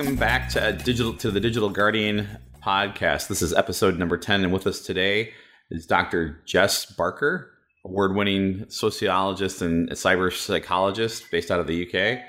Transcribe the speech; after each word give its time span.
welcome 0.00 0.16
back 0.16 0.48
to 0.48 0.66
uh, 0.66 0.70
digital 0.70 1.12
to 1.12 1.30
the 1.30 1.40
Digital 1.40 1.68
Guardian 1.68 2.26
podcast. 2.64 3.28
This 3.28 3.42
is 3.42 3.52
episode 3.52 3.98
number 3.98 4.16
ten, 4.16 4.42
and 4.42 4.50
with 4.50 4.66
us 4.66 4.80
today 4.80 5.34
is 5.70 5.84
Dr. 5.84 6.40
Jess 6.46 6.86
Barker, 6.86 7.50
award-winning 7.84 8.64
sociologist 8.70 9.60
and 9.60 9.90
cyber 9.90 10.32
psychologist 10.32 11.30
based 11.30 11.50
out 11.50 11.60
of 11.60 11.66
the 11.66 11.86
UK. 11.86 12.20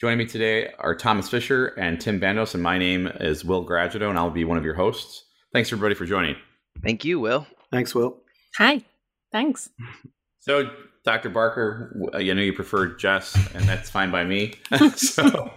Joining 0.00 0.18
me 0.18 0.26
today 0.26 0.72
are 0.80 0.96
Thomas 0.96 1.28
Fischer 1.28 1.66
and 1.78 2.00
Tim 2.00 2.20
Bandos, 2.20 2.54
and 2.54 2.62
my 2.62 2.76
name 2.76 3.06
is 3.06 3.44
Will 3.44 3.64
Gragido, 3.64 4.10
and 4.10 4.18
I'll 4.18 4.28
be 4.28 4.42
one 4.42 4.58
of 4.58 4.64
your 4.64 4.74
hosts. 4.74 5.22
Thanks 5.52 5.72
everybody 5.72 5.94
for 5.94 6.06
joining. 6.06 6.34
Thank 6.82 7.04
you, 7.04 7.20
Will. 7.20 7.46
Thanks, 7.70 7.94
Will. 7.94 8.16
Hi. 8.58 8.82
Thanks. 9.30 9.70
So, 10.40 10.72
Dr. 11.04 11.30
Barker, 11.30 12.10
I 12.14 12.22
know 12.22 12.42
you 12.42 12.52
prefer 12.52 12.94
Jess, 12.94 13.34
and 13.54 13.64
that's 13.64 13.90
fine 13.90 14.12
by 14.12 14.22
me. 14.24 14.54
so, 14.94 15.50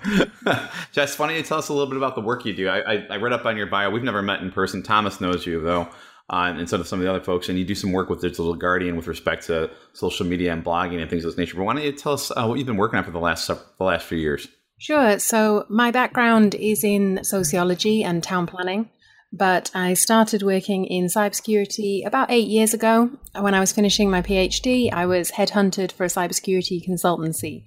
Jess, 0.91 1.20
why 1.20 1.27
don't 1.27 1.35
you 1.35 1.44
tell 1.44 1.59
us 1.59 1.70
a 1.70 1.73
little 1.73 1.88
bit 1.88 1.98
about 1.98 2.16
the 2.16 2.21
work 2.21 2.45
you 2.45 2.54
do? 2.54 2.68
I, 2.68 2.94
I, 2.94 3.08
I, 3.12 3.16
read 3.18 3.31
up 3.31 3.45
on 3.45 3.55
your 3.55 3.68
bio. 3.68 3.91
We've 3.91 4.02
never 4.02 4.23
met 4.23 4.41
in 4.41 4.52
person. 4.52 4.81
Thomas 4.81 5.21
knows 5.21 5.45
you, 5.45 5.62
though, 5.62 5.88
uh, 6.31 6.54
and 6.58 6.68
so 6.68 6.77
do 6.77 6.84
some 6.84 6.99
of 6.99 7.04
the 7.04 7.09
other 7.12 7.21
folks. 7.21 7.48
And 7.48 7.59
you 7.59 7.66
do 7.66 7.76
some 7.76 7.91
work 7.91 8.09
with 8.09 8.21
Digital 8.21 8.55
Guardian 8.55 8.95
with 8.95 9.05
respect 9.05 9.45
to 9.45 9.70
social 9.94 10.26
media 10.26 10.52
and 10.52 10.66
blogging 10.66 10.99
and 10.99 11.12
things 11.12 11.23
of 11.23 11.31
this 11.31 11.38
nature. 11.38 11.57
But 11.57 11.66
why 11.66 11.76
don't 11.76 11.84
you 11.84 11.91
tell 11.91 12.13
us 12.13 12.32
uh, 12.32 12.46
what 12.48 12.57
you've 12.57 12.66
been 12.66 12.77
working 12.77 12.98
on 12.98 13.05
for 13.05 13.12
the 13.12 13.20
last 13.20 13.48
the 13.48 13.84
last 13.84 14.07
few 14.07 14.18
years? 14.18 14.48
Sure. 14.80 15.20
So, 15.20 15.68
my 15.70 15.91
background 15.91 16.55
is 16.55 16.84
in 16.84 17.23
sociology 17.23 18.04
and 18.04 18.23
town 18.23 18.48
planning 18.48 18.90
but 19.32 19.72
I 19.74 19.94
started 19.94 20.44
working 20.44 20.86
in 20.86 21.06
cybersecurity 21.06 22.06
about 22.06 22.32
eight 22.32 22.48
years 22.48 22.74
ago. 22.74 23.12
When 23.38 23.54
I 23.54 23.60
was 23.60 23.74
finishing 23.74 24.10
my 24.10 24.22
PhD, 24.22 24.92
I 24.94 25.06
was 25.06 25.32
headhunted 25.32 25.92
for 25.92 26.06
a 26.06 26.10
cybersecurity 26.10 26.88
consultancy. 26.88 27.66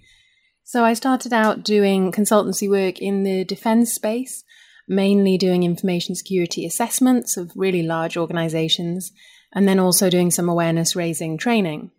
So 0.64 0.84
I 0.84 0.94
started 0.94 1.32
out 1.32 1.64
doing 1.64 2.12
consultancy 2.12 2.68
work 2.68 3.00
in 3.00 3.24
the 3.24 3.44
defense 3.44 3.94
space, 3.94 4.44
mainly 4.86 5.38
doing 5.38 5.62
information 5.62 6.14
security 6.14 6.66
assessments 6.66 7.36
of 7.36 7.52
really 7.54 7.82
large 7.82 8.16
organizations, 8.16 9.12
and 9.54 9.66
then 9.66 9.78
also 9.78 10.10
doing 10.10 10.30
some 10.30 10.48
awareness 10.48 10.94
raising 10.94 11.38
training. 11.38 11.90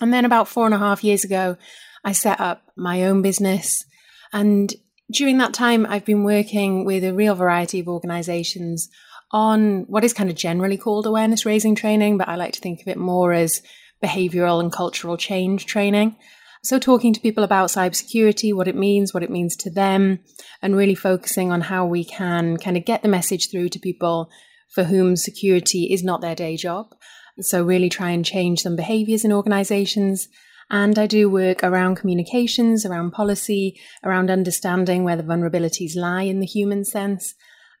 And 0.00 0.12
then 0.12 0.24
about 0.24 0.48
four 0.48 0.64
and 0.64 0.74
a 0.74 0.78
half 0.78 1.04
years 1.04 1.24
ago, 1.24 1.56
I 2.04 2.12
set 2.12 2.40
up 2.40 2.62
my 2.76 3.04
own 3.04 3.20
business. 3.22 3.84
And 4.32 4.72
during 5.10 5.38
that 5.38 5.54
time, 5.54 5.86
I've 5.86 6.04
been 6.04 6.24
working 6.24 6.84
with 6.84 7.04
a 7.04 7.14
real 7.14 7.34
variety 7.34 7.80
of 7.80 7.88
organizations 7.88 8.88
on 9.32 9.82
what 9.88 10.04
is 10.04 10.12
kind 10.12 10.30
of 10.30 10.36
generally 10.36 10.76
called 10.76 11.06
awareness 11.06 11.46
raising 11.46 11.74
training, 11.74 12.18
but 12.18 12.28
I 12.28 12.36
like 12.36 12.52
to 12.54 12.60
think 12.60 12.80
of 12.80 12.88
it 12.88 12.96
more 12.96 13.32
as 13.32 13.62
behavioral 14.02 14.60
and 14.60 14.72
cultural 14.72 15.16
change 15.16 15.66
training. 15.66 16.16
So, 16.62 16.78
talking 16.78 17.14
to 17.14 17.20
people 17.20 17.42
about 17.42 17.70
cybersecurity, 17.70 18.52
what 18.52 18.68
it 18.68 18.76
means, 18.76 19.14
what 19.14 19.22
it 19.22 19.30
means 19.30 19.56
to 19.56 19.70
them, 19.70 20.20
and 20.60 20.76
really 20.76 20.94
focusing 20.94 21.50
on 21.50 21.62
how 21.62 21.86
we 21.86 22.04
can 22.04 22.58
kind 22.58 22.76
of 22.76 22.84
get 22.84 23.02
the 23.02 23.08
message 23.08 23.50
through 23.50 23.70
to 23.70 23.78
people 23.78 24.28
for 24.68 24.84
whom 24.84 25.16
security 25.16 25.92
is 25.92 26.04
not 26.04 26.20
their 26.20 26.34
day 26.34 26.56
job. 26.56 26.94
So, 27.40 27.64
really 27.64 27.88
try 27.88 28.10
and 28.10 28.24
change 28.24 28.60
some 28.60 28.76
behaviors 28.76 29.24
in 29.24 29.32
organizations 29.32 30.28
and 30.70 30.98
I 30.98 31.06
do 31.06 31.28
work 31.28 31.64
around 31.64 31.96
communications, 31.96 32.86
around 32.86 33.10
policy, 33.10 33.78
around 34.04 34.30
understanding 34.30 35.02
where 35.02 35.16
the 35.16 35.22
vulnerabilities 35.22 35.96
lie 35.96 36.22
in 36.22 36.40
the 36.40 36.46
human 36.46 36.84
sense. 36.84 37.34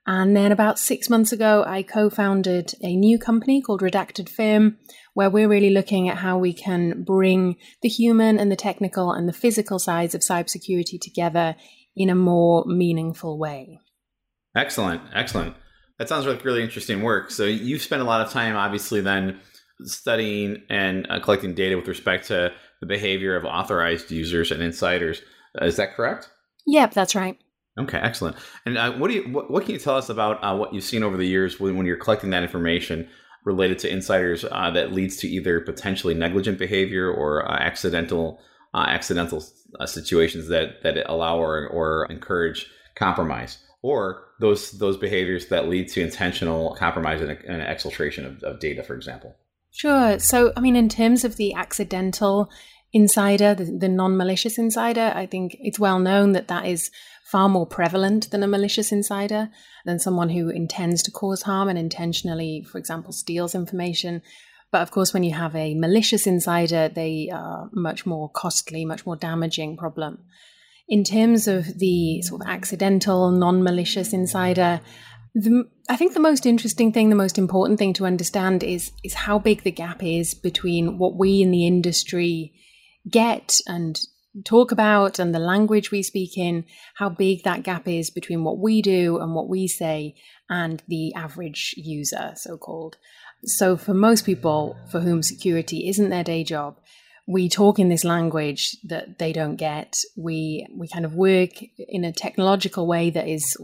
And 0.06 0.36
then 0.36 0.50
about 0.50 0.78
six 0.78 1.08
months 1.08 1.30
ago, 1.30 1.62
I 1.66 1.82
co 1.82 2.10
founded 2.10 2.72
a 2.82 2.96
new 2.96 3.18
company 3.18 3.62
called 3.62 3.82
Redacted 3.82 4.28
Firm, 4.28 4.78
where 5.14 5.30
we're 5.30 5.48
really 5.48 5.70
looking 5.70 6.08
at 6.08 6.18
how 6.18 6.38
we 6.38 6.52
can 6.52 7.04
bring 7.04 7.56
the 7.82 7.88
human 7.88 8.38
and 8.38 8.50
the 8.50 8.56
technical 8.56 9.12
and 9.12 9.28
the 9.28 9.32
physical 9.32 9.78
sides 9.78 10.14
of 10.14 10.22
cybersecurity 10.22 11.00
together 11.00 11.54
in 11.94 12.10
a 12.10 12.14
more 12.14 12.64
meaningful 12.66 13.38
way. 13.38 13.78
Excellent. 14.56 15.02
Excellent. 15.14 15.54
That 15.98 16.08
sounds 16.08 16.26
like 16.26 16.44
really 16.44 16.62
interesting 16.62 17.02
work. 17.02 17.30
So 17.30 17.44
you've 17.44 17.82
spent 17.82 18.02
a 18.02 18.06
lot 18.06 18.22
of 18.22 18.32
time, 18.32 18.56
obviously, 18.56 19.02
then 19.02 19.38
studying 19.82 20.62
and 20.68 21.06
uh, 21.10 21.20
collecting 21.20 21.54
data 21.54 21.76
with 21.76 21.86
respect 21.86 22.26
to 22.28 22.52
the 22.80 22.86
behavior 22.86 23.36
of 23.36 23.44
authorized 23.44 24.10
users 24.10 24.50
and 24.50 24.62
insiders. 24.62 25.22
Uh, 25.60 25.66
is 25.66 25.76
that 25.76 25.94
correct? 25.94 26.30
Yep, 26.66 26.94
that's 26.94 27.14
right. 27.14 27.38
Okay, 27.78 27.98
excellent. 27.98 28.36
And 28.66 28.76
uh, 28.76 28.92
what 28.92 29.08
do 29.08 29.14
you 29.14 29.22
what, 29.30 29.50
what, 29.50 29.64
can 29.64 29.72
you 29.72 29.78
tell 29.78 29.96
us 29.96 30.08
about 30.08 30.42
uh, 30.42 30.56
what 30.56 30.74
you've 30.74 30.84
seen 30.84 31.02
over 31.02 31.16
the 31.16 31.26
years 31.26 31.60
when, 31.60 31.76
when 31.76 31.86
you're 31.86 31.96
collecting 31.96 32.30
that 32.30 32.42
information 32.42 33.08
related 33.44 33.78
to 33.80 33.90
insiders 33.90 34.44
uh, 34.44 34.70
that 34.70 34.92
leads 34.92 35.16
to 35.18 35.28
either 35.28 35.60
potentially 35.60 36.14
negligent 36.14 36.58
behavior 36.58 37.10
or 37.10 37.48
uh, 37.50 37.56
accidental 37.56 38.40
uh, 38.74 38.84
accidental 38.88 39.42
situations 39.86 40.48
that 40.48 40.82
that 40.82 41.10
allow 41.10 41.38
or, 41.38 41.66
or 41.68 42.06
encourage 42.10 42.66
compromise, 42.96 43.58
or 43.82 44.24
those 44.40 44.72
those 44.72 44.96
behaviors 44.96 45.46
that 45.46 45.68
lead 45.68 45.88
to 45.88 46.02
intentional 46.02 46.74
compromise 46.76 47.20
and, 47.20 47.30
and 47.30 47.62
exfiltration 47.62 48.26
of, 48.26 48.42
of 48.42 48.60
data, 48.60 48.82
for 48.82 48.94
example? 48.94 49.34
Sure. 49.72 50.18
So, 50.18 50.52
I 50.56 50.60
mean, 50.60 50.76
in 50.76 50.88
terms 50.88 51.24
of 51.24 51.36
the 51.36 51.54
accidental 51.54 52.50
insider, 52.92 53.54
the, 53.54 53.64
the 53.64 53.88
non 53.88 54.16
malicious 54.16 54.58
insider, 54.58 55.12
I 55.14 55.26
think 55.26 55.56
it's 55.60 55.78
well 55.78 55.98
known 55.98 56.32
that 56.32 56.48
that 56.48 56.66
is 56.66 56.90
far 57.30 57.48
more 57.48 57.66
prevalent 57.66 58.30
than 58.30 58.42
a 58.42 58.48
malicious 58.48 58.90
insider, 58.90 59.48
than 59.84 60.00
someone 60.00 60.30
who 60.30 60.48
intends 60.48 61.02
to 61.04 61.12
cause 61.12 61.42
harm 61.42 61.68
and 61.68 61.78
intentionally, 61.78 62.66
for 62.70 62.78
example, 62.78 63.12
steals 63.12 63.54
information. 63.54 64.20
But 64.72 64.82
of 64.82 64.90
course, 64.90 65.14
when 65.14 65.22
you 65.22 65.32
have 65.34 65.54
a 65.54 65.74
malicious 65.74 66.26
insider, 66.26 66.88
they 66.88 67.30
are 67.32 67.70
much 67.72 68.04
more 68.04 68.28
costly, 68.28 68.84
much 68.84 69.06
more 69.06 69.16
damaging 69.16 69.76
problem. 69.76 70.24
In 70.88 71.04
terms 71.04 71.46
of 71.46 71.78
the 71.78 72.20
sort 72.22 72.42
of 72.42 72.48
accidental, 72.48 73.30
non 73.30 73.62
malicious 73.62 74.12
insider, 74.12 74.80
the, 75.34 75.68
I 75.88 75.96
think 75.96 76.14
the 76.14 76.20
most 76.20 76.46
interesting 76.46 76.92
thing, 76.92 77.08
the 77.08 77.16
most 77.16 77.38
important 77.38 77.78
thing 77.78 77.92
to 77.94 78.06
understand 78.06 78.62
is 78.62 78.92
is 79.04 79.14
how 79.14 79.38
big 79.38 79.62
the 79.62 79.70
gap 79.70 80.02
is 80.02 80.34
between 80.34 80.98
what 80.98 81.16
we 81.16 81.42
in 81.42 81.50
the 81.50 81.66
industry 81.66 82.52
get 83.08 83.56
and 83.66 83.98
talk 84.44 84.70
about 84.72 85.18
and 85.18 85.34
the 85.34 85.40
language 85.40 85.90
we 85.90 86.02
speak 86.02 86.36
in, 86.36 86.64
how 86.96 87.08
big 87.08 87.42
that 87.44 87.62
gap 87.62 87.88
is 87.88 88.10
between 88.10 88.44
what 88.44 88.58
we 88.58 88.82
do 88.82 89.18
and 89.18 89.34
what 89.34 89.48
we 89.48 89.66
say 89.66 90.14
and 90.48 90.82
the 90.88 91.12
average 91.14 91.74
user, 91.76 92.32
so 92.36 92.56
called. 92.56 92.96
So, 93.44 93.76
for 93.76 93.94
most 93.94 94.26
people 94.26 94.76
for 94.90 95.00
whom 95.00 95.22
security 95.22 95.88
isn't 95.88 96.10
their 96.10 96.24
day 96.24 96.44
job, 96.44 96.78
we 97.26 97.48
talk 97.48 97.78
in 97.78 97.88
this 97.88 98.04
language 98.04 98.76
that 98.84 99.18
they 99.18 99.32
don't 99.32 99.56
get. 99.56 99.94
We 100.16 100.66
we 100.76 100.88
kind 100.88 101.04
of 101.04 101.14
work 101.14 101.52
in 101.78 102.04
a 102.04 102.12
technological 102.12 102.86
way 102.86 103.10
that 103.10 103.28
is 103.28 103.56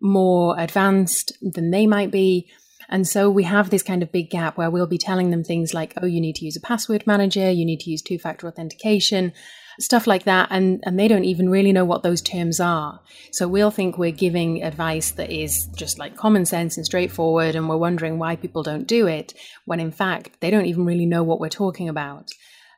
more 0.00 0.58
advanced 0.58 1.32
than 1.40 1.70
they 1.70 1.86
might 1.86 2.10
be. 2.10 2.50
And 2.88 3.06
so 3.06 3.30
we 3.30 3.44
have 3.44 3.70
this 3.70 3.84
kind 3.84 4.02
of 4.02 4.10
big 4.10 4.30
gap 4.30 4.58
where 4.58 4.70
we'll 4.70 4.86
be 4.86 4.98
telling 4.98 5.30
them 5.30 5.44
things 5.44 5.72
like, 5.72 5.94
oh, 6.02 6.06
you 6.06 6.20
need 6.20 6.34
to 6.36 6.44
use 6.44 6.56
a 6.56 6.60
password 6.60 7.06
manager, 7.06 7.50
you 7.50 7.64
need 7.64 7.80
to 7.80 7.90
use 7.90 8.02
two 8.02 8.18
factor 8.18 8.48
authentication, 8.48 9.32
stuff 9.78 10.08
like 10.08 10.24
that. 10.24 10.48
And, 10.50 10.82
and 10.84 10.98
they 10.98 11.06
don't 11.06 11.24
even 11.24 11.48
really 11.48 11.72
know 11.72 11.84
what 11.84 12.02
those 12.02 12.20
terms 12.20 12.58
are. 12.58 13.00
So 13.30 13.46
we'll 13.46 13.70
think 13.70 13.96
we're 13.96 14.10
giving 14.10 14.62
advice 14.64 15.12
that 15.12 15.30
is 15.30 15.66
just 15.76 16.00
like 16.00 16.16
common 16.16 16.44
sense 16.44 16.76
and 16.76 16.84
straightforward. 16.84 17.54
And 17.54 17.68
we're 17.68 17.76
wondering 17.76 18.18
why 18.18 18.34
people 18.34 18.64
don't 18.64 18.88
do 18.88 19.06
it 19.06 19.34
when 19.66 19.78
in 19.78 19.92
fact 19.92 20.40
they 20.40 20.50
don't 20.50 20.66
even 20.66 20.84
really 20.84 21.06
know 21.06 21.22
what 21.22 21.38
we're 21.38 21.48
talking 21.48 21.88
about. 21.88 22.30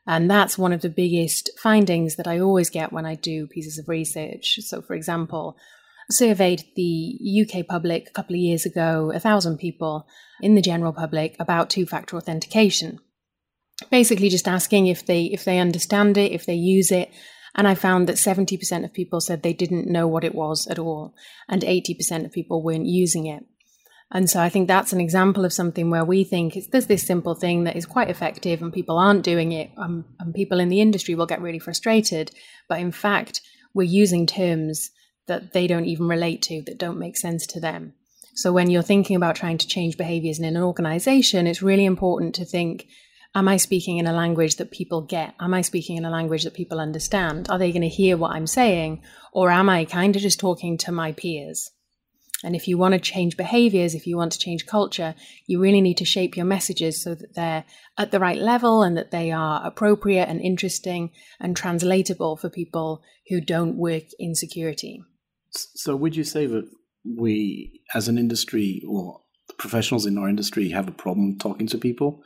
And 0.07 0.31
that's 0.31 0.59
one 0.59 0.73
of 0.73 0.83
the 0.83 0.89
biggest 0.89 1.51
findings 1.59 2.17
that 2.17 2.27
I 2.27 2.41
always 2.41 2.71
get 2.71 2.93
when 2.93 3.07
I 3.07 3.15
do 3.15 3.47
pieces 3.47 3.79
of 3.79 3.89
research. 3.89 4.59
So, 4.61 4.83
for 4.83 4.95
example, 4.95 5.57
surveyed 6.11 6.65
the 6.77 7.19
UK 7.43 7.67
public 7.67 8.09
a 8.09 8.13
couple 8.13 8.35
of 8.35 8.41
years 8.41 8.67
ago, 8.67 9.13
a 9.15 9.21
thousand 9.21 9.59
people 9.59 10.07
in 10.41 10.55
the 10.55 10.63
general 10.63 10.93
public 10.93 11.37
about 11.39 11.71
two-factor 11.71 12.17
authentication. 12.17 12.99
Basically 13.91 14.29
just 14.29 14.49
asking 14.49 14.87
if 14.87 15.07
they 15.07 15.25
if 15.25 15.45
they 15.45 15.59
understand 15.59 16.17
it, 16.17 16.33
if 16.33 16.47
they 16.47 16.55
use 16.55 16.93
it, 16.93 17.11
and 17.55 17.69
I 17.69 17.75
found 17.75 18.09
that 18.09 18.17
70% 18.17 18.85
of 18.85 18.93
people 18.93 19.21
said 19.21 19.43
they 19.43 19.53
didn't 19.53 19.91
know 19.91 20.07
what 20.07 20.25
it 20.25 20.35
was 20.35 20.67
at 20.69 20.79
all, 20.79 21.15
and 21.49 21.63
80% 21.63 22.25
of 22.25 22.33
people 22.33 22.63
weren't 22.63 22.87
using 22.87 23.27
it. 23.27 23.45
And 24.15 24.29
so 24.29 24.41
I 24.41 24.51
think 24.51 24.69
that's 24.69 24.93
an 24.93 25.01
example 25.01 25.45
of 25.45 25.55
something 25.55 25.89
where 25.91 26.05
we 26.05 26.23
think 26.23 26.59
there's 26.71 26.87
this 26.87 27.07
simple 27.07 27.35
thing 27.35 27.65
that 27.65 27.77
is 27.77 27.87
quite 27.87 28.11
effective 28.11 28.61
and 28.61 28.73
people 28.73 28.99
aren't 28.99 29.25
doing 29.25 29.53
it, 29.53 29.71
um, 29.77 30.05
and 30.21 30.35
people 30.35 30.61
in 30.61 30.69
the 30.69 30.81
industry 30.81 31.15
will 31.15 31.27
get 31.27 31.41
really 31.41 31.59
frustrated. 31.59 32.31
But 32.69 32.81
in 32.81 32.93
fact, 32.93 33.41
we're 33.75 33.85
using 33.85 34.27
terms 34.27 34.91
that 35.27 35.53
they 35.53 35.67
don't 35.67 35.87
even 35.87 36.09
relate 36.09 36.43
to, 36.43 36.63
that 36.63 36.79
don't 36.79 36.99
make 36.99 37.17
sense 37.17 37.47
to 37.47 37.61
them. 37.61 37.95
So 38.35 38.53
when 38.53 38.71
you're 38.71 38.83
thinking 38.83 39.17
about 39.17 39.37
trying 39.37 39.59
to 39.59 39.69
change 39.69 39.99
behaviors 39.99 40.39
in 40.39 40.45
an 40.45 40.57
organization, 40.57 41.47
it's 41.47 41.63
really 41.63 41.85
important 41.85 42.35
to 42.37 42.45
think 42.45 42.87
Am 43.35 43.49
I 43.49 43.57
speaking 43.57 43.97
in 43.97 44.07
a 44.07 44.13
language 44.13 44.57
that 44.57 44.71
people 44.71 45.01
get? 45.01 45.35
Am 45.41 45.55
I 45.55 45.63
speaking 45.63 45.97
in 45.97 46.05
a 46.05 46.11
language 46.11 46.45
that 46.45 46.53
people 46.53 46.79
understand? 46.79 47.49
Are 47.49 47.59
they 47.59 47.73
going 47.73 47.81
to 47.81 47.89
hear 47.89 48.19
what 48.19 48.33
I'm 48.33 48.47
saying? 48.47 49.03
Or 49.33 49.51
am 49.51 49.71
I 49.71 49.87
kind 49.87 50.15
of 50.15 50.21
just 50.21 50.39
talking 50.39 50.77
to 50.79 50.93
my 50.93 51.13
peers? 51.13 51.71
And 52.45 52.55
if 52.55 52.69
you 52.69 52.77
want 52.77 52.93
to 52.93 53.01
change 53.01 53.39
behaviors, 53.39 53.95
if 53.95 54.07
you 54.07 54.19
want 54.19 54.33
to 54.33 54.39
change 54.39 54.67
culture, 54.67 55.15
you 55.47 55.61
really 55.61 55.81
need 55.81 55.97
to 55.99 56.05
shape 56.05 56.37
your 56.37 56.45
messages 56.45 57.03
so 57.03 57.15
that 57.15 57.35
they're 57.35 57.65
at 57.97 58.11
the 58.11 58.21
right 58.21 58.37
level 58.37 58.83
and 58.83 58.99
that 58.99 59.13
they 59.13 59.31
are 59.31 59.65
appropriate 59.65 60.29
and 60.29 60.41
interesting 60.41 61.11
and 61.41 61.57
translatable 61.57 62.37
for 62.37 62.51
people 62.51 63.01
who 63.29 63.41
don't 63.41 63.79
work 63.79 64.05
in 64.19 64.35
security. 64.35 65.03
So, 65.55 65.97
would 65.97 66.17
you 66.17 66.25
say 66.25 66.47
that 66.47 66.69
we, 67.05 67.83
as 67.95 68.09
an 68.09 68.19
industry 68.19 68.83
or 68.89 69.21
professionals 69.59 70.07
in 70.07 70.19
our 70.19 70.29
industry, 70.29 70.71
have 70.71 70.89
a 70.89 70.93
problem 70.93 71.39
talking 71.39 71.67
to 71.69 71.79
people 71.79 72.23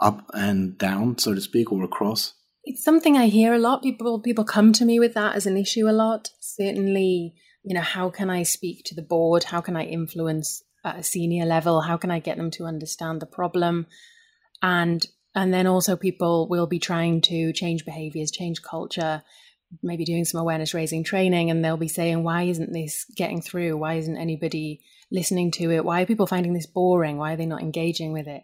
up 0.00 0.24
and 0.32 0.78
down, 0.78 1.18
so 1.18 1.34
to 1.34 1.40
speak, 1.40 1.70
or 1.70 1.84
across? 1.84 2.34
It's 2.64 2.84
something 2.84 3.16
I 3.16 3.26
hear 3.26 3.54
a 3.54 3.58
lot. 3.58 3.82
People 3.82 4.20
people 4.20 4.44
come 4.44 4.72
to 4.74 4.84
me 4.84 4.98
with 4.98 5.14
that 5.14 5.36
as 5.36 5.46
an 5.46 5.56
issue 5.56 5.88
a 5.88 5.92
lot. 5.92 6.30
Certainly, 6.40 7.34
you 7.62 7.74
know, 7.74 7.80
how 7.80 8.10
can 8.10 8.30
I 8.30 8.42
speak 8.42 8.84
to 8.86 8.94
the 8.94 9.02
board? 9.02 9.44
How 9.44 9.60
can 9.60 9.76
I 9.76 9.84
influence 9.84 10.62
at 10.84 10.98
a 10.98 11.02
senior 11.02 11.46
level? 11.46 11.82
How 11.82 11.96
can 11.96 12.10
I 12.10 12.18
get 12.18 12.36
them 12.36 12.50
to 12.52 12.64
understand 12.64 13.20
the 13.20 13.26
problem? 13.26 13.86
And 14.62 15.06
and 15.34 15.54
then 15.54 15.66
also 15.66 15.96
people 15.96 16.48
will 16.48 16.66
be 16.66 16.78
trying 16.78 17.20
to 17.22 17.52
change 17.52 17.84
behaviors, 17.84 18.30
change 18.30 18.62
culture, 18.62 19.22
maybe 19.82 20.04
doing 20.04 20.24
some 20.24 20.40
awareness 20.40 20.74
raising 20.74 21.04
training, 21.04 21.50
and 21.50 21.64
they'll 21.64 21.76
be 21.76 21.88
saying, 21.88 22.22
why 22.22 22.42
isn't 22.42 22.72
this 22.72 23.04
getting 23.16 23.40
through? 23.40 23.76
Why 23.76 23.94
isn't 23.94 24.16
anybody 24.16 24.80
listening 25.10 25.50
to 25.52 25.70
it? 25.70 25.84
Why 25.84 26.02
are 26.02 26.06
people 26.06 26.26
finding 26.26 26.54
this 26.54 26.66
boring? 26.66 27.18
Why 27.18 27.32
are 27.32 27.36
they 27.36 27.46
not 27.46 27.62
engaging 27.62 28.12
with 28.12 28.26
it? 28.26 28.42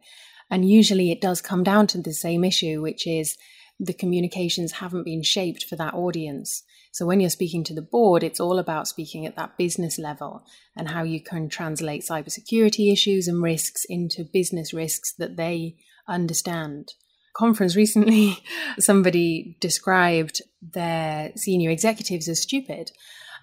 And 0.50 0.68
usually 0.68 1.10
it 1.10 1.20
does 1.20 1.40
come 1.40 1.64
down 1.64 1.86
to 1.88 2.00
the 2.00 2.12
same 2.12 2.44
issue, 2.44 2.80
which 2.80 3.06
is 3.06 3.36
the 3.78 3.92
communications 3.92 4.72
haven't 4.72 5.04
been 5.04 5.22
shaped 5.22 5.64
for 5.64 5.76
that 5.76 5.94
audience. 5.94 6.62
So 6.92 7.04
when 7.04 7.20
you're 7.20 7.28
speaking 7.28 7.62
to 7.64 7.74
the 7.74 7.82
board, 7.82 8.22
it's 8.22 8.40
all 8.40 8.58
about 8.58 8.88
speaking 8.88 9.26
at 9.26 9.36
that 9.36 9.58
business 9.58 9.98
level 9.98 10.44
and 10.74 10.88
how 10.88 11.02
you 11.02 11.20
can 11.20 11.48
translate 11.48 12.06
cybersecurity 12.08 12.90
issues 12.90 13.28
and 13.28 13.42
risks 13.42 13.84
into 13.88 14.24
business 14.24 14.72
risks 14.72 15.12
that 15.18 15.36
they 15.36 15.76
understand. 16.08 16.94
Conference 17.36 17.76
recently, 17.76 18.38
somebody 18.78 19.56
described 19.60 20.40
their 20.62 21.32
senior 21.36 21.70
executives 21.70 22.28
as 22.28 22.40
stupid. 22.40 22.90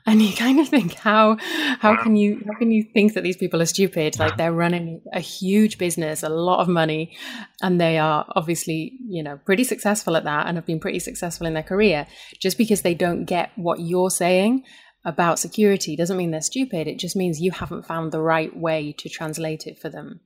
And 0.05 0.21
you 0.21 0.35
kind 0.35 0.59
of 0.59 0.67
think 0.67 0.95
how 0.95 1.37
how 1.79 1.95
can 2.01 2.17
you 2.17 2.43
how 2.45 2.57
can 2.57 2.71
you 2.71 2.83
think 2.93 3.13
that 3.13 3.23
these 3.23 3.37
people 3.37 3.61
are 3.61 3.65
stupid? 3.65 4.19
Like 4.19 4.35
they're 4.35 4.51
running 4.51 5.01
a 5.13 5.21
huge 5.21 5.77
business 5.77 6.23
a 6.23 6.29
lot 6.29 6.59
of 6.59 6.67
money 6.67 7.15
and 7.61 7.79
they 7.79 7.97
are 7.97 8.25
obviously 8.35 8.97
you 9.07 9.23
know 9.23 9.39
pretty 9.45 9.63
successful 9.63 10.17
at 10.17 10.25
that 10.25 10.47
and 10.47 10.57
have 10.57 10.65
been 10.65 10.81
pretty 10.81 10.99
successful 10.99 11.47
in 11.47 11.53
their 11.53 11.63
career. 11.63 12.05
Just 12.41 12.57
because 12.57 12.81
they 12.81 12.93
don't 12.93 13.23
get 13.23 13.51
what 13.55 13.79
you're 13.79 14.09
saying 14.09 14.63
about 15.05 15.39
security 15.39 15.95
doesn't 15.95 16.17
mean 16.17 16.31
they're 16.31 16.41
stupid. 16.41 16.87
It 16.87 16.99
just 16.99 17.15
means 17.15 17.39
you 17.39 17.51
haven't 17.51 17.85
found 17.85 18.11
the 18.11 18.21
right 18.21 18.55
way 18.55 18.93
to 18.97 19.07
translate 19.07 19.67
it 19.67 19.79
for 19.79 19.87
them 19.87 20.19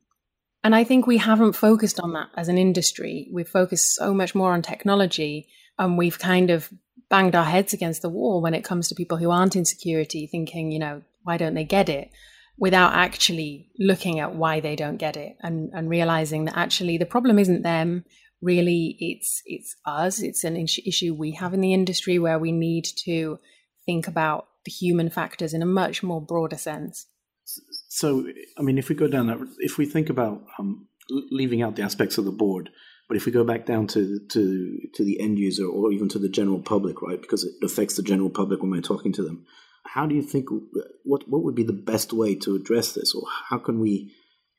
and 0.68 0.76
i 0.76 0.84
think 0.84 1.08
we 1.08 1.18
haven't 1.18 1.54
focused 1.54 2.00
on 2.00 2.14
that 2.14 2.28
as 2.36 2.50
an 2.50 2.58
industry 2.58 3.30
we've 3.32 3.50
focused 3.50 3.96
so 3.96 4.14
much 4.14 4.36
more 4.36 4.52
on 4.54 4.62
technology 4.62 5.48
and 5.80 5.98
we've 5.98 6.20
kind 6.20 6.50
of 6.50 6.70
banged 7.10 7.36
our 7.36 7.46
heads 7.46 7.74
against 7.74 8.02
the 8.02 8.10
wall 8.10 8.42
when 8.42 8.54
it 8.54 8.64
comes 8.64 8.88
to 8.88 8.96
people 8.96 9.18
who 9.18 9.32
aren't 9.32 9.56
in 9.56 9.66
security, 9.66 10.28
thinking, 10.28 10.72
you 10.72 10.80
know, 10.80 11.02
why 11.24 11.38
don't 11.38 11.54
they 11.54 11.64
get 11.64 11.90
it? 11.90 12.12
Without 12.58 12.94
actually 12.94 13.70
looking 13.78 14.20
at 14.20 14.36
why 14.36 14.60
they 14.60 14.76
don't 14.76 14.98
get 14.98 15.16
it 15.16 15.38
and, 15.42 15.70
and 15.74 15.90
realizing 15.90 16.46
that 16.46 16.58
actually 16.58 16.98
the 16.98 17.06
problem 17.06 17.38
isn't 17.38 17.62
them. 17.62 18.04
Really, 18.42 18.96
it's 19.00 19.42
it's 19.46 19.76
us. 19.86 20.22
It's 20.22 20.44
an 20.44 20.58
issue 20.58 21.16
we 21.16 21.32
have 21.32 21.56
in 21.56 21.62
the 21.62 21.74
industry 21.74 22.20
where 22.20 22.38
we 22.38 22.52
need 22.52 22.86
to 23.06 23.40
think 23.86 24.08
about 24.08 24.48
the 24.64 24.72
human 24.72 25.10
factors 25.10 25.56
in 25.56 25.64
a 25.64 25.68
much 25.68 26.04
more 26.04 26.22
broader 26.22 26.58
sense. 26.58 27.08
So, 27.90 28.28
I 28.58 28.62
mean, 28.62 28.78
if 28.78 28.90
we 28.90 28.96
go 28.96 29.08
down 29.08 29.28
that, 29.28 29.40
if 29.60 29.78
we 29.78 29.86
think 29.86 30.10
about 30.10 30.44
um, 30.60 30.88
leaving 31.10 31.62
out 31.62 31.76
the 31.76 31.84
aspects 31.84 32.18
of 32.18 32.26
the 32.26 32.32
board, 32.32 32.70
but 33.08 33.16
if 33.16 33.26
we 33.26 33.32
go 33.32 33.46
back 33.46 33.66
down 33.66 33.88
to, 33.88 34.20
to, 34.32 34.80
to 34.94 35.04
the 35.04 35.20
end 35.22 35.40
user 35.40 35.66
or 35.66 35.94
even 35.94 36.10
to 36.10 36.20
the 36.20 36.28
general 36.28 36.60
public, 36.60 37.02
right, 37.02 37.22
because 37.22 37.46
it 37.46 37.54
affects 37.64 37.96
the 37.96 38.04
general 38.04 38.30
public 38.30 38.62
when 38.62 38.72
we're 38.72 38.82
talking 38.82 39.14
to 39.14 39.24
them, 39.24 39.46
how 39.86 40.06
do 40.06 40.14
you 40.14 40.22
think, 40.22 40.50
what, 41.06 41.24
what 41.30 41.44
would 41.44 41.56
be 41.56 41.64
the 41.64 41.72
best 41.72 42.12
way 42.12 42.36
to 42.36 42.56
address 42.56 42.92
this? 42.92 43.16
Or 43.16 43.24
how 43.50 43.58
can 43.60 43.80
we, 43.80 44.14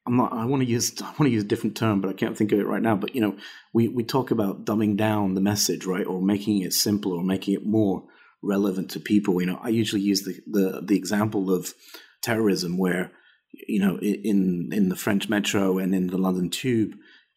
I'm 0.06 0.16
not, 0.16 0.32
I 0.32 0.46
want 0.46 0.62
to 0.62 0.68
use, 0.68 0.94
I 1.02 1.10
want 1.10 1.24
to 1.24 1.28
use 1.28 1.44
a 1.44 1.46
different 1.46 1.76
term, 1.76 2.00
but 2.00 2.08
I 2.08 2.14
can't 2.14 2.36
think 2.38 2.52
of 2.52 2.58
it 2.58 2.66
right 2.66 2.80
now. 2.80 2.96
But, 2.96 3.14
you 3.14 3.20
know, 3.20 3.36
we, 3.74 3.88
we 3.88 4.02
talk 4.02 4.30
about 4.30 4.64
dumbing 4.64 4.96
down 4.96 5.34
the 5.34 5.42
message, 5.42 5.84
right, 5.84 6.06
or 6.06 6.22
making 6.22 6.62
it 6.62 6.72
simpler 6.72 7.16
or 7.16 7.22
making 7.22 7.52
it 7.52 7.66
more 7.66 8.04
relevant 8.42 8.90
to 8.92 9.00
people. 9.00 9.42
You 9.42 9.48
know, 9.48 9.60
I 9.62 9.68
usually 9.68 10.00
use 10.00 10.22
the, 10.22 10.40
the, 10.46 10.80
the 10.82 10.96
example 10.96 11.52
of 11.52 11.74
terrorism 12.22 12.78
where, 12.78 13.12
you 13.52 13.80
know, 13.80 13.98
in, 13.98 14.70
in 14.72 14.88
the 14.88 14.96
French 14.96 15.28
metro 15.28 15.78
and 15.78 15.94
in 15.94 16.08
the 16.08 16.18
London 16.18 16.50
tube, 16.50 16.94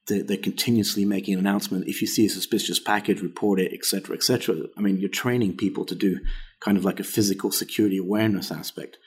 they're, 0.08 0.24
they're, 0.24 0.38
continuously 0.38 1.06
making 1.06 1.36
an 1.36 1.40
announcement. 1.40 1.88
If 1.88 2.02
you 2.02 2.08
see 2.08 2.26
a 2.26 2.30
suspicious 2.30 2.80
package, 2.80 3.22
report 3.22 3.60
it, 3.60 3.72
etc., 3.74 4.16
etc. 4.16 4.56
I 4.78 4.82
mean, 4.82 4.98
you're 4.98 5.10
training 5.10 5.58
people 5.58 5.86
to 5.86 5.96
do 5.96 6.20
kind 6.60 6.78
of 6.78 6.86
like 6.86 7.00
a 7.00 7.04
physical 7.04 7.52
security 7.52 7.98
awareness 7.98 8.52
aspect. 8.52 8.98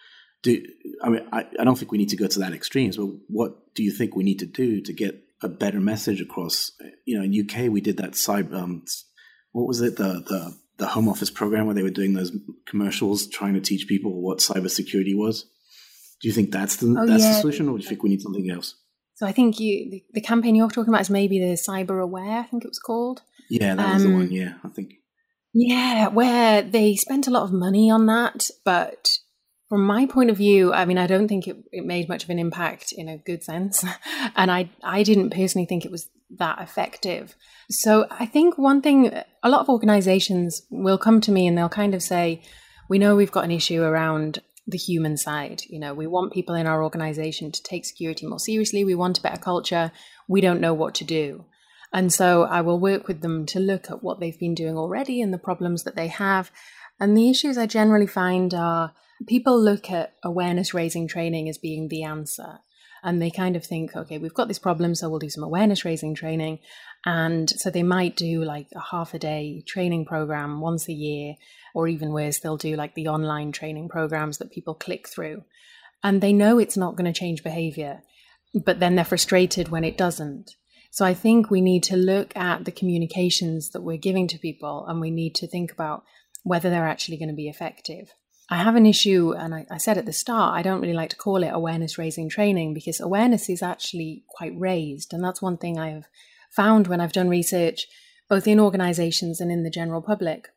Do 0.43 0.63
I 1.03 1.09
mean? 1.09 1.27
I, 1.33 1.47
I 1.59 1.65
don't 1.65 1.77
think 1.77 1.91
we 1.91 1.99
need 1.99 2.11
to 2.11 2.17
go 2.17 2.27
to 2.27 2.39
that 2.41 2.53
extremes, 2.53 2.97
but 2.97 3.09
what 3.29 3.75
do 3.75 3.83
you 3.83 3.91
think 3.91 4.15
we 4.15 4.25
need 4.25 4.39
to 4.41 4.47
do 4.47 4.81
to 4.83 4.93
get 4.93 5.21
a 5.43 5.49
better 5.49 5.81
message 5.81 6.21
across? 6.21 6.71
You 7.07 7.19
know, 7.19 7.25
in 7.25 7.41
UK 7.41 7.73
we 7.73 7.81
did 7.81 7.97
that 7.97 8.13
cyber. 8.13 8.55
Um, 8.55 8.85
what 9.53 9.67
was 9.67 9.81
it? 9.81 9.97
The 9.97 10.23
the 10.27 10.57
the 10.77 10.89
Home 10.89 11.09
Office 11.09 11.31
program 11.31 11.67
where 11.67 11.75
they 11.75 11.83
were 11.83 11.91
doing 11.91 12.15
those 12.15 12.37
commercials 12.67 13.27
trying 13.27 13.55
to 13.55 13.61
teach 13.61 13.89
people 13.89 14.21
what 14.21 14.39
cybersecurity 14.39 15.17
was. 15.17 15.47
Do 16.21 16.29
you 16.29 16.35
think 16.35 16.53
that's 16.53 16.77
the 16.77 16.97
oh, 16.99 17.07
that's 17.07 17.23
yeah. 17.23 17.35
the 17.35 17.41
solution, 17.41 17.69
or 17.69 17.77
do 17.77 17.83
you 17.83 17.89
think 17.89 18.03
we 18.03 18.11
need 18.11 18.23
something 18.23 18.51
else? 18.51 18.75
So 19.15 19.27
I 19.27 19.33
think 19.33 19.61
you 19.61 19.91
the, 19.91 20.05
the, 20.13 20.21
campaign 20.21 20.57
you're 20.57 20.71
talking 20.71 20.93
about 20.93 21.03
is 21.03 21.11
maybe 21.11 21.39
the 21.39 21.55
Cyber 21.55 22.03
Aware, 22.03 22.41
I 22.41 22.43
think 22.45 22.65
it 22.65 22.69
was 22.69 22.79
called. 22.79 23.23
Yeah, 23.49 23.75
that 23.75 23.87
um, 23.87 23.95
was 23.95 24.03
the 24.03 24.11
one. 24.11 24.23
Um, 24.23 24.31
yeah, 24.31 24.55
I 24.65 24.69
think. 24.69 24.95
Yeah, 25.53 26.09
where 26.09 26.63
they 26.63 26.97
spent 26.97 27.29
a 27.29 27.31
lot 27.31 27.45
of 27.45 27.53
money 27.53 27.91
on 27.91 28.07
that, 28.07 28.51
but 28.65 29.09
from 29.69 29.85
my 29.85 30.07
point 30.07 30.31
of 30.31 30.37
view, 30.37 30.73
I 30.73 30.85
mean, 30.85 30.99
I 30.99 31.07
don't 31.07 31.29
think 31.29 31.47
it, 31.47 31.57
it 31.71 31.85
made 31.85 32.09
much 32.09 32.25
of 32.25 32.31
an 32.31 32.41
impact 32.41 32.93
in 32.93 33.09
a 33.09 33.19
good 33.19 33.45
sense, 33.45 33.85
and 34.37 34.51
I 34.51 34.71
I 34.83 35.03
didn't 35.05 35.31
personally 35.31 35.67
think 35.67 35.85
it 35.85 35.93
was 35.93 36.09
that 36.39 36.61
effective. 36.61 37.37
So 37.71 38.07
I 38.11 38.27
think 38.27 38.59
one 38.59 38.83
thing, 38.83 39.13
a 39.43 39.49
lot 39.49 39.61
of 39.61 39.69
organisations 39.69 40.63
will 40.71 40.99
come 40.99 41.21
to 41.21 41.31
me 41.31 41.47
and 41.47 41.57
they'll 41.57 41.69
kind 41.69 41.95
of 41.95 42.03
say, 42.03 42.43
"We 42.89 42.99
know 42.99 43.15
we've 43.15 43.31
got 43.31 43.45
an 43.45 43.53
issue 43.53 43.83
around 43.83 44.41
the 44.67 44.79
human 44.79 45.17
side. 45.17 45.63
You 45.69 45.79
know, 45.79 45.95
we 45.95 46.07
want 46.07 46.33
people 46.33 46.55
in 46.55 46.67
our 46.67 46.83
organization 46.83 47.53
to 47.53 47.63
take 47.63 47.85
security 47.85 48.27
more 48.27 48.39
seriously. 48.39 48.85
We 48.85 48.95
want 48.95 49.19
a 49.19 49.23
better 49.23 49.41
culture. 49.41 49.93
We 50.29 50.41
don't 50.41 50.61
know 50.61 50.75
what 50.75 50.95
to 50.97 51.05
do. 51.05 51.45
And 51.93 52.13
so 52.13 52.43
I 52.43 52.61
will 52.63 52.81
work 52.81 53.07
with 53.07 53.21
them 53.21 53.47
to 53.47 53.61
look 53.61 53.91
at 53.91 54.03
what 54.03 54.19
they've 54.19 54.39
been 54.39 54.55
doing 54.55 54.77
already 54.77 55.21
and 55.21 55.33
the 55.33 55.39
problems 55.39 55.85
that 55.85 55.95
they 55.95 56.09
have. 56.09 56.51
And 56.99 57.17
the 57.17 57.31
issues 57.31 57.57
I 57.57 57.67
generally 57.67 58.07
find 58.07 58.53
are 58.53 58.93
people 59.29 59.61
look 59.61 59.91
at 59.91 60.15
awareness 60.25 60.75
raising 60.75 61.07
training 61.07 61.49
as 61.49 61.59
being 61.59 61.89
the 61.89 62.03
answer. 62.03 62.59
And 63.05 63.21
they 63.21 63.31
kind 63.31 63.55
of 63.55 63.65
think, 63.65 63.95
okay, 63.95 64.19
we've 64.19 64.35
got 64.35 64.49
this 64.49 64.59
problem, 64.59 64.95
so 64.95 65.09
we'll 65.11 65.19
do 65.19 65.29
some 65.29 65.45
awareness 65.45 65.85
raising 65.85 66.15
training. 66.15 66.59
And 67.05 67.51
so 67.51 67.71
they 67.71 67.83
might 67.83 68.17
do 68.17 68.45
like 68.45 68.69
a 68.75 68.81
half 68.81 69.15
a 69.15 69.19
day 69.19 69.63
training 69.67 70.07
program 70.07 70.61
once 70.61 70.89
a 70.89 70.93
year 70.93 71.35
or 71.75 71.89
even 71.89 72.13
worse, 72.13 72.39
they'll 72.39 72.57
do 72.57 72.77
like 72.77 72.95
the 72.95 73.09
online 73.09 73.53
training 73.53 73.89
programs 73.89 74.39
that 74.39 74.53
people 74.53 74.75
click 74.75 75.09
through. 75.09 75.45
And 76.03 76.21
they 76.21 76.33
know 76.33 76.59
it's 76.59 76.77
not 76.77 76.97
going 76.97 77.13
to 77.13 77.19
change 77.19 77.43
behavior, 77.43 78.03
but 78.55 78.81
then 78.81 78.95
they're 78.95 79.05
frustrated 79.05 79.69
when 79.69 79.85
it 79.85 79.99
doesn't. 79.99 80.53
So 80.91 81.05
I 81.05 81.13
think 81.13 81.51
we 81.51 81.61
need 81.61 81.83
to 81.85 81.97
look 81.97 82.37
at 82.37 82.65
the 82.65 82.71
communications 82.71 83.71
that 83.71 83.83
we're 83.83 83.97
giving 83.97 84.29
to 84.29 84.39
people 84.39 84.87
and 84.87 85.01
we 85.01 85.11
need 85.11 85.35
to 85.37 85.49
think 85.49 85.73
about 85.73 86.05
whether 86.45 86.71
they're 86.71 86.87
actually 86.87 87.17
going 87.17 87.31
to 87.31 87.35
be 87.35 87.49
effective. 87.49 88.13
I 88.51 88.57
have 88.57 88.77
an 88.77 88.85
issue, 88.85 89.33
and 89.33 89.55
I, 89.55 89.67
I, 89.71 89.79
said 89.79 89.97
at 89.97 90.05
the 90.05 90.13
start, 90.13 90.55
I 90.55 90.61
don't 90.61 90.83
really 90.83 90.93
like 90.93 91.09
to 91.11 91.17
call 91.17 91.43
it 91.43 91.49
awareness 91.49 91.97
raising 91.97 92.29
training 92.29 92.75
because 92.75 93.01
awareness 93.01 93.49
is 93.49 93.63
actually 93.63 94.23
quite 94.29 94.53
raised. 94.55 95.15
And 95.15 95.25
that's 95.25 95.41
one 95.41 95.57
thing 95.57 95.79
I 95.79 95.91
have 95.91 96.05
found 96.57 96.87
when 96.87 97.01
I've 97.01 97.13
done 97.13 97.29
research, 97.29 97.87
both 98.29 98.47
in 98.47 98.61
organizations 98.61 99.41
and 99.41 99.51
in 99.51 99.63
the 99.63 99.71
general 99.71 100.03
public 100.03 100.49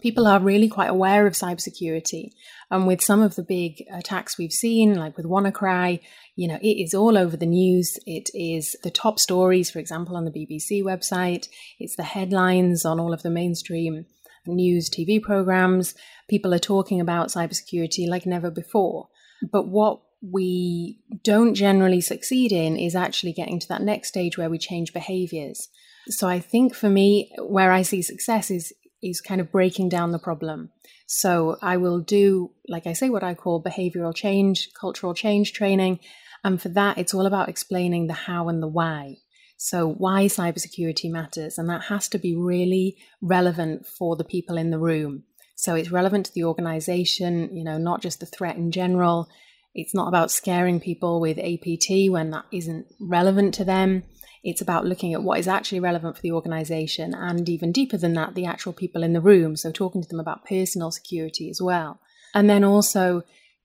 people 0.00 0.26
are 0.26 0.40
really 0.40 0.68
quite 0.68 0.88
aware 0.88 1.26
of 1.26 1.34
cybersecurity. 1.34 2.30
And 2.70 2.86
with 2.86 3.02
some 3.02 3.20
of 3.20 3.34
the 3.34 3.42
big 3.42 3.84
attacks 3.92 4.38
we've 4.38 4.52
seen, 4.52 4.94
like 4.94 5.16
with 5.16 5.26
WannaCry, 5.26 6.00
you 6.36 6.48
know, 6.48 6.58
it 6.62 6.82
is 6.82 6.94
all 6.94 7.18
over 7.18 7.36
the 7.36 7.46
news. 7.46 7.98
It 8.06 8.30
is 8.32 8.76
the 8.82 8.90
top 8.90 9.18
stories, 9.18 9.70
for 9.70 9.78
example, 9.78 10.16
on 10.16 10.24
the 10.24 10.30
BBC 10.30 10.82
website. 10.82 11.48
It's 11.78 11.96
the 11.96 12.04
headlines 12.04 12.84
on 12.84 12.98
all 12.98 13.12
of 13.12 13.22
the 13.22 13.30
mainstream 13.30 14.06
news 14.46 14.88
TV 14.88 15.22
programs. 15.22 15.94
People 16.28 16.54
are 16.54 16.58
talking 16.58 17.00
about 17.00 17.28
cybersecurity 17.28 18.08
like 18.08 18.26
never 18.26 18.50
before. 18.50 19.08
But 19.52 19.68
what 19.68 20.00
we 20.22 20.98
don't 21.24 21.54
generally 21.54 22.00
succeed 22.00 22.52
in 22.52 22.76
is 22.76 22.94
actually 22.94 23.32
getting 23.32 23.58
to 23.60 23.68
that 23.68 23.82
next 23.82 24.08
stage 24.08 24.38
where 24.38 24.50
we 24.50 24.58
change 24.58 24.92
behaviors. 24.92 25.68
So 26.08 26.28
I 26.28 26.40
think 26.40 26.74
for 26.74 26.88
me, 26.88 27.32
where 27.38 27.72
I 27.72 27.82
see 27.82 28.02
success 28.02 28.50
is 28.50 28.72
is 29.02 29.20
kind 29.20 29.40
of 29.40 29.50
breaking 29.50 29.88
down 29.88 30.12
the 30.12 30.18
problem. 30.18 30.70
So 31.08 31.56
I 31.60 31.76
will 31.76 31.98
do, 31.98 32.52
like 32.68 32.86
I 32.86 32.92
say, 32.92 33.10
what 33.10 33.24
I 33.24 33.34
call 33.34 33.62
behavioral 33.62 34.14
change, 34.14 34.70
cultural 34.80 35.12
change 35.12 35.52
training. 35.52 35.98
And 36.44 36.62
for 36.62 36.68
that, 36.70 36.98
it's 36.98 37.12
all 37.12 37.26
about 37.26 37.48
explaining 37.48 38.06
the 38.06 38.14
how 38.14 38.48
and 38.48 38.62
the 38.62 38.68
why. 38.68 39.16
So, 39.56 39.88
why 39.88 40.26
cybersecurity 40.26 41.10
matters. 41.10 41.58
And 41.58 41.68
that 41.68 41.82
has 41.82 42.08
to 42.08 42.18
be 42.18 42.36
really 42.36 42.96
relevant 43.20 43.86
for 43.86 44.16
the 44.16 44.24
people 44.24 44.56
in 44.56 44.70
the 44.70 44.78
room. 44.78 45.24
So 45.62 45.76
it's 45.76 45.92
relevant 45.92 46.26
to 46.26 46.34
the 46.34 46.42
organization, 46.42 47.56
you 47.56 47.62
know, 47.62 47.78
not 47.78 48.02
just 48.02 48.18
the 48.18 48.26
threat 48.26 48.56
in 48.56 48.72
general. 48.72 49.28
It's 49.74 49.94
not 49.94 50.08
about 50.08 50.30
scaring 50.30 50.80
people 50.80 51.20
with 51.20 51.38
APT 51.38 52.10
when 52.10 52.30
that 52.30 52.44
isn't 52.52 52.86
relevant 53.00 53.54
to 53.54 53.64
them. 53.64 54.04
It's 54.44 54.60
about 54.60 54.84
looking 54.84 55.14
at 55.14 55.22
what 55.22 55.38
is 55.38 55.48
actually 55.48 55.80
relevant 55.80 56.16
for 56.16 56.22
the 56.22 56.32
organization 56.32 57.14
and 57.14 57.48
even 57.48 57.72
deeper 57.72 57.96
than 57.96 58.14
that, 58.14 58.34
the 58.34 58.46
actual 58.46 58.72
people 58.72 59.02
in 59.02 59.12
the 59.12 59.20
room. 59.20 59.56
So 59.56 59.70
talking 59.70 60.02
to 60.02 60.08
them 60.08 60.20
about 60.20 60.44
personal 60.44 60.90
security 60.90 61.48
as 61.48 61.62
well. 61.62 62.00
And 62.34 62.50
then 62.50 62.64
also 62.64 63.22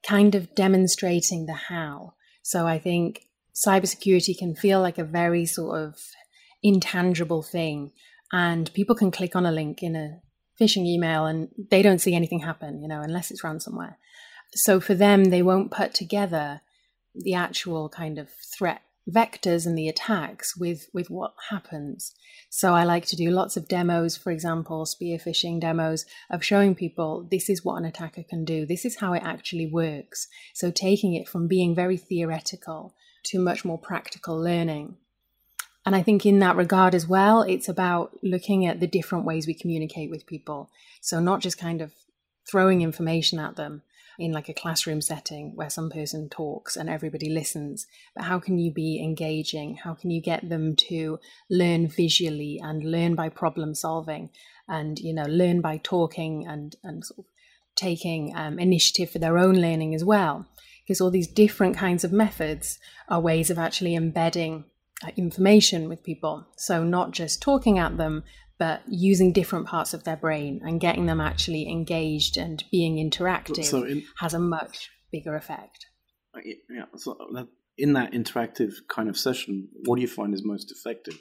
kind 0.07 0.35
of 0.35 0.53
demonstrating 0.53 1.45
the 1.45 1.53
how. 1.53 2.13
So 2.43 2.67
I 2.67 2.79
think 2.79 3.23
cybersecurity 3.55 4.37
can 4.37 4.55
feel 4.55 4.79
like 4.79 4.97
a 4.97 5.03
very 5.03 5.45
sort 5.45 5.79
of 5.81 5.95
intangible 6.61 7.41
thing. 7.41 7.91
And 8.31 8.71
people 8.73 8.95
can 8.95 9.09
click 9.09 9.35
on 9.35 9.45
a 9.45 9.51
link 9.51 9.81
in 9.81 9.95
a 9.95 10.21
phishing 10.61 10.85
email 10.85 11.25
and 11.25 11.49
they 11.71 11.81
don't 11.81 11.99
see 12.01 12.15
anything 12.15 12.39
happen, 12.39 12.81
you 12.81 12.87
know, 12.87 13.01
unless 13.01 13.31
it's 13.31 13.41
ransomware. 13.41 13.95
So 14.53 14.79
for 14.79 14.93
them, 14.93 15.25
they 15.25 15.41
won't 15.41 15.71
put 15.71 15.93
together 15.93 16.61
the 17.13 17.33
actual 17.33 17.89
kind 17.89 18.17
of 18.17 18.29
threat 18.29 18.81
vectors 19.09 19.65
and 19.65 19.77
the 19.77 19.87
attacks 19.87 20.57
with 20.57 20.89
with 20.93 21.09
what 21.09 21.33
happens. 21.49 22.13
So 22.49 22.73
i 22.73 22.83
like 22.83 23.05
to 23.07 23.15
do 23.15 23.29
lots 23.31 23.55
of 23.55 23.67
demos 23.67 24.17
for 24.17 24.31
example 24.31 24.85
spear 24.85 25.17
phishing 25.17 25.61
demos 25.61 26.05
of 26.29 26.43
showing 26.43 26.75
people 26.75 27.25
this 27.31 27.49
is 27.49 27.63
what 27.63 27.77
an 27.77 27.85
attacker 27.85 28.23
can 28.23 28.43
do. 28.43 28.65
This 28.65 28.83
is 28.83 28.97
how 28.97 29.13
it 29.13 29.23
actually 29.23 29.65
works. 29.65 30.27
So 30.53 30.71
taking 30.71 31.13
it 31.13 31.27
from 31.27 31.47
being 31.47 31.73
very 31.73 31.97
theoretical 31.97 32.93
to 33.25 33.39
much 33.39 33.63
more 33.63 33.77
practical 33.77 34.37
learning. 34.37 34.97
And 35.85 35.95
i 35.95 36.03
think 36.03 36.25
in 36.25 36.39
that 36.39 36.57
regard 36.57 36.93
as 36.93 37.07
well 37.07 37.43
it's 37.43 37.69
about 37.69 38.17
looking 38.21 38.65
at 38.65 38.81
the 38.81 38.87
different 38.87 39.25
ways 39.25 39.47
we 39.47 39.53
communicate 39.53 40.09
with 40.09 40.27
people. 40.27 40.69
So 40.99 41.21
not 41.21 41.39
just 41.39 41.57
kind 41.57 41.81
of 41.81 41.93
throwing 42.49 42.81
information 42.81 43.39
at 43.39 43.55
them 43.55 43.83
in 44.19 44.31
like 44.31 44.49
a 44.49 44.53
classroom 44.53 45.01
setting 45.01 45.55
where 45.55 45.69
some 45.69 45.89
person 45.89 46.27
talks 46.29 46.75
and 46.75 46.89
everybody 46.89 47.29
listens 47.29 47.85
but 48.17 48.25
how 48.25 48.39
can 48.39 48.57
you 48.57 48.71
be 48.71 48.99
engaging? 49.01 49.75
How 49.75 49.93
can 49.93 50.09
you 50.09 50.21
get 50.21 50.49
them 50.49 50.75
to 50.89 51.19
learn 51.49 51.87
visually 51.87 52.59
and 52.61 52.83
learn 52.83 53.13
by 53.13 53.29
problem 53.29 53.75
solving 53.75 54.31
and 54.67 54.99
you 54.99 55.13
know 55.13 55.25
learn 55.27 55.61
by 55.61 55.77
talking 55.77 56.45
and 56.47 56.75
and 56.83 57.05
sort 57.05 57.19
of 57.19 57.25
taking 57.75 58.35
um, 58.35 58.57
initiative 58.57 59.11
for 59.11 59.19
their 59.19 59.37
own 59.37 59.55
learning 59.55 59.93
as 59.93 60.03
well? 60.03 60.47
Because 60.83 60.99
all 60.99 61.11
these 61.11 61.27
different 61.27 61.77
kinds 61.77 62.03
of 62.03 62.11
methods 62.11 62.79
are 63.07 63.19
ways 63.19 63.49
of 63.49 63.59
actually 63.59 63.93
embedding 63.93 64.63
uh, 65.03 65.11
information 65.15 65.89
with 65.89 66.03
people. 66.03 66.47
So 66.55 66.83
not 66.83 67.11
just 67.11 67.41
talking 67.41 67.77
at 67.77 67.97
them 67.97 68.23
but 68.59 68.81
using 68.87 69.31
different 69.31 69.67
parts 69.67 69.93
of 69.93 70.03
their 70.03 70.17
brain 70.17 70.61
and 70.63 70.79
getting 70.79 71.05
them 71.05 71.21
actually 71.21 71.69
engaged 71.69 72.37
and 72.37 72.63
being 72.71 72.95
interactive 72.95 73.65
so 73.65 73.83
in, 73.83 74.03
has 74.19 74.33
a 74.33 74.39
much 74.39 74.89
bigger 75.11 75.35
effect. 75.35 75.85
Uh, 76.35 76.41
yeah, 76.69 76.85
so 76.95 77.17
in 77.77 77.93
that 77.93 78.11
interactive 78.11 78.73
kind 78.89 79.09
of 79.09 79.17
session, 79.17 79.69
what 79.85 79.95
do 79.97 80.01
you 80.01 80.07
find 80.07 80.33
is 80.33 80.43
most 80.43 80.71
effective? 80.71 81.17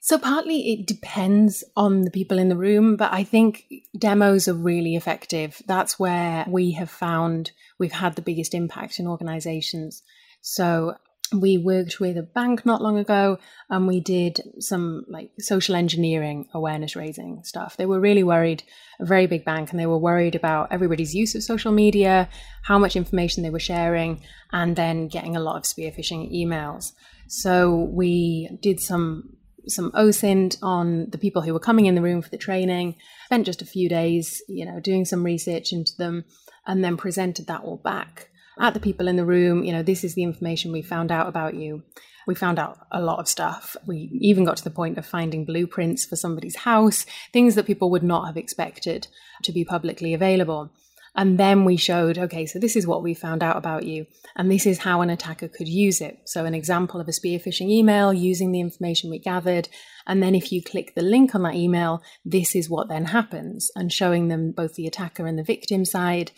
So, 0.00 0.16
partly 0.16 0.72
it 0.72 0.86
depends 0.86 1.64
on 1.76 2.02
the 2.02 2.10
people 2.10 2.38
in 2.38 2.48
the 2.48 2.56
room, 2.56 2.96
but 2.96 3.12
I 3.12 3.24
think 3.24 3.64
demos 3.98 4.46
are 4.46 4.54
really 4.54 4.94
effective. 4.94 5.60
That's 5.66 5.98
where 5.98 6.44
we 6.48 6.72
have 6.72 6.90
found 6.90 7.50
we've 7.78 7.92
had 7.92 8.14
the 8.14 8.22
biggest 8.22 8.54
impact 8.54 9.00
in 9.00 9.08
organizations. 9.08 10.02
So, 10.40 10.94
we 11.32 11.58
worked 11.58 12.00
with 12.00 12.16
a 12.16 12.22
bank 12.22 12.64
not 12.64 12.80
long 12.80 12.98
ago 12.98 13.38
and 13.68 13.86
we 13.86 14.00
did 14.00 14.40
some 14.60 15.04
like 15.08 15.30
social 15.38 15.74
engineering 15.74 16.48
awareness 16.54 16.96
raising 16.96 17.42
stuff. 17.44 17.76
They 17.76 17.86
were 17.86 18.00
really 18.00 18.24
worried, 18.24 18.62
a 19.00 19.04
very 19.04 19.26
big 19.26 19.44
bank, 19.44 19.70
and 19.70 19.78
they 19.78 19.86
were 19.86 19.98
worried 19.98 20.34
about 20.34 20.72
everybody's 20.72 21.14
use 21.14 21.34
of 21.34 21.42
social 21.42 21.72
media, 21.72 22.28
how 22.62 22.78
much 22.78 22.96
information 22.96 23.42
they 23.42 23.50
were 23.50 23.58
sharing, 23.58 24.22
and 24.52 24.76
then 24.76 25.08
getting 25.08 25.36
a 25.36 25.40
lot 25.40 25.56
of 25.56 25.66
spear 25.66 25.90
phishing 25.90 26.32
emails. 26.32 26.92
So 27.26 27.74
we 27.92 28.48
did 28.62 28.80
some 28.80 29.34
some 29.66 29.92
OSINT 29.92 30.56
on 30.62 31.10
the 31.10 31.18
people 31.18 31.42
who 31.42 31.52
were 31.52 31.60
coming 31.60 31.84
in 31.84 31.94
the 31.94 32.00
room 32.00 32.22
for 32.22 32.30
the 32.30 32.38
training, 32.38 32.96
spent 33.26 33.44
just 33.44 33.60
a 33.60 33.66
few 33.66 33.86
days, 33.86 34.40
you 34.48 34.64
know, 34.64 34.80
doing 34.80 35.04
some 35.04 35.22
research 35.22 35.74
into 35.74 35.94
them, 35.98 36.24
and 36.66 36.82
then 36.82 36.96
presented 36.96 37.46
that 37.48 37.62
all 37.62 37.76
back 37.76 38.30
at 38.60 38.74
the 38.74 38.80
people 38.80 39.08
in 39.08 39.16
the 39.16 39.24
room, 39.24 39.64
you 39.64 39.72
know, 39.72 39.82
this 39.82 40.04
is 40.04 40.14
the 40.14 40.22
information 40.22 40.72
we 40.72 40.82
found 40.82 41.10
out 41.12 41.28
about 41.28 41.54
you. 41.54 41.82
We 42.26 42.34
found 42.34 42.58
out 42.58 42.78
a 42.92 43.00
lot 43.00 43.20
of 43.20 43.28
stuff. 43.28 43.76
We 43.86 44.10
even 44.20 44.44
got 44.44 44.58
to 44.58 44.64
the 44.64 44.70
point 44.70 44.98
of 44.98 45.06
finding 45.06 45.44
blueprints 45.44 46.04
for 46.04 46.16
somebody's 46.16 46.56
house, 46.56 47.06
things 47.32 47.54
that 47.54 47.66
people 47.66 47.90
would 47.90 48.02
not 48.02 48.26
have 48.26 48.36
expected 48.36 49.08
to 49.44 49.52
be 49.52 49.64
publicly 49.64 50.12
available. 50.12 50.70
And 51.16 51.38
then 51.38 51.64
we 51.64 51.76
showed, 51.76 52.18
okay, 52.18 52.46
so 52.46 52.58
this 52.58 52.76
is 52.76 52.86
what 52.86 53.02
we 53.02 53.14
found 53.14 53.42
out 53.42 53.56
about 53.56 53.84
you, 53.84 54.06
and 54.36 54.50
this 54.50 54.66
is 54.66 54.78
how 54.78 55.00
an 55.00 55.10
attacker 55.10 55.48
could 55.48 55.66
use 55.66 56.00
it. 56.00 56.20
So, 56.26 56.44
an 56.44 56.54
example 56.54 57.00
of 57.00 57.08
a 57.08 57.12
spear 57.12 57.38
phishing 57.38 57.70
email 57.70 58.12
using 58.12 58.52
the 58.52 58.60
information 58.60 59.10
we 59.10 59.18
gathered. 59.18 59.68
And 60.06 60.22
then, 60.22 60.34
if 60.34 60.52
you 60.52 60.62
click 60.62 60.94
the 60.94 61.02
link 61.02 61.34
on 61.34 61.42
that 61.42 61.54
email, 61.54 62.02
this 62.24 62.54
is 62.54 62.70
what 62.70 62.88
then 62.88 63.06
happens, 63.06 63.70
and 63.74 63.92
showing 63.92 64.28
them 64.28 64.52
both 64.52 64.74
the 64.74 64.86
attacker 64.86 65.26
and 65.26 65.38
the 65.38 65.42
victim 65.42 65.84
side 65.84 66.30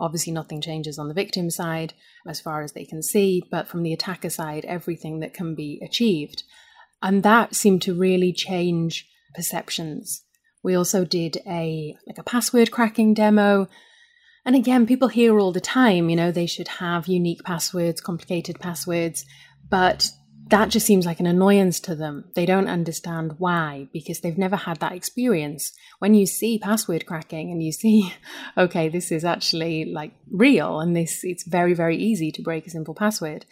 Obviously, 0.00 0.32
nothing 0.32 0.60
changes 0.60 0.98
on 0.98 1.08
the 1.08 1.14
victim 1.14 1.50
side 1.50 1.94
as 2.26 2.40
far 2.40 2.62
as 2.62 2.72
they 2.72 2.84
can 2.84 3.02
see, 3.02 3.42
but 3.50 3.68
from 3.68 3.82
the 3.82 3.92
attacker 3.92 4.30
side, 4.30 4.64
everything 4.64 5.20
that 5.20 5.34
can 5.34 5.54
be 5.54 5.80
achieved. 5.82 6.42
And 7.02 7.22
that 7.22 7.54
seemed 7.54 7.82
to 7.82 7.94
really 7.94 8.32
change 8.32 9.06
perceptions. 9.34 10.22
We 10.62 10.74
also 10.74 11.04
did 11.04 11.38
a 11.46 11.96
like 12.06 12.18
a 12.18 12.22
password 12.22 12.70
cracking 12.70 13.14
demo. 13.14 13.68
And 14.44 14.56
again, 14.56 14.86
people 14.86 15.08
hear 15.08 15.38
all 15.38 15.52
the 15.52 15.60
time, 15.60 16.08
you 16.08 16.16
know, 16.16 16.32
they 16.32 16.46
should 16.46 16.68
have 16.68 17.06
unique 17.06 17.44
passwords, 17.44 18.00
complicated 18.00 18.58
passwords, 18.58 19.24
but 19.68 20.10
that 20.48 20.70
just 20.70 20.86
seems 20.86 21.04
like 21.04 21.20
an 21.20 21.26
annoyance 21.26 21.80
to 21.80 21.94
them. 21.94 22.24
They 22.34 22.46
don't 22.46 22.68
understand 22.68 23.36
why 23.38 23.88
because 23.92 24.20
they've 24.20 24.38
never 24.38 24.56
had 24.56 24.80
that 24.80 24.92
experience. 24.92 25.72
When 25.98 26.14
you 26.14 26.26
see 26.26 26.58
password 26.58 27.06
cracking 27.06 27.50
and 27.50 27.62
you 27.62 27.72
see, 27.72 28.12
okay, 28.56 28.88
this 28.88 29.12
is 29.12 29.24
actually 29.24 29.84
like 29.84 30.12
real 30.30 30.80
and 30.80 30.96
this 30.96 31.20
it's 31.22 31.46
very 31.46 31.74
very 31.74 31.96
easy 31.96 32.30
to 32.32 32.42
break 32.42 32.66
a 32.66 32.70
simple 32.70 32.94
password. 32.94 33.46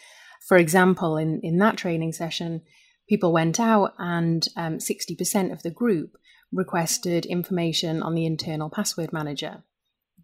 For 0.49 0.57
example, 0.57 1.17
in 1.17 1.41
in 1.43 1.59
that 1.59 1.76
training 1.76 2.12
session, 2.12 2.62
people 3.09 3.33
went 3.33 3.61
out 3.61 3.95
and 3.99 4.47
um, 4.57 4.79
60% 4.79 5.53
of 5.53 5.62
the 5.62 5.71
group 5.71 6.17
requested 6.53 7.26
information 7.26 8.03
on 8.03 8.15
the 8.15 8.26
internal 8.26 8.71
password 8.71 9.12
manager 9.12 9.62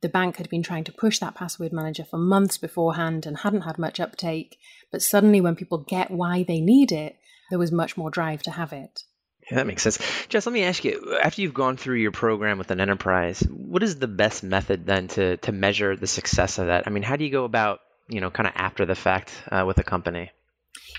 the 0.03 0.09
bank 0.09 0.37
had 0.37 0.51
been 0.51 0.63
trying 0.63 0.85
to 0.85 0.93
push 0.93 1.19
that 1.21 1.35
password 1.35 1.73
manager 1.73 2.05
for 2.05 2.19
months 2.19 2.59
beforehand 2.59 3.25
and 3.25 3.39
hadn't 3.39 3.63
had 3.63 3.79
much 3.79 4.01
uptake. 4.01 4.59
But 4.91 5.01
suddenly, 5.01 5.41
when 5.41 5.57
people 5.57 5.79
get 5.79 6.11
why 6.11 6.43
they 6.43 6.61
need 6.61 6.93
it, 6.93 7.17
there 7.51 7.59
was 7.59 7.73
much 7.73 7.97
more 7.97 8.11
drive 8.11 8.43
to 8.43 8.51
have 8.51 8.73
it. 8.73 9.05
Yeah, 9.51 9.57
that 9.57 9.67
makes 9.67 9.83
sense. 9.83 9.99
Jess, 10.29 10.47
let 10.47 10.53
me 10.53 10.65
ask 10.65 10.85
you 10.85 11.19
after 11.23 11.43
you've 11.43 11.55
gone 11.55 11.77
through 11.77 11.97
your 11.97 12.13
program 12.13 12.59
with 12.59 12.71
an 12.71 12.81
enterprise, 12.81 13.41
what 13.41 13.83
is 13.83 13.99
the 13.99 14.09
best 14.09 14.43
method 14.43 14.87
then 14.87 15.09
to, 15.09 15.37
to 15.39 15.53
measure 15.53 15.97
the 15.97 16.07
success 16.07 16.59
of 16.59 16.67
that? 16.67 16.87
I 16.87 16.91
mean, 16.91 17.03
how 17.03 17.17
do 17.17 17.25
you 17.25 17.31
go 17.31 17.45
about, 17.45 17.81
you 18.09 18.21
know, 18.21 18.31
kind 18.31 18.47
of 18.47 18.53
after 18.57 18.87
the 18.87 18.95
fact 18.95 19.33
uh, 19.51 19.65
with 19.67 19.79
a 19.79 19.85
company? 19.85 20.31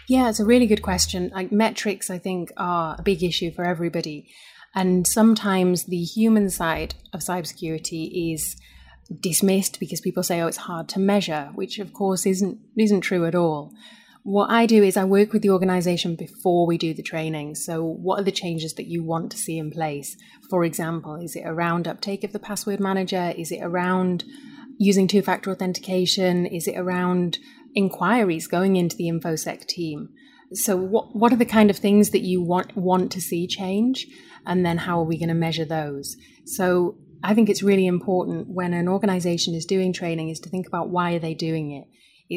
Yeah, 0.08 0.30
it's 0.30 0.40
a 0.40 0.46
really 0.46 0.68
good 0.68 0.82
question. 0.82 1.32
Like 1.34 1.52
metrics, 1.52 2.10
I 2.10 2.18
think, 2.18 2.52
are 2.58 2.96
a 3.00 3.02
big 3.02 3.24
issue 3.24 3.52
for 3.52 3.64
everybody. 3.66 4.30
And 4.76 5.08
sometimes 5.08 5.86
the 5.86 6.04
human 6.04 6.50
side 6.50 6.96
of 7.14 7.22
cybersecurity 7.22 8.34
is 8.34 8.58
dismissed 9.20 9.80
because 9.80 10.02
people 10.02 10.24
say, 10.24 10.42
oh, 10.42 10.48
it's 10.48 10.58
hard 10.58 10.88
to 10.90 11.00
measure, 11.00 11.52
which 11.56 11.80
of 11.80 11.94
course 11.94 12.26
isn't, 12.26 12.60
isn't 12.78 13.02
true 13.02 13.26
at 13.26 13.36
all. 13.36 13.74
What 14.24 14.50
I 14.50 14.66
do 14.66 14.82
is 14.82 14.96
I 14.96 15.04
work 15.04 15.34
with 15.34 15.42
the 15.42 15.50
organization 15.50 16.16
before 16.16 16.66
we 16.66 16.78
do 16.78 16.94
the 16.94 17.04
training. 17.04 17.56
So, 17.56 17.84
what 17.84 18.22
are 18.22 18.24
the 18.24 18.32
changes 18.32 18.74
that 18.76 18.88
you 18.88 19.04
want 19.04 19.32
to 19.32 19.38
see 19.38 19.58
in 19.58 19.70
place? 19.70 20.16
For 20.50 20.64
example, 20.64 21.16
is 21.16 21.36
it 21.36 21.44
around 21.46 21.90
uptake 21.90 22.24
of 22.24 22.32
the 22.32 22.40
password 22.40 22.80
manager? 22.80 23.34
Is 23.38 23.52
it 23.52 23.60
around 23.62 24.24
using 24.80 25.10
two 25.10 25.22
factor 25.22 25.52
authentication? 25.52 26.46
Is 26.46 26.70
it 26.70 26.78
around 26.78 27.38
inquiries 27.76 28.48
going 28.48 28.78
into 28.78 28.96
the 28.96 29.10
InfoSec 29.10 29.68
team? 29.68 30.08
So, 30.54 30.78
what, 30.78 31.14
what 31.14 31.34
are 31.34 31.38
the 31.38 31.46
kind 31.46 31.70
of 31.70 31.76
things 31.76 32.12
that 32.12 32.22
you 32.22 32.42
want, 32.42 32.78
want 32.78 33.12
to 33.12 33.22
see 33.22 33.46
change? 33.46 34.08
And 34.46 34.66
then, 34.66 34.78
how 34.78 35.00
are 35.00 35.06
we 35.06 35.18
going 35.18 35.28
to 35.28 35.36
measure 35.36 35.66
those? 35.66 36.16
So, 36.46 36.96
I 37.24 37.34
think 37.34 37.50
it's 37.50 37.64
really 37.64 37.88
important 37.88 38.50
when 38.50 38.74
an 38.74 38.90
organization 38.90 39.56
is 39.56 39.66
doing 39.66 39.94
training 39.94 40.30
is 40.30 40.42
to 40.42 40.50
think 40.50 40.68
about 40.68 40.90
why 40.90 41.14
are 41.14 41.20
they 41.20 41.34
doing 41.34 41.72
it. 41.72 41.88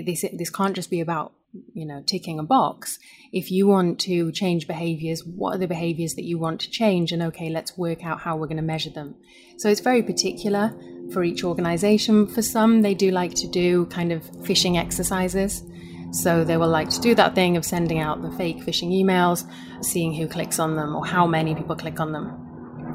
This 0.06 0.24
this 0.32 0.50
can't 0.50 0.76
just 0.76 0.90
be 0.90 1.00
about 1.00 1.32
you 1.74 1.84
know 1.84 2.02
ticking 2.06 2.38
a 2.38 2.44
box. 2.44 2.98
If 3.32 3.50
you 3.50 3.66
want 3.66 3.98
to 4.00 4.30
change 4.30 4.68
behaviors, 4.68 5.24
what 5.24 5.56
are 5.56 5.58
the 5.58 5.66
behaviors 5.66 6.14
that 6.14 6.24
you 6.24 6.38
want 6.38 6.60
to 6.60 6.70
change? 6.70 7.10
And 7.10 7.22
okay, 7.24 7.50
let's 7.50 7.76
work 7.76 8.04
out 8.04 8.20
how 8.20 8.36
we're 8.36 8.46
going 8.46 8.58
to 8.58 8.62
measure 8.62 8.90
them. 8.90 9.16
So 9.58 9.68
it's 9.68 9.80
very 9.80 10.02
particular 10.02 10.72
for 11.12 11.24
each 11.24 11.42
organization. 11.42 12.26
For 12.26 12.42
some, 12.42 12.82
they 12.82 12.94
do 12.94 13.10
like 13.10 13.34
to 13.36 13.48
do 13.48 13.86
kind 13.86 14.12
of 14.12 14.22
phishing 14.42 14.76
exercises. 14.76 15.64
So 16.12 16.44
they 16.44 16.56
will 16.56 16.68
like 16.68 16.90
to 16.90 17.00
do 17.00 17.14
that 17.16 17.34
thing 17.34 17.56
of 17.56 17.64
sending 17.64 17.98
out 17.98 18.22
the 18.22 18.30
fake 18.32 18.58
phishing 18.58 18.90
emails, 18.90 19.44
seeing 19.84 20.14
who 20.14 20.28
clicks 20.28 20.60
on 20.60 20.76
them 20.76 20.94
or 20.94 21.04
how 21.04 21.26
many 21.26 21.54
people 21.54 21.74
click 21.74 21.98
on 21.98 22.12
them. 22.12 22.45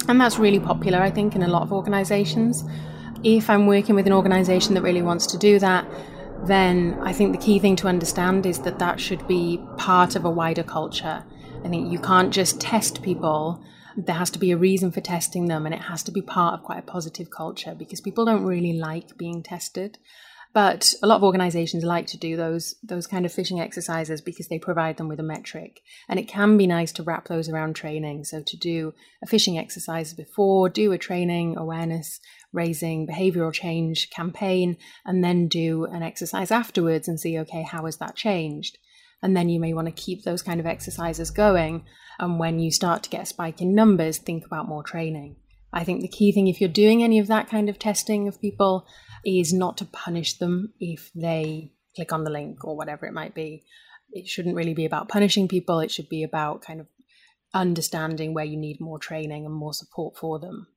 And 0.08 0.20
that's 0.20 0.38
really 0.38 0.60
popular, 0.60 1.00
I 1.00 1.12
think, 1.12 1.36
in 1.36 1.44
a 1.44 1.48
lot 1.48 1.62
of 1.62 1.72
organizations. 1.72 2.64
if 3.24 3.50
I'm 3.50 3.68
working 3.68 3.96
with 3.96 4.08
an 4.08 4.14
organization 4.14 4.74
that 4.74 4.82
really 4.82 5.02
wants 5.02 5.28
to 5.28 5.38
do 5.38 5.60
that, 5.60 5.86
then 6.46 6.98
I 7.04 7.14
think 7.14 7.32
the 7.32 7.38
key 7.38 7.60
thing 7.60 7.76
to 7.78 7.88
understand 7.88 8.46
is 8.46 8.60
that 8.60 8.80
that 8.80 9.00
should 9.00 9.28
be 9.28 9.62
part 9.78 10.16
of 10.16 10.26
a 10.26 10.30
wider 10.30 10.64
culture. 10.64 11.24
I 11.64 11.70
think 11.70 11.92
you 11.92 12.00
can't 12.00 12.34
just 12.34 12.60
test 12.60 13.04
people. 13.04 13.64
There 13.96 14.16
has 14.16 14.32
to 14.32 14.40
be 14.40 14.52
a 14.52 14.58
reason 14.58 14.92
for 14.92 15.02
testing 15.02 15.48
them, 15.48 15.66
and 15.66 15.76
it 15.76 15.82
has 15.82 16.02
to 16.04 16.12
be 16.12 16.22
part 16.22 16.56
of 16.56 16.64
quite 16.64 16.80
a 16.80 16.82
positive 16.82 17.30
culture 17.30 17.76
because 17.76 18.02
people 18.02 18.26
don't 18.26 18.44
really 18.44 18.74
like 18.74 19.18
being 19.18 19.44
tested. 19.44 20.00
But 20.54 20.94
a 21.02 21.08
lot 21.08 21.16
of 21.16 21.24
organizations 21.24 21.86
like 21.86 22.08
to 22.08 22.18
do 22.18 22.36
those 22.36 22.76
those 22.84 23.08
kind 23.08 23.26
of 23.26 23.32
phishing 23.32 23.62
exercises 23.62 24.20
because 24.20 24.50
they 24.50 24.60
provide 24.60 24.98
them 24.98 25.08
with 25.08 25.20
a 25.20 25.24
metric. 25.24 25.82
And 26.10 26.20
it 26.20 26.28
can 26.28 26.58
be 26.58 26.68
nice 26.68 26.92
to 26.94 27.04
wrap 27.04 27.28
those 27.28 27.48
around 27.48 27.76
training. 27.76 28.26
So 28.26 28.42
to 28.42 28.58
do 28.58 28.94
a 29.24 29.28
phishing 29.28 29.58
exercise 29.58 30.14
before, 30.14 30.68
do 30.68 30.92
a 30.92 30.98
training 30.98 31.58
awareness 31.58 32.20
raising 32.52 33.08
behavioral 33.08 33.54
change 33.54 34.10
campaign, 34.10 34.78
and 35.06 35.24
then 35.24 35.48
do 35.48 35.86
an 35.86 36.04
exercise 36.04 36.52
afterwards 36.52 37.08
and 37.08 37.18
see, 37.18 37.40
okay, 37.40 37.64
how 37.64 37.86
has 37.86 37.98
that 37.98 38.18
changed? 38.18 38.78
And 39.24 39.38
then 39.38 39.50
you 39.50 39.60
may 39.60 39.74
want 39.74 39.88
to 39.88 39.94
keep 39.94 40.24
those 40.24 40.42
kind 40.42 40.60
of 40.60 40.66
exercises 40.66 41.32
going. 41.32 41.86
And 42.20 42.40
when 42.40 42.60
you 42.60 42.72
start 42.72 43.04
to 43.04 43.10
get 43.10 43.24
a 43.24 43.26
spike 43.26 43.62
in 43.62 43.74
numbers, 43.74 44.18
think 44.18 44.46
about 44.46 44.68
more 44.68 44.84
training. 44.84 45.38
I 45.74 45.84
think 45.84 46.02
the 46.02 46.08
key 46.08 46.32
thing, 46.32 46.48
if 46.48 46.60
you're 46.60 46.70
doing 46.70 47.04
any 47.04 47.20
of 47.20 47.28
that 47.28 47.50
kind 47.50 47.70
of 47.70 47.80
testing 47.80 48.28
of 48.28 48.42
people, 48.42 48.86
is 49.26 49.54
not 49.54 49.78
to 49.78 49.86
punish 49.86 50.38
them 50.38 50.74
if 50.80 51.12
they 51.16 51.72
click 51.96 52.12
on 52.12 52.24
the 52.24 52.32
link 52.32 52.66
or 52.66 52.76
whatever 52.76 53.06
it 53.06 53.14
might 53.14 53.36
be. 53.36 53.64
It 54.12 54.28
shouldn't 54.28 54.56
really 54.56 54.74
be 54.74 54.86
about 54.86 55.10
punishing 55.10 55.48
people. 55.48 55.80
It 55.80 55.92
should 55.92 56.10
be 56.10 56.24
about 56.24 56.62
kind 56.62 56.82
of 56.82 56.88
understanding 57.54 58.34
where 58.34 58.46
you 58.46 58.58
need 58.58 58.82
more 58.82 59.00
training 59.00 59.46
and 59.46 59.54
more 59.54 59.74
support 59.74 60.18
for 60.18 60.40
them. 60.40 60.68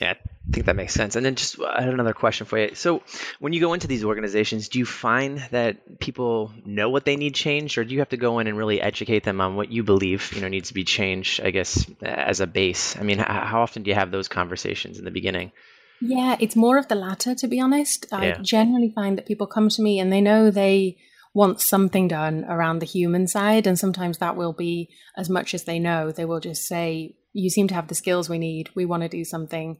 Yeah, 0.00 0.14
I 0.48 0.52
think 0.52 0.66
that 0.66 0.76
makes 0.76 0.94
sense. 0.94 1.14
And 1.14 1.26
then 1.26 1.34
Jess 1.34 1.58
I 1.60 1.82
had 1.82 1.92
another 1.92 2.14
question 2.14 2.46
for 2.46 2.58
you. 2.58 2.74
So, 2.74 3.02
when 3.38 3.52
you 3.52 3.60
go 3.60 3.74
into 3.74 3.86
these 3.86 4.02
organizations, 4.02 4.70
do 4.70 4.78
you 4.78 4.86
find 4.86 5.38
that 5.50 5.98
people 5.98 6.52
know 6.64 6.88
what 6.88 7.04
they 7.04 7.16
need 7.16 7.34
changed, 7.34 7.76
or 7.76 7.84
do 7.84 7.92
you 7.92 7.98
have 7.98 8.08
to 8.10 8.16
go 8.16 8.38
in 8.38 8.46
and 8.46 8.56
really 8.56 8.80
educate 8.80 9.24
them 9.24 9.42
on 9.42 9.56
what 9.56 9.70
you 9.70 9.82
believe 9.82 10.32
you 10.32 10.40
know 10.40 10.48
needs 10.48 10.68
to 10.68 10.74
be 10.74 10.84
changed? 10.84 11.40
I 11.42 11.50
guess 11.50 11.86
as 12.02 12.40
a 12.40 12.46
base. 12.46 12.96
I 12.96 13.02
mean, 13.02 13.18
how 13.18 13.60
often 13.60 13.82
do 13.82 13.90
you 13.90 13.94
have 13.94 14.10
those 14.10 14.28
conversations 14.28 14.98
in 14.98 15.04
the 15.04 15.10
beginning? 15.10 15.52
Yeah, 16.00 16.36
it's 16.40 16.56
more 16.56 16.78
of 16.78 16.88
the 16.88 16.94
latter, 16.94 17.34
to 17.34 17.48
be 17.48 17.60
honest. 17.60 18.06
Yeah. 18.10 18.18
I 18.18 18.32
generally 18.40 18.92
find 18.94 19.18
that 19.18 19.26
people 19.26 19.46
come 19.46 19.68
to 19.68 19.82
me 19.82 19.98
and 19.98 20.12
they 20.12 20.20
know 20.20 20.50
they 20.50 20.96
want 21.34 21.60
something 21.60 22.08
done 22.08 22.44
around 22.48 22.78
the 22.78 22.86
human 22.86 23.26
side, 23.26 23.66
and 23.66 23.78
sometimes 23.78 24.18
that 24.18 24.36
will 24.36 24.52
be 24.52 24.88
as 25.16 25.28
much 25.28 25.54
as 25.54 25.64
they 25.64 25.78
know. 25.78 26.10
They 26.10 26.24
will 26.24 26.40
just 26.40 26.66
say, 26.66 27.16
you 27.32 27.50
seem 27.50 27.68
to 27.68 27.74
have 27.74 27.88
the 27.88 27.94
skills 27.94 28.28
we 28.28 28.38
need. 28.38 28.70
We 28.74 28.86
want 28.86 29.02
to 29.02 29.08
do 29.08 29.24
something 29.24 29.78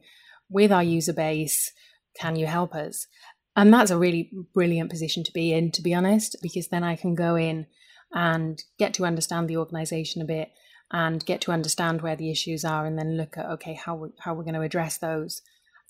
with 0.49 0.71
our 0.71 0.83
user 0.83 1.13
base. 1.13 1.71
Can 2.19 2.35
you 2.35 2.47
help 2.47 2.75
us? 2.75 3.07
And 3.55 3.73
that's 3.73 3.91
a 3.91 3.97
really 3.97 4.31
brilliant 4.53 4.89
position 4.89 5.23
to 5.23 5.33
be 5.33 5.51
in, 5.51 5.71
to 5.71 5.81
be 5.81 5.93
honest, 5.93 6.35
because 6.41 6.69
then 6.69 6.83
I 6.83 6.95
can 6.95 7.15
go 7.15 7.35
in 7.35 7.67
and 8.13 8.63
get 8.77 8.93
to 8.95 9.05
understand 9.05 9.49
the 9.49 9.57
organization 9.57 10.21
a 10.21 10.25
bit 10.25 10.51
and 10.91 11.25
get 11.25 11.41
to 11.41 11.51
understand 11.51 12.01
where 12.01 12.15
the 12.15 12.31
issues 12.31 12.65
are 12.65 12.85
and 12.85 12.97
then 12.97 13.17
look 13.17 13.37
at 13.37 13.45
okay 13.45 13.73
how 13.73 13.95
we, 13.95 14.09
how 14.19 14.33
we're 14.33 14.43
going 14.43 14.55
to 14.55 14.61
address 14.61 14.97
those 14.97 15.41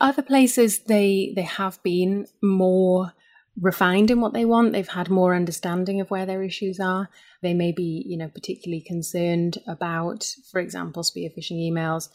other 0.02 0.22
places 0.22 0.80
they 0.80 1.32
they 1.36 1.44
have 1.44 1.82
been 1.84 2.28
more 2.42 3.14
refined 3.60 4.12
in 4.12 4.22
what 4.22 4.34
they 4.34 4.46
want 4.46 4.74
they've 4.74 4.90
had 4.90 5.10
more 5.10 5.36
understanding 5.36 6.02
of 6.02 6.10
where 6.12 6.26
their 6.26 6.44
issues 6.44 6.80
are 6.80 7.10
they 7.42 7.54
may 7.54 7.72
be 7.72 8.04
you 8.06 8.18
know 8.18 8.28
particularly 8.28 8.82
concerned 8.82 9.58
about 9.68 10.36
for 10.52 10.60
example 10.60 11.04
spear 11.04 11.30
phishing 11.30 11.60
emails 11.60 12.10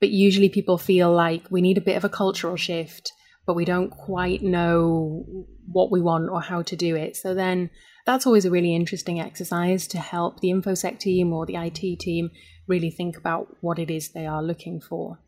but 0.00 0.10
usually 0.10 0.48
people 0.48 0.78
feel 0.78 1.12
like 1.12 1.50
we 1.50 1.60
need 1.60 1.78
a 1.78 1.82
bit 1.82 1.96
of 1.96 2.04
a 2.04 2.08
cultural 2.08 2.56
shift 2.56 3.12
but 3.46 3.54
we 3.54 3.64
don't 3.64 3.90
quite 3.90 4.42
know 4.42 5.24
what 5.66 5.90
we 5.90 6.00
want 6.00 6.30
or 6.30 6.40
how 6.40 6.62
to 6.62 6.76
do 6.76 6.96
it. 6.96 7.16
So 7.16 7.34
then 7.34 7.70
that's 8.06 8.26
always 8.26 8.44
a 8.44 8.50
really 8.50 8.74
interesting 8.74 9.20
exercise 9.20 9.86
to 9.88 9.98
help 9.98 10.40
the 10.40 10.48
infosec 10.48 10.98
team 10.98 11.32
or 11.32 11.46
the 11.46 11.56
it 11.56 11.98
team 11.98 12.30
really 12.66 12.90
think 12.90 13.16
about 13.16 13.56
what 13.60 13.78
it 13.78 13.90
is 13.90 14.10
they 14.10 14.26
are 14.26 14.42
looking 14.42 14.80
for. 14.80 15.18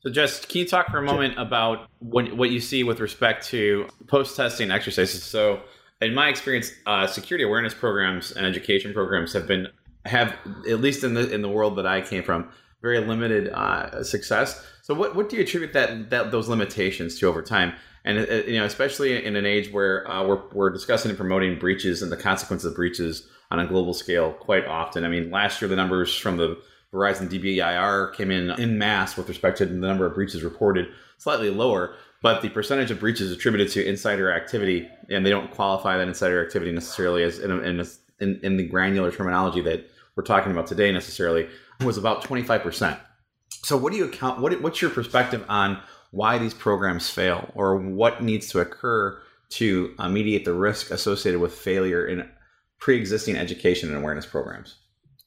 So, 0.00 0.10
Jess 0.10 0.44
can 0.44 0.60
you 0.60 0.66
talk 0.66 0.90
for 0.90 0.98
a 0.98 1.02
moment 1.02 1.38
about 1.38 1.88
what, 1.98 2.34
what 2.36 2.50
you 2.50 2.60
see 2.60 2.84
with 2.84 3.00
respect 3.00 3.46
to 3.48 3.88
post 4.06 4.36
testing 4.36 4.70
exercises? 4.70 5.22
So, 5.22 5.60
in 6.00 6.14
my 6.14 6.28
experience, 6.28 6.70
uh, 6.86 7.06
security 7.06 7.44
awareness 7.44 7.74
programs 7.74 8.32
and 8.32 8.46
education 8.46 8.94
programs 8.94 9.32
have 9.32 9.46
been 9.46 9.68
have 10.06 10.34
at 10.68 10.80
least 10.80 11.02
in 11.02 11.14
the 11.14 11.30
in 11.30 11.42
the 11.42 11.48
world 11.48 11.76
that 11.76 11.86
I 11.86 12.00
came 12.00 12.22
from 12.22 12.50
very 12.84 13.00
limited 13.00 13.48
uh, 13.48 14.04
success. 14.04 14.62
So, 14.82 14.92
what 14.92 15.16
what 15.16 15.30
do 15.30 15.36
you 15.36 15.42
attribute 15.42 15.72
that 15.72 16.10
that 16.10 16.30
those 16.30 16.48
limitations 16.48 17.18
to 17.18 17.26
over 17.26 17.42
time? 17.42 17.72
And 18.04 18.18
uh, 18.18 18.34
you 18.46 18.58
know, 18.58 18.66
especially 18.66 19.24
in 19.24 19.34
an 19.34 19.46
age 19.46 19.72
where 19.72 20.08
uh, 20.08 20.24
we're 20.24 20.42
we're 20.52 20.70
discussing 20.70 21.08
and 21.08 21.18
promoting 21.18 21.58
breaches 21.58 22.02
and 22.02 22.12
the 22.12 22.16
consequences 22.18 22.70
of 22.70 22.76
breaches 22.76 23.26
on 23.50 23.58
a 23.58 23.66
global 23.66 23.94
scale 23.94 24.32
quite 24.34 24.66
often. 24.66 25.04
I 25.04 25.08
mean, 25.08 25.30
last 25.30 25.62
year 25.62 25.68
the 25.68 25.76
numbers 25.76 26.14
from 26.14 26.36
the 26.36 26.60
Verizon 26.92 27.28
DBIR 27.28 28.14
came 28.14 28.30
in 28.30 28.50
in 28.60 28.76
mass 28.76 29.16
with 29.16 29.28
respect 29.28 29.58
to 29.58 29.66
the 29.66 29.74
number 29.74 30.04
of 30.04 30.14
breaches 30.14 30.42
reported, 30.42 30.88
slightly 31.16 31.48
lower, 31.48 31.94
but 32.20 32.42
the 32.42 32.50
percentage 32.50 32.90
of 32.90 33.00
breaches 33.00 33.32
attributed 33.32 33.72
to 33.72 33.88
insider 33.88 34.30
activity, 34.30 34.88
and 35.08 35.24
they 35.24 35.30
don't 35.30 35.50
qualify 35.50 35.96
that 35.96 36.06
insider 36.06 36.44
activity 36.44 36.70
necessarily 36.70 37.22
as 37.22 37.38
in, 37.38 37.50
a, 37.50 37.58
in, 37.60 37.80
a, 37.80 37.86
in, 38.20 38.40
in 38.42 38.56
the 38.58 38.66
granular 38.68 39.10
terminology 39.10 39.62
that 39.62 39.88
we're 40.16 40.22
talking 40.22 40.52
about 40.52 40.66
today 40.66 40.92
necessarily, 40.92 41.48
was 41.80 41.96
about 41.96 42.22
25%. 42.24 42.98
So, 43.62 43.76
what 43.76 43.92
do 43.92 43.98
you 43.98 44.04
account? 44.04 44.40
What, 44.40 44.60
what's 44.60 44.82
your 44.82 44.90
perspective 44.90 45.44
on 45.48 45.80
why 46.10 46.38
these 46.38 46.54
programs 46.54 47.08
fail, 47.10 47.50
or 47.54 47.76
what 47.76 48.22
needs 48.22 48.48
to 48.50 48.60
occur 48.60 49.20
to 49.50 49.94
uh, 49.98 50.08
mediate 50.08 50.44
the 50.44 50.52
risk 50.52 50.90
associated 50.90 51.40
with 51.40 51.52
failure 51.52 52.06
in 52.06 52.28
pre-existing 52.78 53.36
education 53.36 53.88
and 53.88 53.98
awareness 53.98 54.26
programs? 54.26 54.76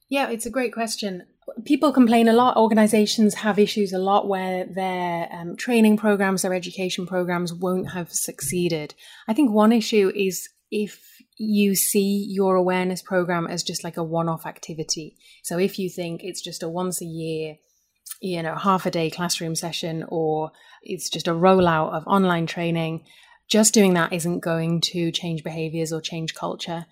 Yeah, 0.10 0.29
it's 0.29 0.45
a 0.45 0.49
great 0.49 0.73
question 0.73 1.23
people 1.65 1.91
complain 1.91 2.27
a 2.27 2.33
lot. 2.33 2.57
Organizations 2.57 3.36
have 3.36 3.60
issues 3.60 3.93
a 3.93 3.99
lot 3.99 4.27
where 4.27 4.65
their 4.65 5.29
um, 5.31 5.55
training 5.55 5.97
programs, 5.97 6.41
their 6.41 6.53
education 6.53 7.05
programs 7.05 7.53
won't 7.53 7.91
have 7.91 8.12
succeeded. 8.12 8.93
I 9.27 9.33
think 9.33 9.51
one 9.51 9.71
issue 9.71 10.12
is 10.15 10.49
if 10.71 11.16
you 11.38 11.76
see 11.76 12.26
your 12.30 12.56
awareness 12.56 13.02
program 13.02 13.47
as 13.47 13.63
just 13.63 13.84
like 13.84 13.97
a 13.97 14.04
one 14.04 14.30
off 14.30 14.45
activity. 14.45 15.15
So 15.43 15.58
if 15.58 15.78
you 15.78 15.89
think 15.89 16.23
it's 16.23 16.41
just 16.41 16.63
a 16.63 16.69
once 16.69 17.02
a 17.02 17.06
year, 17.06 17.58
you 18.21 18.41
know, 18.41 18.56
half 18.56 18.86
a 18.86 18.91
day 18.91 19.10
classroom 19.10 19.56
session 19.56 20.06
or 20.08 20.52
it's 20.82 21.10
just 21.10 21.28
a 21.28 21.34
rollout 21.34 21.93
of 21.93 22.08
online 22.08 22.47
training, 22.47 23.06
just 23.47 23.73
doing 23.73 23.93
that 23.93 24.13
isn't 24.13 24.39
going 24.39 24.82
to 24.82 25.12
change 25.12 25.43
behaviors 25.43 25.93
or 25.93 26.02
change 26.02 26.34
culture 26.34 26.86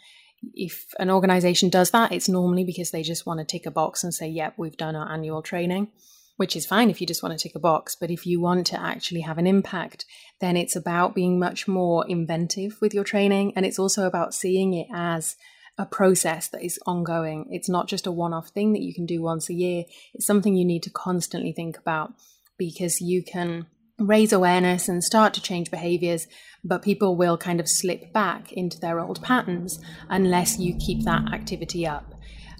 if 0.54 0.94
an 1.00 1.10
organization 1.10 1.70
does 1.70 1.92
that, 1.92 2.12
it's 2.12 2.30
normally 2.30 2.64
because 2.64 2.92
they 2.92 3.04
just 3.04 3.26
want 3.26 3.40
to 3.40 3.46
tick 3.46 3.66
a 3.66 3.72
box 3.72 4.04
and 4.04 4.14
say, 4.14 4.28
yep, 4.28 4.54
we've 4.58 4.78
done 4.78 4.96
our 4.96 5.12
annual 5.12 5.42
training, 5.42 5.90
which 6.38 6.56
is 6.56 6.66
fine 6.66 6.90
if 6.90 7.00
you 7.00 7.08
just 7.08 7.24
want 7.24 7.38
to 7.38 7.42
tick 7.42 7.56
a 7.56 7.60
box. 7.60 7.96
But 7.96 8.12
if 8.12 8.26
you 8.26 8.42
want 8.42 8.68
to 8.68 8.82
actually 8.82 9.22
have 9.22 9.38
an 9.38 9.48
impact, 9.48 10.06
then 10.42 10.58
it's 10.58 10.76
about 10.76 11.16
being 11.16 11.40
much 11.40 11.68
more 11.68 12.06
inventive 12.08 12.78
with 12.82 12.94
your 12.94 13.04
training. 13.04 13.54
And 13.56 13.66
it's 13.66 13.80
also 13.80 14.06
about 14.06 14.34
seeing 14.34 14.74
it 14.74 14.88
as 14.94 15.36
a 15.78 15.86
process 15.86 16.48
that 16.50 16.64
is 16.64 16.80
ongoing. 16.86 17.48
It's 17.50 17.70
not 17.70 17.88
just 17.88 18.08
a 18.08 18.12
one 18.12 18.34
off 18.34 18.50
thing 18.50 18.74
that 18.74 18.82
you 18.82 18.94
can 18.94 19.06
do 19.06 19.22
once 19.22 19.50
a 19.50 19.54
year, 19.54 19.84
it's 20.14 20.26
something 20.26 20.56
you 20.56 20.66
need 20.66 20.84
to 20.84 20.90
constantly 20.90 21.52
think 21.52 21.78
about 21.78 22.14
because 22.58 23.02
you 23.02 23.24
can 23.24 23.68
raise 24.00 24.34
awareness 24.34 24.90
and 24.90 25.04
start 25.04 25.34
to 25.34 25.42
change 25.42 25.72
behaviors, 25.72 26.28
but 26.64 26.82
people 26.82 27.16
will 27.16 27.38
kind 27.38 27.60
of 27.60 27.70
slip 27.70 28.12
back 28.12 28.52
into 28.54 28.80
their 28.80 29.00
old 29.00 29.22
patterns 29.22 29.80
unless 30.10 30.60
you 30.60 30.76
keep 30.76 31.04
that 31.04 31.34
activity 31.34 31.88
up. 31.88 32.14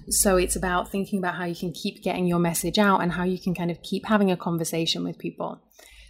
So 0.08 0.36
it's 0.36 0.56
about 0.56 0.90
thinking 0.90 1.18
about 1.18 1.34
how 1.34 1.44
you 1.44 1.56
can 1.56 1.72
keep 1.72 2.02
getting 2.02 2.26
your 2.26 2.38
message 2.38 2.78
out 2.78 3.02
and 3.02 3.12
how 3.12 3.24
you 3.24 3.38
can 3.38 3.54
kind 3.54 3.70
of 3.70 3.82
keep 3.82 4.06
having 4.06 4.30
a 4.30 4.36
conversation 4.36 5.02
with 5.02 5.18
people. 5.18 5.60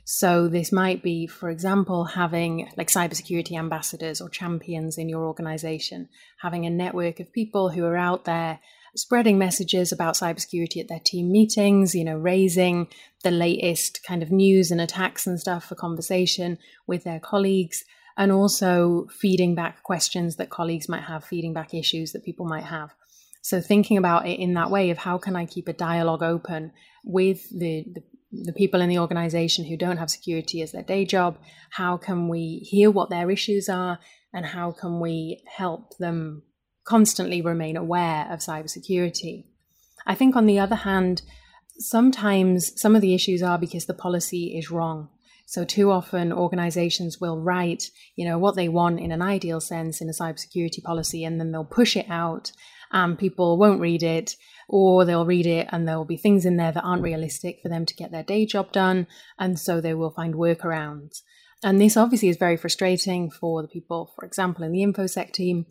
So 0.05 0.47
this 0.49 0.71
might 0.71 1.03
be, 1.03 1.27
for 1.27 1.51
example, 1.51 2.05
having 2.05 2.71
like 2.77 2.89
cybersecurity 2.89 3.59
ambassadors 3.59 4.21
or 4.21 4.29
champions 4.29 4.99
in 4.99 5.09
your 5.09 5.25
organization, 5.27 6.09
having 6.43 6.65
a 6.65 6.71
network 6.71 7.19
of 7.21 7.33
people 7.33 7.71
who 7.71 7.85
are 7.85 7.97
out 7.97 8.25
there 8.25 8.61
spreading 8.95 9.37
messages 9.37 9.93
about 9.93 10.15
cybersecurity 10.15 10.81
at 10.81 10.89
their 10.89 11.01
team 11.01 11.33
meetings, 11.33 11.95
you 11.95 12.05
know, 12.05 12.17
raising 12.17 12.89
the 13.25 13.31
latest 13.31 14.03
kind 14.05 14.23
of 14.23 14.31
news 14.31 14.71
and 14.71 14.81
attacks 14.81 15.27
and 15.27 15.41
stuff 15.41 15.65
for 15.65 15.75
conversation 15.75 16.59
with 16.87 17.05
their 17.05 17.21
colleagues, 17.21 17.85
and 18.17 18.31
also 18.31 19.07
feeding 19.11 19.55
back 19.55 19.83
questions 19.83 20.37
that 20.37 20.51
colleagues 20.51 20.89
might 20.89 21.05
have, 21.05 21.25
feeding 21.25 21.53
back 21.53 21.75
issues 21.75 22.13
that 22.13 22.25
people 22.25 22.47
might 22.47 22.65
have. 22.65 22.95
So 23.47 23.61
thinking 23.61 23.97
about 23.97 24.27
it 24.27 24.41
in 24.41 24.55
that 24.55 24.73
way 24.73 24.91
of 24.91 24.99
how 24.99 25.19
can 25.19 25.37
I 25.37 25.47
keep 25.47 25.69
a 25.69 25.73
dialogue 25.73 26.25
open 26.25 26.73
with 27.05 27.49
the, 27.51 27.85
the, 27.95 28.03
the 28.33 28.53
people 28.53 28.81
in 28.81 28.89
the 28.89 28.99
organization 28.99 29.65
who 29.65 29.77
don't 29.77 29.99
have 29.99 30.11
security 30.11 30.63
as 30.63 30.73
their 30.73 30.83
day 30.83 31.05
job? 31.05 31.39
How 31.71 31.97
can 31.97 32.29
we 32.29 32.67
hear 32.69 32.91
what 32.91 33.09
their 33.09 33.31
issues 33.31 33.69
are 33.69 34.01
and 34.33 34.45
how 34.45 34.73
can 34.73 34.99
we 34.99 35.45
help 35.47 35.97
them 35.99 36.43
constantly 36.87 37.41
remain 37.41 37.77
aware 37.77 38.27
of 38.33 38.41
cybersecurity. 38.41 39.45
I 40.07 40.17
think, 40.17 40.35
on 40.35 40.47
the 40.47 40.59
other 40.59 40.75
hand, 40.77 41.23
sometimes 41.79 42.81
some 42.81 42.97
of 42.97 43.03
the 43.03 43.15
issues 43.15 43.43
are 43.45 43.59
because 43.59 43.87
the 43.87 43.95
policy 43.95 44.57
is 44.59 44.73
wrong. 44.73 45.09
So 45.47 45.65
too 45.65 45.93
often 45.93 46.33
organizations 46.33 47.21
will 47.21 47.41
write, 47.41 47.91
you 48.17 48.27
know, 48.27 48.39
what 48.39 48.57
they 48.57 48.69
want 48.69 48.99
in 48.99 49.13
an 49.13 49.23
ideal 49.23 49.61
sense 49.61 50.01
in 50.01 50.09
a 50.09 50.13
cybersecurity 50.13 50.83
policy, 50.83 51.25
and 51.25 51.39
then 51.39 51.53
they'll 51.53 51.65
push 51.65 51.97
it 51.97 52.07
out 52.09 52.51
and 52.93 53.19
people 53.19 53.59
won't 53.59 53.81
read 53.81 54.03
it 54.03 54.37
or 54.69 55.05
they'll 55.05 55.27
read 55.27 55.47
it 55.47 55.69
and 55.71 55.87
there 55.87 55.97
will 55.97 56.05
be 56.05 56.17
things 56.17 56.45
in 56.45 56.57
there 56.57 56.73
that 56.73 56.85
aren't 56.85 57.03
realistic 57.03 57.61
for 57.63 57.69
them 57.69 57.87
to 57.87 57.95
get 57.95 58.11
their 58.11 58.23
day 58.23 58.45
job 58.47 58.73
done. 58.73 59.07
And 59.39 59.59
so 59.59 59.81
they 59.81 59.95
will 59.95 60.11
find 60.11 60.35
workarounds. 60.35 61.23
And 61.63 61.81
this 61.81 61.97
obviously 61.97 62.29
is 62.29 62.37
very 62.37 62.57
frustrating 62.57 63.31
for 63.31 63.63
the 63.63 63.69
people, 63.69 64.13
for 64.15 64.25
example, 64.25 64.65
in 64.65 64.73
the 64.73 64.85
InfoSec 64.85 65.33
team, 65.33 65.67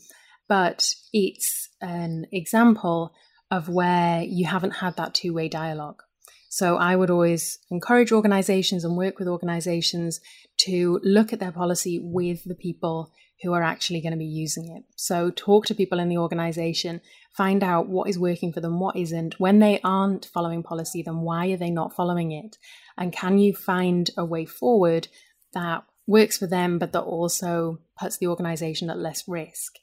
but 0.47 0.89
it's 1.13 1.69
an 1.81 2.25
example 2.31 3.13
of 3.51 3.69
where 3.69 4.23
you 4.23 4.45
haven't 4.45 4.71
had 4.71 4.97
that 4.97 5.13
two 5.13 5.33
way 5.33 5.47
dialogue. 5.47 6.01
So 6.49 6.77
I 6.77 6.95
would 6.95 7.09
always 7.09 7.59
encourage 7.69 8.11
organizations 8.11 8.85
and 8.85 8.95
work 8.95 9.19
with 9.19 9.27
organizations 9.27 10.21
to 10.59 10.99
look 11.03 11.33
at 11.33 11.39
their 11.39 11.51
policy 11.51 11.99
with 12.01 12.45
the 12.45 12.55
people 12.55 13.11
who 13.41 13.53
are 13.53 13.63
actually 13.63 14.01
going 14.01 14.13
to 14.13 14.17
be 14.17 14.25
using 14.25 14.75
it. 14.75 14.83
So 14.95 15.29
talk 15.31 15.65
to 15.67 15.75
people 15.75 15.99
in 15.99 16.09
the 16.09 16.17
organization, 16.17 17.01
find 17.35 17.63
out 17.63 17.87
what 17.87 18.09
is 18.09 18.17
working 18.17 18.53
for 18.53 18.61
them, 18.61 18.79
what 18.79 18.95
isn't. 18.95 19.39
When 19.39 19.59
they 19.59 19.79
aren't 19.83 20.25
following 20.25 20.63
policy, 20.63 21.03
then 21.03 21.21
why 21.21 21.47
are 21.47 21.57
they 21.57 21.69
not 21.69 21.95
following 21.95 22.31
it? 22.31 22.57
And 22.97 23.11
can 23.11 23.37
you 23.37 23.53
find 23.53 24.09
a 24.17 24.25
way 24.25 24.45
forward 24.45 25.07
that 25.53 25.83
works 26.07 26.37
for 26.37 26.47
them, 26.47 26.79
but 26.79 26.93
that 26.93 27.01
also 27.01 27.79
puts 27.99 28.17
the 28.17 28.27
organization 28.27 28.89
at 28.89 28.97
less 28.97 29.27
risk? 29.27 29.73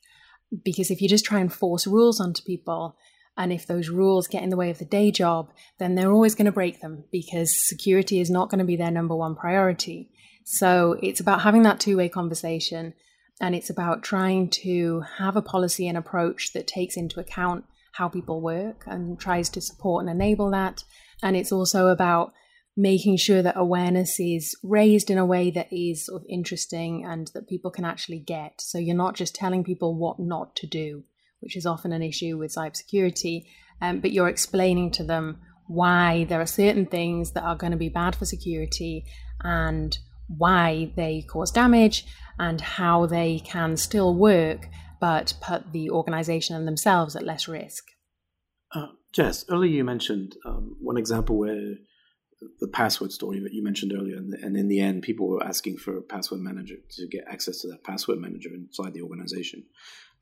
Because 0.64 0.90
if 0.90 1.00
you 1.00 1.08
just 1.08 1.24
try 1.24 1.40
and 1.40 1.52
force 1.52 1.86
rules 1.86 2.20
onto 2.20 2.42
people, 2.42 2.96
and 3.36 3.52
if 3.52 3.66
those 3.66 3.88
rules 3.88 4.28
get 4.28 4.42
in 4.42 4.50
the 4.50 4.56
way 4.56 4.70
of 4.70 4.78
the 4.78 4.84
day 4.84 5.10
job, 5.10 5.50
then 5.78 5.94
they're 5.94 6.12
always 6.12 6.34
going 6.34 6.46
to 6.46 6.52
break 6.52 6.80
them 6.80 7.04
because 7.10 7.66
security 7.66 8.20
is 8.20 8.30
not 8.30 8.50
going 8.50 8.58
to 8.58 8.64
be 8.64 8.76
their 8.76 8.90
number 8.90 9.16
one 9.16 9.34
priority. 9.34 10.10
So 10.44 10.98
it's 11.02 11.20
about 11.20 11.42
having 11.42 11.62
that 11.62 11.80
two 11.80 11.96
way 11.96 12.08
conversation 12.08 12.94
and 13.42 13.54
it's 13.54 13.68
about 13.68 14.02
trying 14.02 14.48
to 14.48 15.02
have 15.18 15.36
a 15.36 15.42
policy 15.42 15.86
and 15.86 15.98
approach 15.98 16.54
that 16.54 16.66
takes 16.66 16.96
into 16.96 17.20
account 17.20 17.64
how 17.92 18.08
people 18.08 18.40
work 18.40 18.84
and 18.86 19.20
tries 19.20 19.50
to 19.50 19.60
support 19.60 20.02
and 20.02 20.10
enable 20.10 20.50
that. 20.50 20.84
And 21.22 21.36
it's 21.36 21.52
also 21.52 21.88
about 21.88 22.32
making 22.74 23.18
sure 23.18 23.42
that 23.42 23.58
awareness 23.58 24.18
is 24.18 24.56
raised 24.62 25.10
in 25.10 25.18
a 25.18 25.26
way 25.26 25.50
that 25.50 25.70
is 25.70 26.06
sort 26.06 26.22
of 26.22 26.26
interesting 26.26 27.04
and 27.04 27.30
that 27.34 27.46
people 27.46 27.70
can 27.70 27.84
actually 27.84 28.18
get. 28.18 28.62
So 28.62 28.78
you're 28.78 28.96
not 28.96 29.14
just 29.14 29.34
telling 29.34 29.62
people 29.62 29.94
what 29.94 30.18
not 30.18 30.56
to 30.56 30.66
do 30.66 31.04
which 31.42 31.56
is 31.56 31.66
often 31.66 31.92
an 31.92 32.02
issue 32.02 32.38
with 32.38 32.54
cybersecurity, 32.54 33.44
um, 33.80 34.00
but 34.00 34.12
you're 34.12 34.28
explaining 34.28 34.92
to 34.92 35.04
them 35.04 35.40
why 35.66 36.24
there 36.24 36.40
are 36.40 36.46
certain 36.46 36.86
things 36.86 37.32
that 37.32 37.42
are 37.42 37.56
going 37.56 37.72
to 37.72 37.76
be 37.76 37.88
bad 37.88 38.14
for 38.14 38.24
security 38.24 39.04
and 39.42 39.98
why 40.28 40.92
they 40.96 41.24
cause 41.28 41.50
damage 41.50 42.06
and 42.38 42.60
how 42.60 43.06
they 43.06 43.40
can 43.44 43.76
still 43.76 44.14
work 44.14 44.68
but 45.00 45.34
put 45.40 45.72
the 45.72 45.90
organization 45.90 46.54
and 46.54 46.66
themselves 46.66 47.16
at 47.16 47.24
less 47.24 47.48
risk. 47.48 47.84
Uh, 48.74 48.86
Jess, 49.12 49.44
earlier 49.50 49.70
you 49.70 49.84
mentioned 49.84 50.36
um, 50.46 50.76
one 50.80 50.96
example 50.96 51.36
where 51.36 51.74
the 52.60 52.68
password 52.68 53.12
story 53.12 53.40
that 53.40 53.52
you 53.52 53.62
mentioned 53.62 53.92
earlier, 53.92 54.16
and, 54.16 54.34
and, 54.34 54.56
in 54.56 54.68
the 54.68 54.80
end, 54.80 55.02
people 55.02 55.28
were 55.28 55.44
asking 55.44 55.76
for 55.76 55.96
a 55.96 56.02
password 56.02 56.40
manager 56.40 56.74
to 56.90 57.06
get 57.06 57.24
access 57.28 57.60
to 57.60 57.68
that 57.68 57.84
password 57.84 58.18
manager 58.18 58.48
inside 58.52 58.94
the 58.94 59.02
organization 59.02 59.62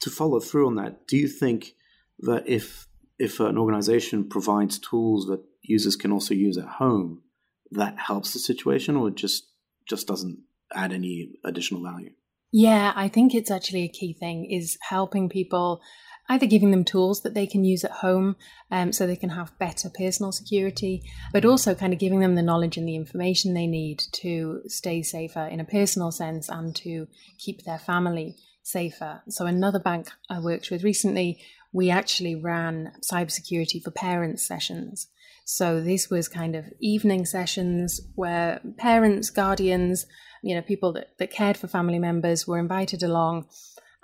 to 0.00 0.10
follow 0.10 0.40
through 0.40 0.66
on 0.66 0.76
that, 0.76 1.06
do 1.06 1.16
you 1.16 1.28
think 1.28 1.74
that 2.20 2.48
if 2.48 2.88
if 3.18 3.38
an 3.38 3.58
organization 3.58 4.28
provides 4.28 4.78
tools 4.78 5.26
that 5.26 5.42
users 5.62 5.94
can 5.94 6.10
also 6.10 6.32
use 6.32 6.56
at 6.56 6.66
home, 6.66 7.22
that 7.70 7.98
helps 7.98 8.32
the 8.32 8.38
situation, 8.38 8.96
or 8.96 9.10
just 9.10 9.49
just 9.90 10.06
doesn't 10.06 10.38
add 10.74 10.92
any 10.92 11.32
additional 11.44 11.82
value? 11.82 12.12
Yeah, 12.52 12.92
I 12.96 13.08
think 13.08 13.34
it's 13.34 13.50
actually 13.50 13.82
a 13.82 13.88
key 13.88 14.12
thing 14.12 14.50
is 14.50 14.78
helping 14.80 15.28
people 15.28 15.82
either 16.28 16.46
giving 16.46 16.70
them 16.70 16.84
tools 16.84 17.22
that 17.22 17.34
they 17.34 17.46
can 17.46 17.64
use 17.64 17.84
at 17.84 17.90
home 17.90 18.36
um, 18.70 18.92
so 18.92 19.04
they 19.04 19.16
can 19.16 19.30
have 19.30 19.58
better 19.58 19.90
personal 19.90 20.30
security, 20.30 21.02
but 21.32 21.44
also 21.44 21.74
kind 21.74 21.92
of 21.92 21.98
giving 21.98 22.20
them 22.20 22.36
the 22.36 22.42
knowledge 22.42 22.76
and 22.76 22.86
the 22.86 22.94
information 22.94 23.52
they 23.52 23.66
need 23.66 24.00
to 24.12 24.62
stay 24.66 25.02
safer 25.02 25.44
in 25.46 25.58
a 25.58 25.64
personal 25.64 26.12
sense 26.12 26.48
and 26.48 26.74
to 26.76 27.08
keep 27.38 27.64
their 27.64 27.80
family 27.80 28.36
safer. 28.62 29.22
So, 29.28 29.46
another 29.46 29.80
bank 29.80 30.08
I 30.28 30.38
worked 30.38 30.70
with 30.70 30.84
recently, 30.84 31.40
we 31.72 31.90
actually 31.90 32.36
ran 32.36 32.92
cybersecurity 33.02 33.82
for 33.82 33.90
parents 33.90 34.46
sessions. 34.46 35.08
So, 35.52 35.80
this 35.80 36.08
was 36.08 36.28
kind 36.28 36.54
of 36.54 36.72
evening 36.78 37.26
sessions 37.26 38.00
where 38.14 38.60
parents, 38.78 39.30
guardians, 39.30 40.06
you 40.44 40.54
know, 40.54 40.62
people 40.62 40.92
that, 40.92 41.18
that 41.18 41.32
cared 41.32 41.56
for 41.56 41.66
family 41.66 41.98
members 41.98 42.46
were 42.46 42.60
invited 42.60 43.02
along. 43.02 43.48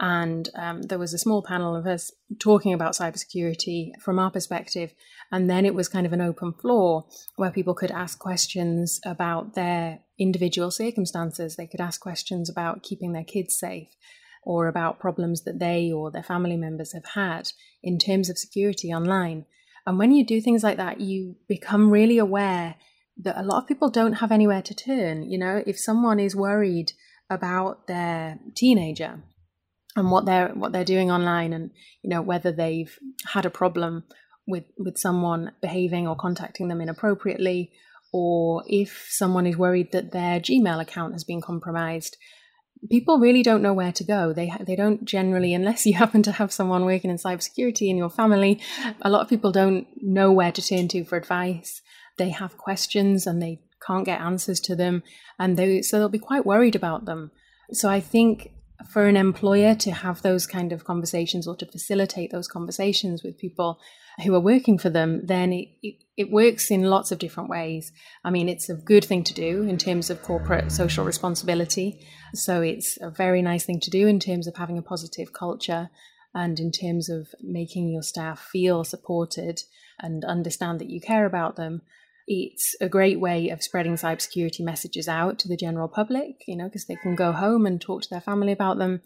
And 0.00 0.48
um, 0.56 0.82
there 0.82 0.98
was 0.98 1.14
a 1.14 1.18
small 1.18 1.42
panel 1.42 1.76
of 1.76 1.87
us 1.87 2.11
talking 2.40 2.74
about 2.74 2.94
cybersecurity 2.94 3.92
from 4.00 4.18
our 4.18 4.32
perspective. 4.32 4.92
And 5.30 5.48
then 5.48 5.64
it 5.64 5.74
was 5.76 5.88
kind 5.88 6.04
of 6.04 6.12
an 6.12 6.20
open 6.20 6.52
floor 6.52 7.06
where 7.37 7.52
people 7.52 7.74
could 7.74 7.92
ask 7.92 8.18
questions 8.18 9.00
about 9.06 9.54
their 9.54 10.00
individual 10.18 10.72
circumstances. 10.72 11.54
They 11.54 11.68
could 11.68 11.80
ask 11.80 12.00
questions 12.00 12.50
about 12.50 12.82
keeping 12.82 13.12
their 13.12 13.24
kids 13.24 13.56
safe 13.56 13.94
or 14.42 14.66
about 14.66 14.98
problems 14.98 15.44
that 15.44 15.61
they 15.61 15.92
or 15.92 16.11
their 16.11 16.24
family 16.24 16.56
members 16.56 16.92
have 16.92 17.06
had 17.14 17.52
in 17.85 18.00
terms 18.00 18.28
of 18.28 18.37
security 18.37 18.92
online. 18.92 19.46
And 19.87 19.99
when 19.99 20.12
you 20.12 20.25
do 20.25 20.40
things 20.40 20.62
like 20.62 20.79
that, 20.79 21.01
you 21.01 21.37
become 21.49 21.90
really 21.90 22.18
aware 22.18 22.75
that 23.18 23.38
a 23.38 23.42
lot 23.42 23.62
of 23.62 23.68
people 23.68 23.88
don't 23.88 24.14
have 24.14 24.33
anywhere 24.33 24.62
to 24.62 24.75
turn. 24.75 25.31
You 25.31 25.38
know, 25.38 25.62
if 25.66 25.79
someone 25.79 26.18
is 26.20 26.35
worried 26.35 26.92
about 27.31 27.87
their 27.87 28.38
teenager 28.55 29.22
and 29.96 30.11
what 30.11 30.27
they're 30.27 30.49
what 30.49 30.72
they're 30.72 30.85
doing 30.85 31.11
online 31.11 31.53
and 31.53 31.70
you 32.03 32.11
know 32.11 32.22
whether 32.22 32.53
they've 32.53 32.99
had 33.33 33.44
a 33.44 33.51
problem 33.51 34.05
with 34.46 34.64
with 34.79 34.99
someone 34.99 35.53
behaving 35.61 36.07
or 36.07 36.14
contacting 36.14 36.68
them 36.68 36.81
inappropriately 36.81 37.72
or 38.12 38.62
if 38.68 39.07
someone 39.11 39.46
is 39.46 39.57
worried 39.57 39.90
that 39.92 40.12
their 40.12 40.38
Gmail 40.38 40.81
account 40.81 41.14
has 41.14 41.25
been 41.25 41.40
compromised 41.40 42.16
people 42.90 43.18
really 43.18 43.42
don't 43.42 43.62
know 43.62 43.75
where 43.75 43.92
to 43.92 44.05
go. 44.05 44.33
They 44.33 44.53
they 44.61 44.77
don't 44.77 45.05
generally, 45.05 45.55
unless 45.55 45.87
you 45.87 45.94
happen 46.03 46.22
to 46.25 46.33
have 46.33 46.53
someone 46.53 46.85
working 46.85 47.11
in 47.11 47.16
cybersecurity 47.16 47.88
in 47.88 47.96
your 47.96 48.11
family, 48.11 48.61
a 49.03 49.11
lot 49.11 49.22
of 49.22 49.29
people 49.29 49.53
don't 49.53 49.87
know 50.01 50.33
where 50.33 50.53
to 50.53 50.62
turn 50.62 50.88
to 50.88 51.05
for 51.05 51.16
advice. 51.16 51.83
They 52.18 52.31
have 52.31 52.57
questions 52.57 53.27
and 53.27 53.42
they 53.42 53.61
can't 53.87 54.07
get 54.07 54.20
answers 54.20 54.61
to 54.61 54.77
them, 54.77 55.03
and 55.38 55.57
they 55.57 55.83
so 55.83 55.99
they'll 55.99 56.09
be 56.09 56.18
quite 56.18 56.46
worried 56.46 56.77
about 56.77 57.05
them. 57.05 57.31
So 57.72 57.88
I 57.88 58.01
think 58.01 58.53
for 58.90 59.07
an 59.07 59.16
employer 59.16 59.75
to 59.75 59.90
have 59.90 60.22
those 60.22 60.46
kind 60.46 60.72
of 60.72 60.85
conversations 60.85 61.46
or 61.46 61.57
to 61.57 61.66
facilitate 61.66 62.31
those 62.31 62.49
conversations 62.49 63.22
with 63.22 63.38
people 63.38 63.81
who 64.24 64.35
are 64.35 64.40
working 64.40 64.79
for 64.79 64.88
them, 64.88 65.26
then 65.26 65.52
it, 65.52 65.68
it, 65.83 65.94
it, 66.16 66.31
works 66.31 66.70
in 66.70 66.85
lots 66.85 67.12
of 67.12 67.18
different 67.18 67.50
ways. 67.50 67.92
I 68.24 68.31
mean, 68.31 68.48
it's 68.48 68.68
a 68.70 68.74
good 68.74 69.05
thing 69.05 69.24
to 69.24 69.35
do 69.35 69.62
in 69.62 69.76
terms 69.76 70.09
of 70.09 70.22
corporate 70.22 70.72
social 70.72 71.05
responsibility. 71.05 72.00
So 72.35 72.62
it's 72.62 72.98
a 73.00 73.11
very 73.11 73.42
nice 73.42 73.64
thing 73.64 73.81
to 73.81 73.90
do 73.90 74.07
in 74.07 74.18
terms 74.18 74.46
of 74.46 74.57
having 74.57 74.79
a 74.79 74.83
positive 74.83 75.33
culture 75.33 75.90
and 76.35 76.59
in 76.59 76.72
terms 76.72 77.09
of 77.11 77.29
making 77.42 77.88
your 77.88 78.02
staff 78.02 78.40
feel 78.40 78.85
supported 78.85 79.61
and 80.00 80.24
understand 80.24 80.81
that 80.81 80.90
you 80.90 81.00
care 81.00 81.26
about 81.26 81.57
them. 81.57 81.83
It's 82.26 82.74
a 82.81 82.88
great 82.88 83.20
way 83.20 83.50
of 83.50 83.62
spreading 83.62 83.94
cybersecurity 83.94 84.61
messages 84.61 85.09
out 85.09 85.38
to 85.40 85.48
the 85.48 85.57
general 85.57 85.88
public, 85.88 86.42
you 86.48 86.57
know, 86.57 86.64
because 86.64 86.87
they 86.87 86.96
can 86.96 87.14
go 87.14 87.33
home 87.33 87.66
and 87.66 87.81
talk 87.81 88.02
to 88.02 88.11
their 88.11 88.20
family 88.20 88.52
about 88.52 88.79
them 88.79 89.02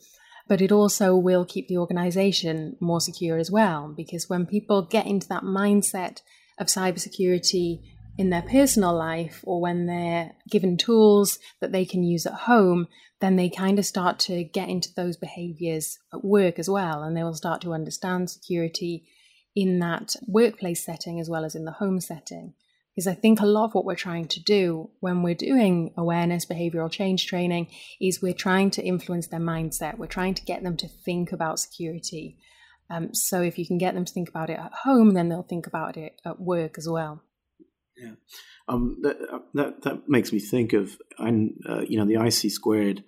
but 0.48 0.60
it 0.60 0.72
also 0.72 1.14
will 1.16 1.44
keep 1.44 1.68
the 1.68 1.78
organization 1.78 2.76
more 2.80 3.00
secure 3.00 3.38
as 3.38 3.50
well. 3.50 3.92
Because 3.96 4.28
when 4.28 4.46
people 4.46 4.82
get 4.82 5.06
into 5.06 5.28
that 5.28 5.42
mindset 5.42 6.20
of 6.58 6.66
cybersecurity 6.66 7.80
in 8.18 8.30
their 8.30 8.42
personal 8.42 8.94
life 8.94 9.40
or 9.44 9.60
when 9.60 9.86
they're 9.86 10.32
given 10.50 10.76
tools 10.76 11.38
that 11.60 11.72
they 11.72 11.84
can 11.84 12.02
use 12.02 12.26
at 12.26 12.32
home, 12.32 12.86
then 13.20 13.36
they 13.36 13.48
kind 13.48 13.78
of 13.78 13.86
start 13.86 14.18
to 14.18 14.44
get 14.44 14.68
into 14.68 14.92
those 14.94 15.16
behaviors 15.16 15.98
at 16.12 16.24
work 16.24 16.58
as 16.58 16.68
well. 16.68 17.02
And 17.02 17.16
they 17.16 17.22
will 17.22 17.34
start 17.34 17.60
to 17.62 17.72
understand 17.72 18.30
security 18.30 19.06
in 19.54 19.78
that 19.80 20.14
workplace 20.26 20.84
setting 20.84 21.20
as 21.20 21.28
well 21.28 21.44
as 21.44 21.54
in 21.54 21.64
the 21.64 21.72
home 21.72 22.00
setting. 22.00 22.54
Because 22.94 23.06
I 23.06 23.14
think 23.14 23.40
a 23.40 23.46
lot 23.46 23.66
of 23.66 23.74
what 23.74 23.84
we're 23.84 23.94
trying 23.94 24.26
to 24.28 24.40
do 24.40 24.90
when 25.00 25.22
we're 25.22 25.34
doing 25.34 25.92
awareness 25.96 26.44
behavioral 26.44 26.90
change 26.90 27.26
training 27.26 27.68
is 28.00 28.20
we're 28.20 28.34
trying 28.34 28.70
to 28.72 28.82
influence 28.82 29.28
their 29.28 29.40
mindset. 29.40 29.96
We're 29.96 30.06
trying 30.06 30.34
to 30.34 30.44
get 30.44 30.62
them 30.62 30.76
to 30.78 30.88
think 30.88 31.32
about 31.32 31.60
security. 31.60 32.36
Um, 32.90 33.14
so 33.14 33.42
if 33.42 33.58
you 33.58 33.66
can 33.66 33.78
get 33.78 33.94
them 33.94 34.04
to 34.04 34.12
think 34.12 34.28
about 34.28 34.50
it 34.50 34.58
at 34.58 34.72
home, 34.82 35.14
then 35.14 35.28
they'll 35.28 35.44
think 35.44 35.66
about 35.66 35.96
it 35.96 36.20
at 36.24 36.40
work 36.40 36.76
as 36.76 36.88
well. 36.88 37.22
Yeah, 37.96 38.14
um, 38.68 38.98
that, 39.02 39.16
uh, 39.30 39.38
that 39.54 39.82
that 39.82 40.08
makes 40.08 40.32
me 40.32 40.40
think 40.40 40.72
of, 40.72 40.96
uh, 41.18 41.82
you 41.86 41.98
know, 41.98 42.06
the 42.06 42.14
ISC 42.14 42.50
squared. 42.50 43.04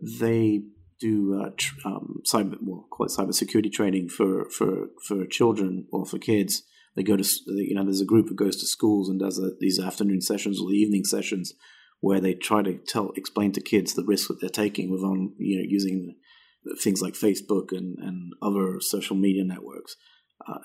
They 0.00 0.62
do 1.00 1.40
uh, 1.42 1.50
tr- 1.56 1.76
um, 1.84 2.20
cyber, 2.30 2.56
well, 2.60 2.86
call 2.90 3.06
it 3.06 3.12
cybersecurity 3.12 3.72
training 3.72 4.10
for 4.10 4.48
for 4.50 4.88
for 5.06 5.26
children 5.26 5.86
or 5.90 6.04
for 6.04 6.18
kids 6.18 6.62
they 6.96 7.02
go 7.02 7.16
to 7.16 7.24
you 7.46 7.74
know 7.74 7.84
there's 7.84 8.00
a 8.00 8.06
group 8.06 8.28
that 8.28 8.36
goes 8.36 8.56
to 8.56 8.66
schools 8.66 9.08
and 9.08 9.20
does 9.20 9.38
a, 9.38 9.50
these 9.60 9.80
afternoon 9.80 10.20
sessions 10.20 10.60
or 10.60 10.68
the 10.68 10.76
evening 10.76 11.04
sessions 11.04 11.54
where 12.00 12.20
they 12.20 12.34
try 12.34 12.62
to 12.62 12.78
tell 12.86 13.10
explain 13.16 13.52
to 13.52 13.60
kids 13.60 13.94
the 13.94 14.04
risks 14.04 14.28
that 14.28 14.40
they're 14.40 14.50
taking 14.50 14.90
with 14.90 15.02
on 15.02 15.32
you 15.38 15.58
know 15.58 15.64
using 15.66 16.14
things 16.80 17.02
like 17.02 17.14
Facebook 17.14 17.72
and, 17.72 17.98
and 17.98 18.32
other 18.42 18.80
social 18.80 19.16
media 19.16 19.44
networks. 19.44 19.96
Uh, 20.46 20.58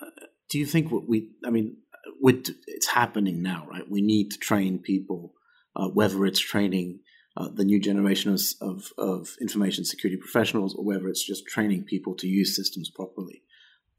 do 0.48 0.58
you 0.58 0.66
think 0.66 0.90
what 0.90 1.08
we? 1.08 1.30
I 1.44 1.50
mean, 1.50 1.76
it's 2.22 2.88
happening 2.88 3.42
now, 3.42 3.66
right? 3.70 3.88
We 3.88 4.02
need 4.02 4.30
to 4.30 4.38
train 4.38 4.78
people, 4.78 5.34
uh, 5.76 5.88
whether 5.88 6.24
it's 6.26 6.40
training 6.40 7.00
uh, 7.36 7.48
the 7.54 7.64
new 7.64 7.80
generation 7.80 8.32
of, 8.32 8.40
of, 8.60 8.92
of 8.98 9.28
information 9.40 9.84
security 9.84 10.20
professionals 10.20 10.74
or 10.74 10.84
whether 10.84 11.08
it's 11.08 11.24
just 11.24 11.46
training 11.46 11.84
people 11.84 12.14
to 12.16 12.26
use 12.26 12.56
systems 12.56 12.90
properly. 12.90 13.42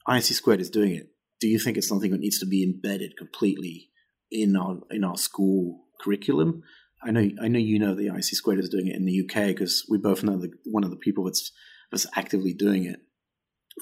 ISC 0.07 0.33
squared 0.33 0.59
is 0.59 0.69
doing 0.69 0.95
it. 0.95 1.07
Do 1.41 1.47
you 1.47 1.60
think 1.60 1.75
it's 1.75 1.88
something 1.88 2.12
that 2.12 2.21
needs 2.21 2.39
to 2.39 2.45
be 2.45 2.63
embedded 2.63 3.17
completely 3.17 3.89
in 4.32 4.56
our 4.56 4.77
in 4.89 5.04
our 5.04 5.17
school 5.17 5.86
curriculum? 5.99 6.63
I 7.04 7.12
know 7.12 7.30
I 7.41 7.47
know 7.47 7.60
you 7.60 7.80
know 7.80 7.95
the 7.95 8.08
ISC 8.08 8.36
squared 8.36 8.60
is 8.60 8.69
doing 8.69 8.88
it 8.88 8.95
in 8.95 9.06
the 9.06 9.21
UK 9.21 9.47
because 9.47 9.86
we 9.89 9.97
both 9.97 10.23
know 10.23 10.38
the, 10.38 10.51
one 10.65 10.84
of 10.84 10.91
the 10.91 10.97
people 10.97 11.25
that's 11.25 11.51
that's 11.91 12.08
actively 12.15 12.54
doing 12.54 12.86
it. 12.86 13.01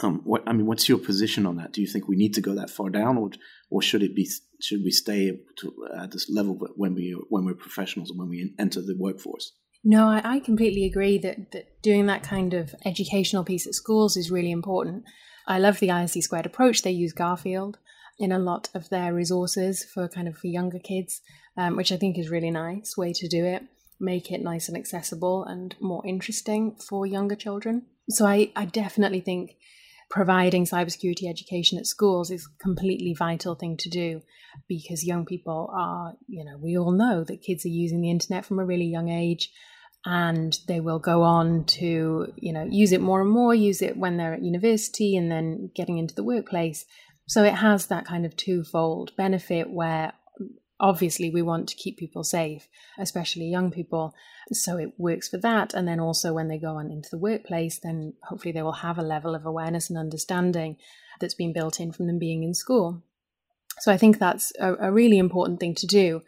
Um, 0.02 0.22
what 0.24 0.43
I 0.48 0.54
mean, 0.54 0.67
what's 0.67 0.88
your 0.88 1.00
position 1.00 1.45
on 1.45 1.58
that? 1.58 1.74
Do 1.74 1.82
you 1.82 1.88
think 1.88 2.08
we 2.08 2.15
need 2.15 2.34
to 2.36 2.41
go 2.41 2.56
that 2.56 2.69
far 2.69 2.89
down, 2.89 3.17
or 3.17 3.32
or 3.69 3.82
should 3.82 4.04
it 4.04 4.15
be 4.15 4.30
should 4.62 4.84
we 4.84 4.91
stay 4.91 5.39
to, 5.60 5.74
at 5.98 6.12
this 6.12 6.30
level 6.30 6.58
when 6.76 6.95
we 6.95 7.19
when 7.30 7.43
we're 7.43 7.56
professionals 7.56 8.10
and 8.10 8.19
when 8.19 8.30
we 8.30 8.54
enter 8.58 8.82
the 8.82 8.95
workforce? 8.98 9.52
No, 9.84 10.08
I, 10.08 10.22
I 10.24 10.39
completely 10.39 10.86
agree 10.86 11.17
that 11.19 11.52
that 11.52 11.82
doing 11.82 12.06
that 12.06 12.24
kind 12.24 12.54
of 12.54 12.76
educational 12.86 13.43
piece 13.43 13.65
at 13.65 13.74
schools 13.74 14.15
is 14.15 14.32
really 14.32 14.52
important. 14.52 15.04
I 15.49 15.57
love 15.57 15.79
the 15.79 15.88
ISC 15.88 16.21
squared 16.21 16.45
approach. 16.45 16.83
They 16.83 16.91
use 16.91 17.12
Garfield 17.12 17.79
in 18.19 18.31
a 18.31 18.38
lot 18.38 18.69
of 18.75 18.89
their 18.89 19.13
resources 19.13 19.83
for 19.83 20.07
kind 20.07 20.27
of 20.27 20.38
for 20.38 20.45
younger 20.45 20.77
kids, 20.77 21.21
um, 21.57 21.75
which 21.75 21.91
I 21.91 21.97
think 21.97 22.19
is 22.19 22.29
really 22.29 22.51
nice 22.51 22.95
way 22.95 23.13
to 23.13 23.27
do 23.27 23.43
it. 23.45 23.63
Make 23.99 24.31
it 24.31 24.43
nice 24.43 24.67
and 24.67 24.77
accessible 24.77 25.43
and 25.43 25.75
more 25.81 26.05
interesting 26.05 26.75
for 26.75 27.07
younger 27.07 27.35
children. 27.35 27.88
So 28.09 28.27
I, 28.27 28.51
I 28.55 28.65
definitely 28.65 29.21
think 29.21 29.55
providing 30.12 30.65
cybersecurity 30.65 31.27
education 31.27 31.79
at 31.79 31.88
schools 31.88 32.29
is 32.29 32.47
a 32.47 32.63
completely 32.63 33.15
vital 33.15 33.55
thing 33.55 33.75
to 33.77 33.89
do 33.89 34.21
because 34.67 35.03
young 35.03 35.25
people 35.25 35.71
are, 35.75 36.13
you 36.27 36.45
know, 36.45 36.57
we 36.57 36.77
all 36.77 36.91
know 36.91 37.23
that 37.23 37.41
kids 37.41 37.65
are 37.65 37.69
using 37.69 38.01
the 38.01 38.12
internet 38.12 38.45
from 38.45 38.59
a 38.59 38.65
really 38.65 38.85
young 38.85 39.09
age 39.09 39.51
and 40.05 40.57
they 40.67 40.79
will 40.79 40.99
go 40.99 41.23
on 41.23 41.65
to, 41.65 42.31
you 42.38 42.53
know, 42.53 42.63
use 42.63 42.91
it 42.91 43.01
more 43.01 43.21
and 43.21 43.29
more, 43.29 43.53
use 43.53 43.81
it 43.81 43.97
when 43.97 44.17
they're 44.17 44.33
at 44.33 44.43
university 44.43 45.17
and 45.17 45.31
then 45.31 45.71
getting 45.75 45.97
into 45.97 46.15
the 46.15 46.23
workplace. 46.23 46.85
So 47.27 47.43
it 47.43 47.55
has 47.55 47.88
that 47.88 48.05
kind 48.05 48.25
of 48.25 48.35
twofold 48.35 49.15
benefit 49.17 49.69
where 49.69 50.13
mm, 50.41 50.47
obviously 50.79 51.29
we 51.29 51.41
want 51.41 51.67
to 51.69 51.75
keep 51.75 51.97
people 51.97 52.23
safe, 52.23 52.67
especially 52.97 53.45
young 53.45 53.71
people. 53.71 54.15
So 54.51 54.77
it 54.77 54.93
works 54.97 55.27
for 55.27 55.38
that. 55.39 55.73
And 55.73 55.88
then 55.88 55.99
also 55.99 56.33
when 56.33 56.47
they 56.47 56.57
go 56.57 56.77
on 56.77 56.89
into 56.89 57.09
the 57.12 57.19
workplace, 57.19 57.79
then 57.79 58.13
hopefully 58.23 58.53
they 58.53 58.63
will 58.63 58.71
have 58.71 58.97
a 58.97 59.03
level 59.03 59.35
of 59.35 59.45
awareness 59.45 59.89
and 59.89 59.99
understanding 59.99 60.77
that's 61.19 61.35
been 61.35 61.53
built 61.53 61.79
in 61.79 61.91
from 61.91 62.07
them 62.07 62.19
being 62.19 62.43
in 62.43 62.53
school. 62.53 63.03
So 63.79 63.91
I 63.91 63.97
think 63.97 64.17
that's 64.17 64.53
a, 64.59 64.75
a 64.75 64.91
really 64.91 65.17
important 65.17 65.59
thing 65.59 65.75
to 65.75 65.88
do. 65.88 66.21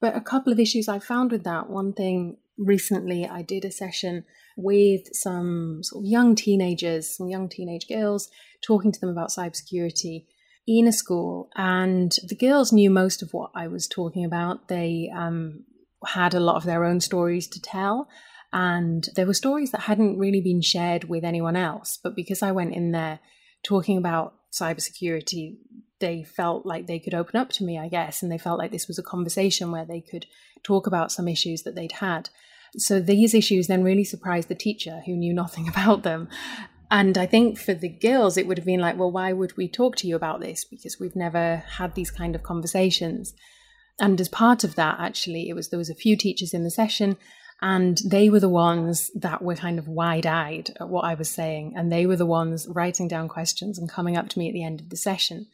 But 0.00 0.16
a 0.16 0.20
couple 0.20 0.52
of 0.52 0.60
issues 0.60 0.88
I 0.88 1.00
found 1.00 1.32
with 1.32 1.44
that. 1.44 1.68
One 1.68 1.92
thing 1.92 2.36
recently, 2.58 3.26
I 3.26 3.42
did 3.42 3.64
a 3.64 3.70
session 3.70 4.24
with 4.56 5.14
some 5.14 5.82
sort 5.82 6.04
of 6.04 6.08
young 6.08 6.34
teenagers, 6.34 7.16
some 7.16 7.28
young 7.28 7.48
teenage 7.48 7.88
girls, 7.88 8.30
talking 8.62 8.92
to 8.92 9.00
them 9.00 9.10
about 9.10 9.30
cybersecurity 9.30 10.24
in 10.66 10.86
a 10.88 10.92
school, 10.92 11.48
and 11.54 12.12
the 12.26 12.34
girls 12.34 12.72
knew 12.72 12.90
most 12.90 13.22
of 13.22 13.32
what 13.32 13.50
I 13.54 13.68
was 13.68 13.86
talking 13.86 14.24
about. 14.24 14.68
They 14.68 15.10
um, 15.14 15.64
had 16.04 16.34
a 16.34 16.40
lot 16.40 16.56
of 16.56 16.64
their 16.64 16.84
own 16.84 17.00
stories 17.00 17.46
to 17.48 17.60
tell, 17.60 18.08
and 18.52 19.08
there 19.14 19.26
were 19.26 19.34
stories 19.34 19.70
that 19.72 19.82
hadn't 19.82 20.18
really 20.18 20.40
been 20.40 20.62
shared 20.62 21.04
with 21.04 21.24
anyone 21.24 21.56
else. 21.56 21.98
But 22.02 22.16
because 22.16 22.42
I 22.42 22.52
went 22.52 22.74
in 22.74 22.92
there 22.92 23.20
talking 23.62 23.96
about 23.96 24.34
cybersecurity, 24.52 25.56
they 25.98 26.22
felt 26.22 26.66
like 26.66 26.86
they 26.86 26.98
could 26.98 27.14
open 27.14 27.38
up 27.38 27.50
to 27.50 27.64
me, 27.64 27.78
I 27.78 27.88
guess, 27.88 28.22
and 28.22 28.30
they 28.30 28.38
felt 28.38 28.58
like 28.58 28.70
this 28.70 28.88
was 28.88 28.98
a 28.98 29.02
conversation 29.02 29.70
where 29.70 29.84
they 29.84 30.00
could 30.00 30.26
talk 30.62 30.86
about 30.86 31.12
some 31.12 31.28
issues 31.28 31.62
that 31.62 31.74
they'd 31.74 31.92
had. 31.92 32.28
So 32.76 33.00
these 33.00 33.34
issues 33.34 33.66
then 33.66 33.84
really 33.84 34.04
surprised 34.04 34.48
the 34.48 34.54
teacher 34.54 35.02
who 35.06 35.16
knew 35.16 35.32
nothing 35.32 35.68
about 35.74 36.02
them. 36.02 36.28
And 36.90 37.18
I 37.18 37.26
think 37.26 37.58
for 37.58 37.74
the 37.74 37.88
girls, 37.88 38.36
it 38.36 38.46
would 38.46 38.58
have 38.58 38.66
been 38.66 38.80
like, 38.80 38.96
well, 38.96 39.10
why 39.10 39.32
would 39.32 39.56
we 39.56 39.68
talk 39.68 39.96
to 39.96 40.06
you 40.06 40.14
about 40.14 40.40
this? 40.40 40.64
Because 40.64 41.00
we've 41.00 41.16
never 41.16 41.64
had 41.78 41.94
these 41.94 42.10
kind 42.10 42.34
of 42.34 42.44
conversations. 42.44 43.34
And 43.98 44.20
as 44.20 44.28
part 44.28 44.62
of 44.62 44.76
that, 44.76 45.00
actually, 45.00 45.48
it 45.48 45.54
was 45.54 45.70
there 45.70 45.78
was 45.78 45.90
a 45.90 45.94
few 45.94 46.16
teachers 46.16 46.54
in 46.54 46.64
the 46.64 46.70
session, 46.70 47.16
and 47.62 47.98
they 48.04 48.28
were 48.28 48.38
the 48.40 48.48
ones 48.48 49.10
that 49.14 49.42
were 49.42 49.56
kind 49.56 49.78
of 49.78 49.88
wide 49.88 50.26
eyed 50.26 50.70
at 50.78 50.88
what 50.88 51.04
I 51.04 51.14
was 51.14 51.30
saying. 51.30 51.72
And 51.74 51.90
they 51.90 52.06
were 52.06 52.16
the 52.16 52.26
ones 52.26 52.68
writing 52.68 53.08
down 53.08 53.28
questions 53.28 53.78
and 53.78 53.88
coming 53.88 54.16
up 54.16 54.28
to 54.28 54.38
me 54.38 54.48
at 54.48 54.52
the 54.52 54.64
end 54.64 54.80
of 54.80 54.90
the 54.90 54.96
session. 54.96 55.46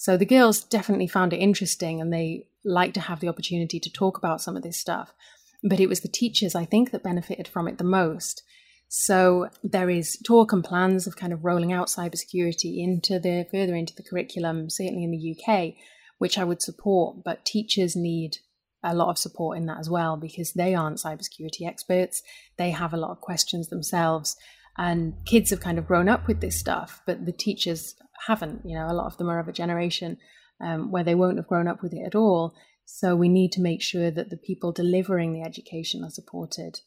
So 0.00 0.16
the 0.16 0.24
girls 0.24 0.64
definitely 0.64 1.06
found 1.06 1.32
it 1.32 1.38
interesting 1.38 2.00
and 2.00 2.12
they 2.12 2.46
liked 2.64 2.94
to 2.94 3.00
have 3.00 3.20
the 3.20 3.28
opportunity 3.28 3.78
to 3.80 3.92
talk 3.92 4.16
about 4.16 4.40
some 4.40 4.56
of 4.56 4.62
this 4.62 4.78
stuff. 4.78 5.12
But 5.62 5.80
it 5.80 5.88
was 5.88 6.00
the 6.00 6.08
teachers, 6.08 6.54
I 6.54 6.64
think, 6.64 6.90
that 6.90 7.02
benefited 7.02 7.46
from 7.46 7.68
it 7.68 7.78
the 7.78 7.84
most 7.84 8.42
so 8.92 9.48
there 9.62 9.88
is 9.88 10.18
talk 10.26 10.52
and 10.52 10.64
plans 10.64 11.06
of 11.06 11.14
kind 11.14 11.32
of 11.32 11.44
rolling 11.44 11.72
out 11.72 11.86
cybersecurity 11.86 12.82
into 12.82 13.20
the 13.20 13.46
further 13.48 13.76
into 13.76 13.94
the 13.94 14.02
curriculum, 14.02 14.68
certainly 14.68 15.04
in 15.04 15.12
the 15.12 15.36
UK, 15.36 15.74
which 16.18 16.36
I 16.36 16.42
would 16.42 16.60
support. 16.60 17.22
But 17.24 17.44
teachers 17.44 17.94
need 17.94 18.38
a 18.82 18.92
lot 18.92 19.08
of 19.08 19.16
support 19.16 19.58
in 19.58 19.66
that 19.66 19.78
as 19.78 19.88
well 19.88 20.16
because 20.16 20.54
they 20.54 20.74
aren't 20.74 20.96
cybersecurity 20.96 21.68
experts. 21.68 22.20
They 22.56 22.70
have 22.70 22.92
a 22.92 22.96
lot 22.96 23.12
of 23.12 23.20
questions 23.20 23.68
themselves. 23.68 24.36
And 24.76 25.14
kids 25.24 25.50
have 25.50 25.60
kind 25.60 25.78
of 25.78 25.86
grown 25.86 26.08
up 26.08 26.26
with 26.26 26.40
this 26.40 26.58
stuff, 26.58 27.00
but 27.06 27.26
the 27.26 27.32
teachers 27.32 27.94
haven't. 28.26 28.62
You 28.64 28.76
know, 28.76 28.86
a 28.88 28.94
lot 28.94 29.06
of 29.06 29.16
them 29.16 29.28
are 29.28 29.38
of 29.38 29.48
a 29.48 29.52
generation 29.52 30.18
um, 30.60 30.90
where 30.90 31.04
they 31.04 31.14
won't 31.14 31.36
have 31.36 31.48
grown 31.48 31.68
up 31.68 31.82
with 31.82 31.92
it 31.92 32.04
at 32.06 32.14
all. 32.14 32.54
So 32.84 33.14
we 33.14 33.28
need 33.28 33.52
to 33.52 33.60
make 33.60 33.82
sure 33.82 34.10
that 34.10 34.30
the 34.30 34.36
people 34.36 34.72
delivering 34.72 35.32
the 35.32 35.42
education 35.42 36.02
are 36.04 36.10
supported. 36.10 36.80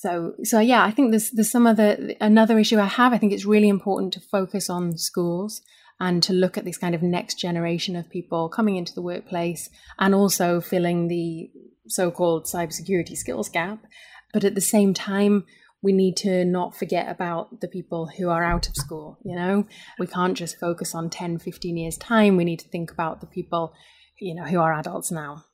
So, 0.00 0.34
so 0.42 0.58
yeah, 0.58 0.82
I 0.84 0.90
think 0.90 1.10
there's 1.10 1.30
there's 1.30 1.50
some 1.50 1.66
other 1.66 2.14
another 2.20 2.58
issue 2.58 2.78
I 2.78 2.86
have. 2.86 3.12
I 3.12 3.18
think 3.18 3.32
it's 3.32 3.44
really 3.44 3.68
important 3.68 4.12
to 4.14 4.20
focus 4.20 4.70
on 4.70 4.96
schools 4.98 5.62
and 6.00 6.22
to 6.24 6.32
look 6.32 6.58
at 6.58 6.64
this 6.64 6.78
kind 6.78 6.94
of 6.94 7.02
next 7.02 7.34
generation 7.38 7.94
of 7.94 8.10
people 8.10 8.48
coming 8.48 8.76
into 8.76 8.94
the 8.94 9.02
workplace 9.02 9.70
and 9.98 10.14
also 10.14 10.60
filling 10.60 11.06
the 11.06 11.50
so-called 11.86 12.46
cybersecurity 12.46 13.16
skills 13.16 13.48
gap. 13.48 13.84
But 14.32 14.44
at 14.44 14.54
the 14.54 14.60
same 14.60 14.94
time, 14.94 15.44
we 15.82 15.92
need 15.92 16.16
to 16.18 16.44
not 16.44 16.76
forget 16.76 17.08
about 17.08 17.60
the 17.60 17.68
people 17.68 18.06
who 18.06 18.30
are 18.30 18.44
out 18.44 18.68
of 18.68 18.76
school. 18.76 19.18
You 19.24 19.34
know, 19.34 19.66
we 19.98 20.06
can't 20.06 20.36
just 20.36 20.58
focus 20.58 20.94
on 20.94 21.10
10, 21.10 21.38
15 21.38 21.76
years 21.76 21.96
time. 21.96 22.36
We 22.36 22.44
need 22.44 22.60
to 22.60 22.68
think 22.68 22.92
about 22.92 23.20
the 23.20 23.26
people, 23.26 23.74
you 24.20 24.34
know, 24.34 24.44
who 24.44 24.60
are 24.60 24.72
adults 24.72 25.10
now. 25.10 25.44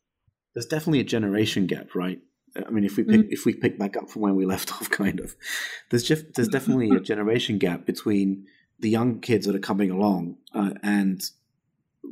There's 0.54 0.66
definitely 0.66 1.00
a 1.00 1.04
generation 1.04 1.66
gap, 1.66 1.94
right? 1.94 2.20
I 2.56 2.70
mean, 2.70 2.84
if 2.84 2.96
we 2.96 3.04
pick, 3.04 3.20
mm. 3.20 3.28
if 3.30 3.44
we 3.46 3.54
pick 3.54 3.78
back 3.78 3.96
up 3.96 4.10
from 4.10 4.22
where 4.22 4.34
we 4.34 4.44
left 4.44 4.72
off, 4.80 4.90
kind 4.90 5.20
of, 5.20 5.34
there's 5.90 6.04
just 6.04 6.34
there's 6.34 6.48
definitely 6.48 6.90
a 6.90 7.00
generation 7.12 7.58
gap 7.58 7.86
between 7.86 8.46
the 8.80 8.90
young 8.90 9.20
kids 9.20 9.46
that 9.46 9.56
are 9.56 9.60
coming 9.60 9.90
along 9.90 10.36
uh, 10.54 10.70
and 10.82 11.22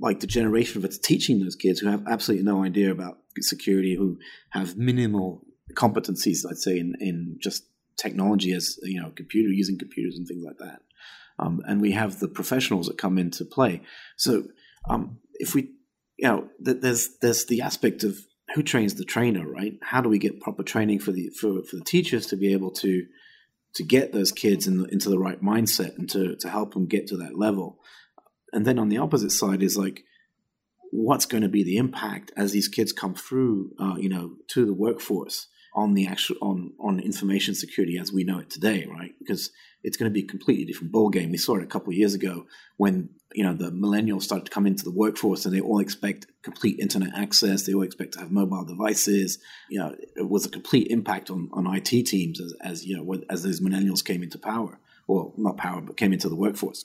like 0.01 0.21
the 0.21 0.27
generation 0.27 0.83
that's 0.83 0.99
teaching 0.99 1.41
those 1.41 1.57
kids 1.57 1.81
who 1.81 1.89
have 1.89 2.07
absolutely 2.07 2.45
no 2.45 2.65
idea 2.65 2.91
about 2.91 3.19
security, 3.41 3.95
who 3.95 4.19
have 4.51 4.77
minimal 4.77 5.43
competencies, 5.75 6.45
I'd 6.49 6.59
say, 6.59 6.79
in 6.79 6.95
in 7.01 7.37
just 7.41 7.65
technology 7.97 8.53
as 8.53 8.79
you 8.83 9.01
know, 9.01 9.11
computer 9.15 9.49
using 9.49 9.79
computers 9.79 10.17
and 10.17 10.27
things 10.27 10.45
like 10.45 10.59
that. 10.59 10.81
Um, 11.39 11.63
and 11.67 11.81
we 11.81 11.93
have 11.93 12.19
the 12.19 12.29
professionals 12.29 12.87
that 12.87 12.99
come 12.99 13.19
into 13.19 13.45
play. 13.45 13.83
So 14.17 14.45
um, 14.89 15.19
if 15.35 15.55
we, 15.55 15.71
you 16.17 16.29
know, 16.29 16.49
th- 16.65 16.79
there's 16.81 17.11
there's 17.21 17.47
the 17.47 17.61
aspect 17.61 18.05
of 18.05 18.19
who 18.55 18.63
trains 18.63 18.95
the 18.95 19.05
trainer, 19.05 19.47
right? 19.47 19.75
How 19.83 20.01
do 20.01 20.09
we 20.09 20.19
get 20.19 20.41
proper 20.41 20.63
training 20.63 21.01
for 21.01 21.13
the 21.13 21.31
for, 21.31 21.63
for 21.63 21.77
the 21.77 21.85
teachers 21.85 22.27
to 22.29 22.37
be 22.37 22.53
able 22.53 22.71
to 22.73 23.05
to 23.75 23.85
get 23.85 24.13
those 24.13 24.33
kids 24.33 24.67
in 24.67 24.79
the, 24.79 24.85
into 24.85 25.11
the 25.11 25.19
right 25.19 25.43
mindset 25.43 25.97
and 25.99 26.09
to 26.11 26.37
to 26.37 26.49
help 26.49 26.73
them 26.75 26.87
get 26.87 27.07
to 27.09 27.17
that 27.19 27.39
level? 27.39 27.81
And 28.53 28.65
then 28.65 28.79
on 28.79 28.89
the 28.89 28.99
opposite 28.99 29.33
side 29.33 29.63
is 29.63 29.77
like, 29.77 30.05
what's 30.91 31.27
going 31.27 31.43
to 31.43 31.49
be 31.49 31.65
the 31.65 31.77
impact 31.77 32.33
as 32.37 32.53
these 32.53 32.69
kids 32.69 32.93
come 32.93 33.15
through, 33.15 33.73
uh, 33.79 33.97
you 33.99 34.09
know, 34.09 34.37
to 34.49 34.65
the 34.65 34.73
workforce 34.73 35.49
on 35.77 35.93
the 35.95 36.09
actual 36.09 36.37
on 36.41 36.73
on 36.81 36.99
information 36.99 37.55
security 37.55 37.99
as 37.99 38.13
we 38.13 38.25
know 38.25 38.41
it 38.41 38.51
today, 38.51 38.87
right? 38.91 39.15
Because 39.19 39.51
it's 39.85 39.97
going 39.97 40.11
to 40.11 40.15
be 40.15 40.25
a 40.25 40.27
completely 40.27 40.65
different 40.65 40.93
ballgame. 40.93 41.31
We 41.31 41.37
saw 41.37 41.57
it 41.57 41.63
a 41.63 41.67
couple 41.67 41.91
of 41.91 41.97
years 41.97 42.15
ago 42.15 42.47
when 42.79 43.11
you 43.35 43.45
know 43.45 43.53
the 43.53 43.71
millennials 43.71 44.23
started 44.23 44.47
to 44.47 44.51
come 44.51 44.67
into 44.67 44.83
the 44.83 44.91
workforce 44.91 45.45
and 45.45 45.55
they 45.55 45.61
all 45.61 45.79
expect 45.79 46.27
complete 46.43 46.79
internet 46.79 47.13
access 47.15 47.67
they 47.67 47.75
all 47.75 47.83
expect 47.83 48.13
to 48.13 48.21
have 48.21 48.31
mobile 48.31 48.65
devices 48.65 49.39
you 49.69 49.79
know 49.79 49.95
it 50.15 50.29
was 50.29 50.47
a 50.47 50.49
complete 50.49 50.87
impact 50.89 51.29
on, 51.29 51.51
on 51.53 51.67
it 51.75 51.85
teams 51.85 52.41
as, 52.41 52.55
as 52.61 52.87
you 52.87 52.97
know 52.97 53.23
as 53.29 53.43
those 53.43 53.61
millennials 53.61 54.05
came 54.05 54.23
into 54.23 54.39
power 54.39 54.79
or 55.07 55.33
not 55.37 55.57
power 55.57 55.81
but 55.81 55.97
came 55.97 56.13
into 56.13 56.29
the 56.29 56.37
workforce 56.37 56.85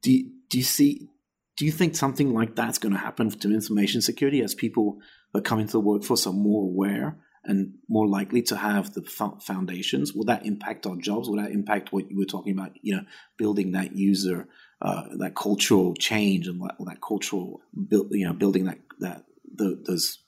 do 0.00 0.10
you, 0.10 0.30
do 0.48 0.58
you 0.58 0.64
see 0.64 1.08
do 1.56 1.66
you 1.66 1.70
think 1.70 1.94
something 1.94 2.32
like 2.32 2.56
that's 2.56 2.78
going 2.78 2.92
to 2.92 2.98
happen 2.98 3.30
to 3.30 3.52
information 3.52 4.00
security 4.00 4.40
as 4.40 4.54
people 4.54 4.98
that 5.32 5.44
come 5.44 5.60
into 5.60 5.72
the 5.72 5.80
workforce 5.80 6.26
are 6.26 6.32
more 6.32 6.64
aware 6.64 7.16
and 7.44 7.74
more 7.88 8.06
likely 8.06 8.42
to 8.42 8.56
have 8.56 8.94
the 8.94 9.02
foundations. 9.02 10.12
Will 10.12 10.24
that 10.24 10.46
impact 10.46 10.86
our 10.86 10.96
jobs? 10.96 11.28
Will 11.28 11.36
that 11.36 11.50
impact 11.50 11.92
what 11.92 12.10
you 12.10 12.16
were 12.16 12.24
talking 12.24 12.52
about? 12.52 12.72
You 12.82 12.96
know, 12.96 13.02
building 13.36 13.72
that 13.72 13.96
user, 13.96 14.48
uh, 14.80 15.04
that 15.18 15.34
cultural 15.34 15.94
change, 15.94 16.46
and 16.46 16.60
that, 16.62 16.76
that 16.80 17.00
cultural, 17.00 17.60
build, 17.88 18.08
you 18.10 18.26
know, 18.26 18.32
building 18.32 18.66
that 18.66 18.78
that 19.00 19.24
the, 19.54 19.82
those 19.86 20.18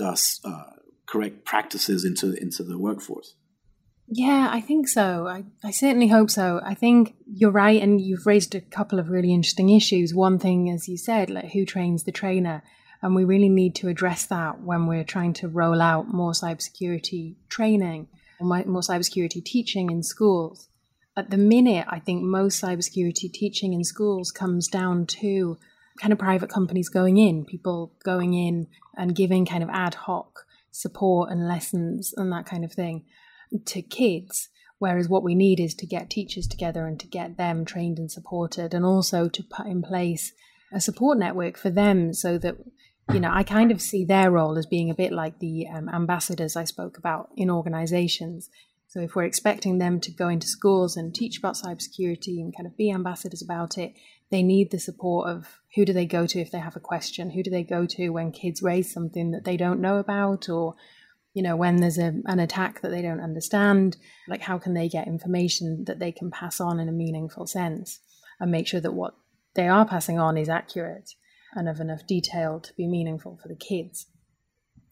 uh, 0.00 0.16
uh, 0.44 0.64
correct 1.06 1.44
practices 1.44 2.04
into 2.04 2.32
into 2.40 2.62
the 2.62 2.78
workforce. 2.78 3.34
Yeah, 4.12 4.48
I 4.50 4.60
think 4.60 4.88
so. 4.88 5.28
I, 5.28 5.44
I 5.62 5.70
certainly 5.70 6.08
hope 6.08 6.30
so. 6.30 6.60
I 6.64 6.74
think 6.74 7.14
you're 7.26 7.52
right, 7.52 7.80
and 7.80 8.00
you've 8.00 8.26
raised 8.26 8.56
a 8.56 8.60
couple 8.60 8.98
of 8.98 9.08
really 9.08 9.32
interesting 9.32 9.70
issues. 9.70 10.12
One 10.12 10.38
thing, 10.38 10.68
as 10.68 10.88
you 10.88 10.96
said, 10.96 11.30
like 11.30 11.52
who 11.52 11.64
trains 11.64 12.02
the 12.02 12.10
trainer, 12.10 12.64
and 13.02 13.14
we 13.14 13.24
really 13.24 13.48
need 13.48 13.74
to 13.76 13.88
address 13.88 14.26
that 14.26 14.62
when 14.62 14.86
we're 14.86 15.04
trying 15.04 15.32
to 15.34 15.48
roll 15.48 15.80
out 15.80 16.08
more 16.08 16.32
cybersecurity 16.32 17.36
training 17.48 18.08
and 18.38 18.48
more 18.48 18.80
cybersecurity 18.80 19.44
teaching 19.44 19.90
in 19.90 20.02
schools. 20.02 20.68
At 21.16 21.30
the 21.30 21.38
minute, 21.38 21.86
I 21.88 21.98
think 21.98 22.22
most 22.22 22.62
cybersecurity 22.62 23.32
teaching 23.32 23.72
in 23.72 23.84
schools 23.84 24.30
comes 24.30 24.68
down 24.68 25.06
to 25.06 25.58
kind 26.00 26.12
of 26.12 26.18
private 26.18 26.50
companies 26.50 26.88
going 26.88 27.18
in, 27.18 27.44
people 27.44 27.92
going 28.04 28.34
in 28.34 28.66
and 28.96 29.14
giving 29.14 29.44
kind 29.44 29.62
of 29.62 29.70
ad 29.70 29.94
hoc 29.94 30.46
support 30.70 31.30
and 31.30 31.48
lessons 31.48 32.14
and 32.16 32.32
that 32.32 32.46
kind 32.46 32.64
of 32.64 32.72
thing 32.72 33.04
to 33.66 33.82
kids. 33.82 34.48
Whereas 34.78 35.08
what 35.08 35.22
we 35.22 35.34
need 35.34 35.60
is 35.60 35.74
to 35.74 35.86
get 35.86 36.08
teachers 36.08 36.46
together 36.46 36.86
and 36.86 36.98
to 37.00 37.06
get 37.06 37.36
them 37.36 37.66
trained 37.66 37.98
and 37.98 38.10
supported, 38.10 38.72
and 38.72 38.84
also 38.84 39.28
to 39.28 39.42
put 39.42 39.66
in 39.66 39.82
place 39.82 40.32
a 40.72 40.80
support 40.80 41.18
network 41.18 41.58
for 41.58 41.68
them 41.68 42.14
so 42.14 42.38
that, 42.38 42.56
you 43.12 43.20
know, 43.20 43.30
I 43.32 43.42
kind 43.42 43.72
of 43.72 43.80
see 43.82 44.04
their 44.04 44.30
role 44.30 44.56
as 44.56 44.66
being 44.66 44.90
a 44.90 44.94
bit 44.94 45.12
like 45.12 45.38
the 45.38 45.66
um, 45.66 45.88
ambassadors 45.88 46.54
I 46.54 46.64
spoke 46.64 46.96
about 46.96 47.30
in 47.36 47.50
organizations. 47.50 48.48
So 48.86 49.00
if 49.00 49.14
we're 49.14 49.24
expecting 49.24 49.78
them 49.78 50.00
to 50.00 50.12
go 50.12 50.28
into 50.28 50.46
schools 50.46 50.96
and 50.96 51.14
teach 51.14 51.38
about 51.38 51.56
cybersecurity 51.56 52.40
and 52.40 52.54
kind 52.54 52.66
of 52.66 52.76
be 52.76 52.90
ambassadors 52.90 53.42
about 53.42 53.78
it, 53.78 53.94
they 54.30 54.42
need 54.42 54.70
the 54.70 54.78
support 54.78 55.28
of 55.28 55.60
who 55.74 55.84
do 55.84 55.92
they 55.92 56.06
go 56.06 56.26
to 56.26 56.40
if 56.40 56.52
they 56.52 56.58
have 56.58 56.76
a 56.76 56.80
question? 56.80 57.30
Who 57.30 57.42
do 57.42 57.50
they 57.50 57.64
go 57.64 57.84
to 57.86 58.10
when 58.10 58.30
kids 58.30 58.62
raise 58.62 58.92
something 58.92 59.32
that 59.32 59.44
they 59.44 59.56
don't 59.56 59.80
know 59.80 59.98
about 59.98 60.48
or 60.48 60.76
you 61.34 61.42
know 61.42 61.56
when 61.56 61.76
there's 61.76 61.98
a, 61.98 62.12
an 62.26 62.40
attack 62.40 62.80
that 62.80 62.90
they 62.90 63.02
don't 63.02 63.20
understand 63.20 63.96
like 64.26 64.40
how 64.40 64.58
can 64.58 64.74
they 64.74 64.88
get 64.88 65.06
information 65.06 65.84
that 65.86 66.00
they 66.00 66.10
can 66.10 66.28
pass 66.28 66.60
on 66.60 66.80
in 66.80 66.88
a 66.88 66.92
meaningful 66.92 67.46
sense 67.46 68.00
and 68.40 68.50
make 68.50 68.66
sure 68.66 68.80
that 68.80 68.94
what 68.94 69.14
they 69.54 69.68
are 69.68 69.86
passing 69.86 70.18
on 70.18 70.36
is 70.36 70.48
accurate 70.48 71.14
and 71.54 71.68
of 71.68 71.80
enough 71.80 72.06
detail 72.06 72.60
to 72.60 72.72
be 72.74 72.86
meaningful 72.86 73.38
for 73.42 73.48
the 73.48 73.56
kids 73.56 74.06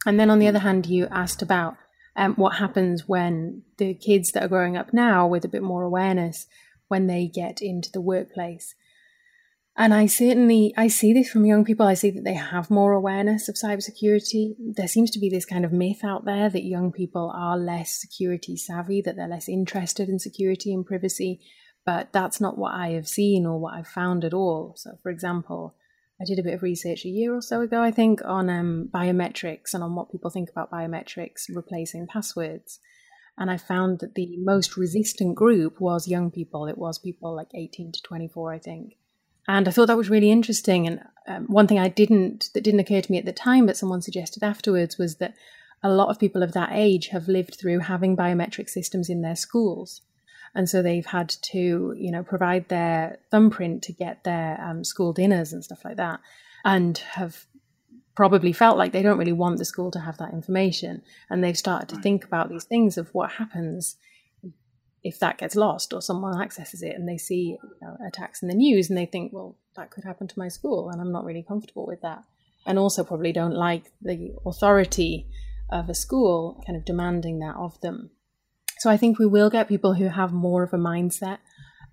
and 0.07 0.19
then 0.19 0.31
on 0.31 0.39
the 0.39 0.49
other 0.49 0.61
hand 0.61 0.87
you 0.87 1.07
asked 1.11 1.43
about 1.43 1.77
um, 2.17 2.35
what 2.35 2.57
happens 2.57 3.07
when 3.07 3.63
the 3.77 3.95
kids 3.95 4.33
that 4.33 4.43
are 4.43 4.49
growing 4.49 4.77
up 4.77 4.93
now 4.93 5.27
with 5.27 5.45
a 5.45 5.49
bit 5.49 5.63
more 5.63 5.83
awareness 5.83 6.47
when 6.89 7.07
they 7.07 7.27
get 7.27 7.61
into 7.61 7.91
the 7.93 8.01
workplace 8.01 8.75
and 9.81 9.95
I 9.95 10.07
certainly 10.07 10.75
I 10.77 10.89
see 10.89 11.13
this 11.13 11.31
from 11.31 11.47
young 11.47 11.65
people. 11.65 11.87
I 11.87 11.95
see 11.95 12.11
that 12.11 12.25
they 12.25 12.35
have 12.35 12.69
more 12.69 12.93
awareness 12.93 13.49
of 13.49 13.55
cybersecurity. 13.55 14.57
There 14.59 14.89
seems 14.89 15.09
to 15.13 15.21
be 15.21 15.31
this 15.31 15.45
kind 15.45 15.65
of 15.65 15.73
myth 15.73 16.03
out 16.03 16.25
there 16.25 16.51
that 16.51 16.65
young 16.65 16.91
people 16.91 17.33
are 17.33 17.57
less 17.57 17.95
security 17.95 18.57
savvy, 18.57 19.01
that 19.03 19.15
they're 19.15 19.29
less 19.29 19.49
interested 19.49 20.09
in 20.09 20.19
security 20.19 20.75
and 20.75 20.85
privacy. 20.85 21.41
But 21.87 22.13
that's 22.13 22.41
not 22.41 22.59
what 22.59 22.75
I 22.75 22.89
have 22.89 23.07
seen 23.07 23.47
or 23.47 23.61
what 23.61 23.75
I've 23.75 23.87
found 23.87 24.25
at 24.25 24.35
all. 24.35 24.75
So, 24.77 24.99
for 25.01 25.11
example, 25.11 25.77
I 26.21 26.25
did 26.25 26.39
a 26.39 26.43
bit 26.43 26.55
of 26.55 26.63
research 26.63 27.05
a 27.05 27.09
year 27.09 27.35
or 27.35 27.41
so 27.41 27.61
ago, 27.61 27.81
I 27.81 27.93
think, 27.93 28.21
on 28.25 28.51
um, 28.51 28.89
biometrics 28.93 29.73
and 29.73 29.85
on 29.85 29.95
what 29.95 30.11
people 30.11 30.31
think 30.31 30.51
about 30.51 30.71
biometrics 30.71 31.45
replacing 31.49 32.09
passwords. 32.09 32.81
And 33.37 33.51
I 33.51 33.57
found 33.57 34.01
that 34.01 34.17
the 34.17 34.37
most 34.39 34.77
resistant 34.77 35.37
group 35.37 35.81
was 35.81 36.09
young 36.09 36.33
people. 36.33 36.67
It 36.67 36.77
was 36.77 36.99
people 36.99 37.37
like 37.37 37.55
18 37.55 37.93
to 37.93 38.03
24, 38.03 38.53
I 38.53 38.59
think. 38.59 38.97
And 39.47 39.69
I 39.69 39.71
thought 39.71 39.87
that 39.87 39.97
was 39.97 40.11
really 40.11 40.33
interesting. 40.33 40.89
And 40.89 41.01
um, 41.29 41.47
one 41.47 41.69
thing 41.69 41.79
I 41.79 41.89
didn't, 41.89 42.51
that 42.53 42.65
didn't 42.65 42.81
occur 42.81 43.01
to 43.01 43.13
me 43.13 43.19
at 43.19 43.25
the 43.25 43.33
time, 43.33 43.65
but 43.65 43.77
someone 43.77 44.03
suggested 44.03 44.43
afterwards, 44.43 44.99
was 44.99 45.17
that 45.17 45.35
a 45.85 45.91
lot 45.91 46.11
of 46.11 46.19
people 46.19 46.43
of 46.43 46.53
that 46.53 46.71
age 46.73 47.09
have 47.09 47.29
lived 47.29 47.55
through 47.55 47.79
having 47.79 48.17
biometric 48.17 48.69
systems 48.69 49.09
in 49.09 49.23
their 49.23 49.37
schools. 49.37 50.03
And 50.55 50.69
so 50.69 50.83
they've 50.83 51.07
had 51.07 51.29
to, 51.29 51.95
you 51.97 52.11
know, 52.11 52.23
provide 52.23 52.69
their 52.69 53.19
thumbprint 53.31 53.83
to 53.85 53.93
get 53.93 54.25
their 54.25 54.61
um, 54.61 54.85
school 54.85 55.13
dinners 55.13 55.53
and 55.53 55.65
stuff 55.65 55.85
like 55.85 55.97
that, 55.97 56.21
and 56.65 56.99
have 56.99 57.47
probably 58.17 58.53
felt 58.53 58.77
like 58.77 58.93
they 58.93 59.03
don't 59.03 59.19
really 59.19 59.33
want 59.33 59.59
the 59.59 59.65
school 59.65 59.91
to 59.93 60.01
have 60.01 60.19
that 60.19 60.33
information. 60.33 61.03
And 61.31 61.43
they've 61.43 61.57
started 61.57 61.89
to 61.91 62.01
think 62.01 62.25
about 62.25 62.49
these 62.49 62.65
things 62.65 62.99
of 62.99 63.09
what 63.15 63.31
happens 63.31 63.97
if 65.05 65.21
that 65.21 65.39
gets 65.39 65.55
lost 65.55 65.93
or 65.93 66.03
someone 66.03 66.41
accesses 66.41 66.83
it 66.83 66.97
and 66.97 67.09
they 67.09 67.17
see 67.17 67.57
you 67.63 67.79
know, 67.81 67.97
attacks 68.07 68.43
in 68.43 68.49
the 68.49 68.55
news 68.55 68.89
and 68.89 68.99
they 68.99 69.07
think, 69.07 69.33
well, 69.33 69.57
that 69.77 69.91
could 69.91 70.05
happen 70.05 70.27
to 70.27 70.39
my 70.39 70.49
school, 70.49 70.91
and 70.91 71.01
I'm 71.01 71.13
not 71.13 71.25
really 71.25 71.45
comfortable 71.47 71.87
with 71.87 72.03
that. 72.03 72.25
And 72.67 72.79
also 72.79 73.05
probably 73.05 73.33
don't 73.33 73.55
like 73.55 73.93
the 74.03 74.35
authority 74.45 75.27
of 75.71 75.89
a 75.89 75.95
school 75.95 76.63
kind 76.67 76.77
of 76.77 76.85
demanding 76.85 77.39
that 77.39 77.57
of 77.57 77.81
them. 77.81 78.11
So 78.79 78.91
I 78.91 78.97
think 78.97 79.19
we 79.19 79.27
will 79.27 79.51
get 79.51 79.69
people 79.69 79.95
who 79.95 80.09
have 80.09 80.33
more 80.33 80.63
of 80.63 80.73
a 80.73 80.79
mindset 80.79 81.39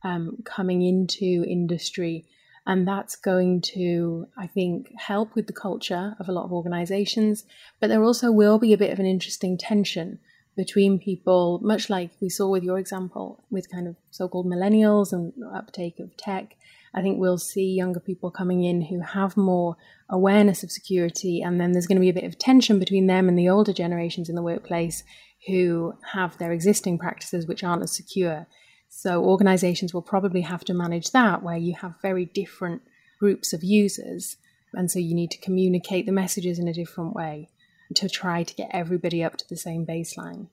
um, 0.03 0.37
coming 0.45 0.81
into 0.81 1.43
industry. 1.47 2.25
And 2.67 2.87
that's 2.87 3.15
going 3.15 3.61
to, 3.73 4.27
I 4.37 4.47
think, 4.47 4.91
help 4.97 5.35
with 5.35 5.47
the 5.47 5.53
culture 5.53 6.15
of 6.19 6.27
a 6.27 6.31
lot 6.31 6.45
of 6.45 6.51
organizations. 6.51 7.45
But 7.79 7.87
there 7.89 8.03
also 8.03 8.31
will 8.31 8.57
be 8.57 8.73
a 8.73 8.77
bit 8.77 8.91
of 8.91 8.99
an 8.99 9.05
interesting 9.05 9.57
tension 9.57 10.19
between 10.55 10.99
people, 10.99 11.59
much 11.61 11.89
like 11.89 12.11
we 12.21 12.29
saw 12.29 12.47
with 12.47 12.63
your 12.63 12.79
example 12.79 13.43
with 13.51 13.71
kind 13.71 13.87
of 13.87 13.95
so 14.09 14.27
called 14.27 14.47
millennials 14.47 15.11
and 15.11 15.33
uptake 15.53 15.99
of 15.99 16.15
tech. 16.17 16.55
I 16.93 17.01
think 17.01 17.19
we'll 17.19 17.37
see 17.37 17.73
younger 17.73 17.99
people 17.99 18.31
coming 18.31 18.63
in 18.63 18.81
who 18.81 19.01
have 19.01 19.35
more 19.35 19.75
awareness 20.09 20.63
of 20.63 20.71
security, 20.71 21.41
and 21.41 21.59
then 21.59 21.73
there's 21.73 21.87
going 21.87 21.97
to 21.97 22.01
be 22.01 22.09
a 22.09 22.13
bit 22.13 22.23
of 22.23 22.39
tension 22.39 22.79
between 22.79 23.07
them 23.07 23.27
and 23.27 23.37
the 23.37 23.49
older 23.49 23.73
generations 23.73 24.29
in 24.29 24.35
the 24.35 24.41
workplace 24.41 25.03
who 25.47 25.93
have 26.13 26.37
their 26.37 26.51
existing 26.51 26.97
practices 26.97 27.47
which 27.47 27.63
aren't 27.63 27.83
as 27.83 27.91
secure. 27.91 28.47
So, 28.87 29.23
organizations 29.23 29.93
will 29.93 30.01
probably 30.01 30.41
have 30.41 30.63
to 30.65 30.73
manage 30.73 31.11
that 31.11 31.43
where 31.43 31.57
you 31.57 31.75
have 31.75 32.01
very 32.01 32.25
different 32.25 32.81
groups 33.19 33.53
of 33.53 33.63
users, 33.63 34.37
and 34.73 34.89
so 34.89 34.99
you 34.99 35.15
need 35.15 35.31
to 35.31 35.41
communicate 35.41 36.05
the 36.05 36.11
messages 36.11 36.59
in 36.59 36.67
a 36.67 36.73
different 36.73 37.13
way 37.13 37.49
to 37.93 38.09
try 38.09 38.43
to 38.43 38.55
get 38.55 38.69
everybody 38.71 39.23
up 39.23 39.37
to 39.37 39.47
the 39.47 39.57
same 39.57 39.85
baseline. 39.85 40.47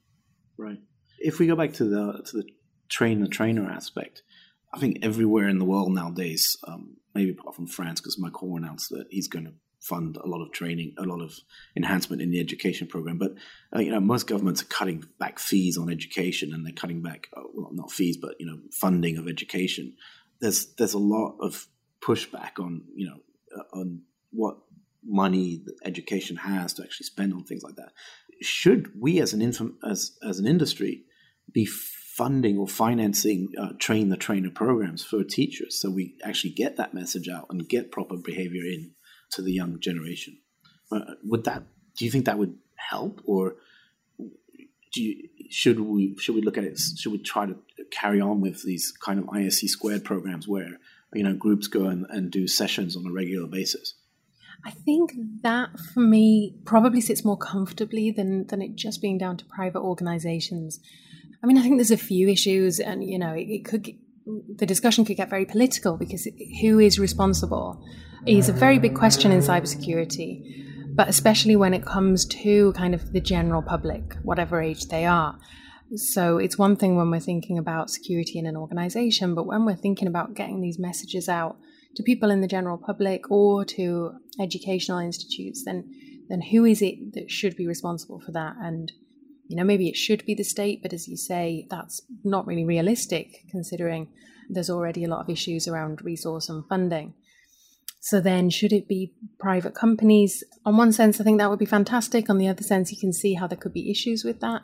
Right. 0.58 0.80
If 1.18 1.38
we 1.38 1.46
go 1.46 1.56
back 1.56 1.72
to 1.74 1.84
the 1.84 2.22
to 2.26 2.36
the 2.38 2.44
train 2.88 3.20
the 3.20 3.28
trainer 3.28 3.70
aspect, 3.70 4.22
I 4.74 4.78
think 4.78 4.98
everywhere 5.02 5.48
in 5.48 5.58
the 5.58 5.64
world 5.64 5.92
nowadays, 5.92 6.56
um, 6.66 6.96
maybe 7.14 7.30
apart 7.30 7.54
from 7.54 7.66
France, 7.66 8.00
because 8.00 8.18
Macron 8.18 8.64
announced 8.64 8.90
that 8.90 9.06
he's 9.10 9.28
going 9.28 9.44
to 9.44 9.54
fund 9.82 10.16
a 10.16 10.26
lot 10.26 10.40
of 10.40 10.52
training, 10.52 10.94
a 10.96 11.02
lot 11.02 11.20
of 11.20 11.34
enhancement 11.76 12.22
in 12.22 12.30
the 12.30 12.40
education 12.40 12.86
program. 12.86 13.18
But 13.18 13.34
uh, 13.74 13.80
you 13.80 13.90
know, 13.90 14.00
most 14.00 14.26
governments 14.26 14.62
are 14.62 14.66
cutting 14.66 15.04
back 15.18 15.38
fees 15.38 15.76
on 15.76 15.90
education, 15.90 16.54
and 16.54 16.64
they're 16.64 16.72
cutting 16.72 17.02
back 17.02 17.28
uh, 17.36 17.42
well, 17.52 17.70
not 17.72 17.90
fees, 17.90 18.16
but 18.16 18.36
you 18.38 18.46
know, 18.46 18.58
funding 18.70 19.18
of 19.18 19.28
education. 19.28 19.94
There's 20.40 20.66
there's 20.74 20.94
a 20.94 20.98
lot 20.98 21.36
of 21.40 21.66
pushback 22.00 22.58
on 22.58 22.82
you 22.94 23.08
know 23.08 23.18
uh, 23.56 23.78
on 23.78 24.02
what 24.30 24.58
money 25.04 25.64
education 25.84 26.36
has 26.36 26.72
to 26.74 26.82
actually 26.82 27.06
spend 27.06 27.34
on 27.34 27.44
things 27.44 27.62
like 27.62 27.76
that. 27.76 27.92
Should 28.40 28.90
we, 29.00 29.20
as 29.20 29.32
an 29.32 29.42
inf- 29.42 29.74
as 29.84 30.16
as 30.26 30.38
an 30.38 30.46
industry, 30.46 31.04
be 31.52 31.66
funding 31.66 32.58
or 32.58 32.68
financing 32.68 33.48
uh, 33.58 33.72
train 33.78 34.10
the 34.10 34.16
trainer 34.18 34.50
programs 34.50 35.02
for 35.02 35.24
teachers 35.24 35.80
so 35.80 35.90
we 35.90 36.14
actually 36.22 36.52
get 36.52 36.76
that 36.76 36.92
message 36.92 37.26
out 37.26 37.46
and 37.48 37.66
get 37.66 37.90
proper 37.90 38.18
behavior 38.18 38.62
in 38.64 38.90
to 39.32 39.42
the 39.42 39.52
young 39.52 39.80
generation? 39.80 40.38
Uh, 40.90 41.14
would 41.24 41.44
that? 41.44 41.62
Do 41.96 42.04
you 42.04 42.10
think 42.10 42.26
that 42.26 42.38
would 42.38 42.56
help, 42.76 43.20
or 43.24 43.56
you, 44.94 45.28
should 45.50 45.80
we 45.80 46.16
should 46.18 46.34
we 46.34 46.42
look 46.42 46.58
at 46.58 46.64
it? 46.64 46.78
Should 46.78 47.12
we 47.12 47.18
try 47.18 47.46
to 47.46 47.56
carry 47.90 48.20
on 48.20 48.40
with 48.40 48.62
these 48.64 48.92
kind 48.92 49.18
of 49.18 49.26
ISC 49.26 49.68
squared 49.68 50.04
programs 50.04 50.48
where 50.48 50.78
you 51.12 51.22
know 51.22 51.34
groups 51.34 51.66
go 51.66 51.86
and, 51.86 52.06
and 52.10 52.30
do 52.30 52.46
sessions 52.46 52.96
on 52.96 53.06
a 53.06 53.12
regular 53.12 53.46
basis? 53.46 53.94
I 54.64 54.70
think 54.70 55.12
that 55.42 55.70
for 55.92 56.00
me 56.00 56.54
probably 56.64 57.00
sits 57.00 57.24
more 57.24 57.36
comfortably 57.36 58.10
than 58.10 58.46
than 58.46 58.62
it 58.62 58.76
just 58.76 59.00
being 59.00 59.18
down 59.18 59.36
to 59.38 59.44
private 59.46 59.80
organizations. 59.80 60.80
I 61.42 61.46
mean, 61.46 61.58
I 61.58 61.62
think 61.62 61.76
there's 61.78 61.90
a 61.90 61.96
few 61.96 62.28
issues, 62.28 62.78
and 62.78 63.02
you 63.02 63.18
know, 63.18 63.32
it, 63.32 63.48
it 63.48 63.64
could 63.64 63.88
the 64.24 64.66
discussion 64.66 65.04
could 65.04 65.16
get 65.16 65.30
very 65.30 65.44
political 65.44 65.96
because 65.96 66.28
who 66.60 66.78
is 66.78 66.98
responsible 66.98 67.84
is 68.26 68.48
a 68.48 68.52
very 68.52 68.78
big 68.78 68.94
question 68.94 69.32
in 69.32 69.40
cybersecurity, 69.40 70.94
but 70.94 71.08
especially 71.08 71.56
when 71.56 71.74
it 71.74 71.84
comes 71.84 72.24
to 72.26 72.72
kind 72.74 72.94
of 72.94 73.12
the 73.12 73.20
general 73.20 73.62
public, 73.62 74.14
whatever 74.22 74.60
age 74.60 74.86
they 74.86 75.04
are. 75.06 75.38
So 75.96 76.38
it's 76.38 76.56
one 76.56 76.76
thing 76.76 76.96
when 76.96 77.10
we're 77.10 77.20
thinking 77.20 77.58
about 77.58 77.90
security 77.90 78.38
in 78.38 78.46
an 78.46 78.56
organization, 78.56 79.34
but 79.34 79.46
when 79.46 79.64
we're 79.64 79.76
thinking 79.76 80.06
about 80.06 80.34
getting 80.34 80.60
these 80.60 80.78
messages 80.78 81.28
out 81.28 81.56
to 81.96 82.02
people 82.02 82.30
in 82.30 82.40
the 82.40 82.46
general 82.46 82.78
public 82.78 83.30
or 83.30 83.64
to 83.64 84.12
educational 84.40 84.98
institutes, 84.98 85.64
then 85.64 85.90
then 86.28 86.40
who 86.40 86.64
is 86.64 86.80
it 86.80 87.12
that 87.14 87.30
should 87.30 87.56
be 87.56 87.66
responsible 87.66 88.20
for 88.20 88.32
that? 88.32 88.54
And 88.60 88.90
you 89.48 89.56
know, 89.56 89.64
maybe 89.64 89.88
it 89.88 89.96
should 89.96 90.24
be 90.24 90.34
the 90.34 90.44
state, 90.44 90.80
but 90.80 90.94
as 90.94 91.08
you 91.08 91.16
say, 91.16 91.66
that's 91.68 92.00
not 92.24 92.46
really 92.46 92.64
realistic 92.64 93.44
considering 93.50 94.08
there's 94.48 94.70
already 94.70 95.04
a 95.04 95.08
lot 95.08 95.20
of 95.20 95.28
issues 95.28 95.68
around 95.68 96.02
resource 96.02 96.48
and 96.48 96.64
funding. 96.68 97.14
So 98.04 98.20
then, 98.20 98.50
should 98.50 98.72
it 98.72 98.88
be 98.88 99.12
private 99.38 99.76
companies? 99.76 100.42
On 100.66 100.76
one 100.76 100.92
sense, 100.92 101.20
I 101.20 101.24
think 101.24 101.38
that 101.38 101.48
would 101.48 101.60
be 101.60 101.64
fantastic. 101.64 102.28
On 102.28 102.36
the 102.36 102.48
other 102.48 102.64
sense, 102.64 102.90
you 102.90 102.98
can 102.98 103.12
see 103.12 103.34
how 103.34 103.46
there 103.46 103.56
could 103.56 103.72
be 103.72 103.92
issues 103.92 104.24
with 104.24 104.40
that. 104.40 104.62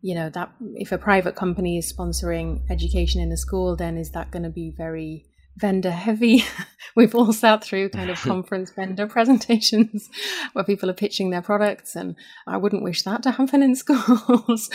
You 0.00 0.14
know, 0.14 0.30
that 0.30 0.50
if 0.76 0.90
a 0.90 0.96
private 0.96 1.36
company 1.36 1.76
is 1.76 1.92
sponsoring 1.92 2.62
education 2.70 3.20
in 3.20 3.30
a 3.32 3.36
school, 3.36 3.76
then 3.76 3.98
is 3.98 4.12
that 4.12 4.30
going 4.30 4.44
to 4.44 4.48
be 4.48 4.70
very 4.70 5.26
vendor 5.60 5.90
heavy. 5.90 6.44
We've 6.96 7.14
all 7.14 7.32
sat 7.32 7.62
through 7.62 7.90
kind 7.90 8.10
of 8.10 8.20
conference 8.20 8.70
vendor 8.70 9.06
presentations 9.06 10.10
where 10.52 10.64
people 10.64 10.90
are 10.90 10.94
pitching 10.94 11.30
their 11.30 11.42
products, 11.42 11.94
and 11.94 12.16
I 12.46 12.56
wouldn't 12.56 12.82
wish 12.82 13.02
that 13.02 13.22
to 13.24 13.30
happen 13.30 13.62
in 13.62 13.76
schools. 13.76 14.70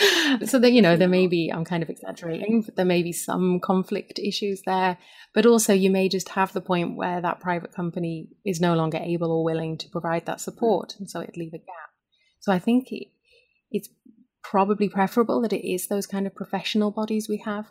so 0.46 0.58
that 0.58 0.72
you 0.72 0.80
know, 0.80 0.96
there 0.96 1.08
may 1.08 1.26
be 1.26 1.50
I'm 1.52 1.64
kind 1.64 1.82
of 1.82 1.90
exaggerating, 1.90 2.62
but 2.62 2.76
there 2.76 2.84
may 2.84 3.02
be 3.02 3.12
some 3.12 3.60
conflict 3.60 4.18
issues 4.18 4.62
there. 4.64 4.96
But 5.34 5.44
also, 5.44 5.74
you 5.74 5.90
may 5.90 6.08
just 6.08 6.30
have 6.30 6.52
the 6.52 6.62
point 6.62 6.96
where 6.96 7.20
that 7.20 7.40
private 7.40 7.72
company 7.72 8.28
is 8.44 8.60
no 8.60 8.74
longer 8.74 8.98
able 8.98 9.30
or 9.30 9.44
willing 9.44 9.76
to 9.78 9.88
provide 9.88 10.24
that 10.26 10.40
support, 10.40 10.94
and 10.98 11.10
so 11.10 11.20
it'd 11.20 11.36
leave 11.36 11.52
a 11.54 11.58
gap. 11.58 11.90
So 12.40 12.52
I 12.52 12.58
think 12.58 12.90
it, 12.92 13.08
it's 13.70 13.88
probably 14.42 14.88
preferable 14.88 15.42
that 15.42 15.52
it 15.52 15.68
is 15.68 15.88
those 15.88 16.06
kind 16.06 16.26
of 16.26 16.34
professional 16.34 16.90
bodies 16.90 17.28
we 17.28 17.38
have 17.44 17.66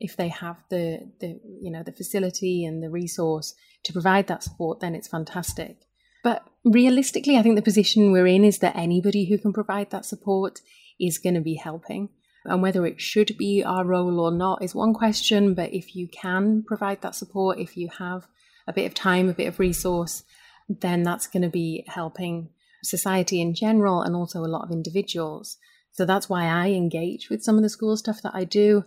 if 0.00 0.16
they 0.16 0.28
have 0.28 0.62
the 0.68 1.10
the 1.20 1.40
you 1.60 1.70
know 1.70 1.82
the 1.82 1.92
facility 1.92 2.64
and 2.64 2.82
the 2.82 2.90
resource 2.90 3.54
to 3.84 3.92
provide 3.92 4.26
that 4.26 4.42
support 4.42 4.80
then 4.80 4.94
it's 4.94 5.08
fantastic. 5.08 5.76
But 6.22 6.46
realistically 6.64 7.36
i 7.36 7.42
think 7.42 7.56
the 7.56 7.62
position 7.62 8.10
we're 8.10 8.26
in 8.26 8.44
is 8.44 8.58
that 8.58 8.76
anybody 8.76 9.26
who 9.26 9.38
can 9.38 9.52
provide 9.52 9.90
that 9.90 10.04
support 10.04 10.60
is 10.98 11.18
going 11.18 11.34
to 11.34 11.40
be 11.40 11.54
helping. 11.54 12.08
And 12.44 12.62
whether 12.62 12.86
it 12.86 13.00
should 13.00 13.36
be 13.36 13.64
our 13.64 13.84
role 13.84 14.20
or 14.20 14.30
not 14.30 14.62
is 14.62 14.74
one 14.74 14.94
question 14.94 15.54
but 15.54 15.72
if 15.72 15.96
you 15.96 16.08
can 16.08 16.62
provide 16.66 17.02
that 17.02 17.14
support 17.14 17.58
if 17.58 17.76
you 17.76 17.88
have 17.98 18.26
a 18.68 18.72
bit 18.72 18.86
of 18.86 18.94
time 18.94 19.28
a 19.28 19.34
bit 19.34 19.48
of 19.48 19.58
resource 19.58 20.24
then 20.68 21.02
that's 21.02 21.26
going 21.26 21.42
to 21.42 21.48
be 21.48 21.84
helping 21.86 22.50
society 22.82 23.40
in 23.40 23.54
general 23.54 24.02
and 24.02 24.14
also 24.14 24.40
a 24.40 24.52
lot 24.54 24.64
of 24.64 24.70
individuals. 24.70 25.58
So 25.92 26.04
that's 26.04 26.28
why 26.28 26.44
i 26.44 26.68
engage 26.68 27.30
with 27.30 27.42
some 27.42 27.56
of 27.56 27.62
the 27.62 27.70
school 27.70 27.96
stuff 27.96 28.20
that 28.22 28.34
i 28.34 28.44
do 28.44 28.84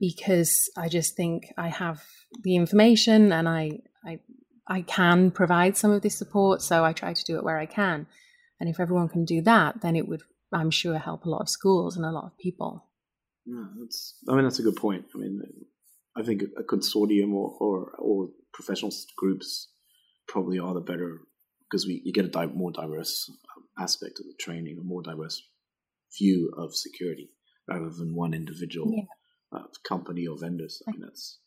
because 0.00 0.70
I 0.76 0.88
just 0.88 1.14
think 1.14 1.52
I 1.58 1.68
have 1.68 2.02
the 2.42 2.56
information 2.56 3.32
and 3.32 3.48
I, 3.48 3.80
I, 4.04 4.18
I 4.66 4.80
can 4.82 5.30
provide 5.30 5.76
some 5.76 5.90
of 5.90 6.00
this 6.00 6.16
support. 6.16 6.62
So 6.62 6.84
I 6.84 6.94
try 6.94 7.12
to 7.12 7.24
do 7.24 7.36
it 7.36 7.44
where 7.44 7.58
I 7.58 7.66
can. 7.66 8.06
And 8.58 8.68
if 8.68 8.80
everyone 8.80 9.10
can 9.10 9.24
do 9.26 9.42
that, 9.42 9.82
then 9.82 9.96
it 9.96 10.08
would, 10.08 10.22
I'm 10.52 10.70
sure, 10.70 10.98
help 10.98 11.26
a 11.26 11.28
lot 11.28 11.42
of 11.42 11.48
schools 11.50 11.96
and 11.96 12.04
a 12.04 12.10
lot 12.10 12.24
of 12.24 12.38
people. 12.38 12.86
Yeah, 13.44 13.64
that's. 13.78 14.18
I 14.28 14.34
mean, 14.34 14.44
that's 14.44 14.58
a 14.58 14.62
good 14.62 14.76
point. 14.76 15.06
I 15.14 15.18
mean, 15.18 15.40
I 16.16 16.22
think 16.22 16.42
a 16.58 16.62
consortium 16.62 17.32
or 17.32 17.56
or, 17.58 17.92
or 17.98 18.28
professional 18.52 18.92
groups 19.16 19.68
probably 20.28 20.58
are 20.58 20.74
the 20.74 20.80
better 20.80 21.20
because 21.62 21.86
we 21.86 22.02
you 22.04 22.12
get 22.12 22.26
a 22.26 22.28
di- 22.28 22.46
more 22.46 22.70
diverse 22.70 23.30
um, 23.56 23.64
aspect 23.78 24.20
of 24.20 24.26
the 24.26 24.34
training, 24.38 24.76
a 24.78 24.84
more 24.84 25.02
diverse 25.02 25.42
view 26.18 26.52
of 26.58 26.74
security 26.74 27.30
rather 27.68 27.88
than 27.88 28.14
one 28.14 28.34
individual 28.34 28.92
yeah 28.92 29.04
uh, 29.52 29.62
company 29.84 30.26
or 30.26 30.38
vendors. 30.38 30.82
I 30.86 30.92
mean, 30.92 31.00
that's 31.02 31.38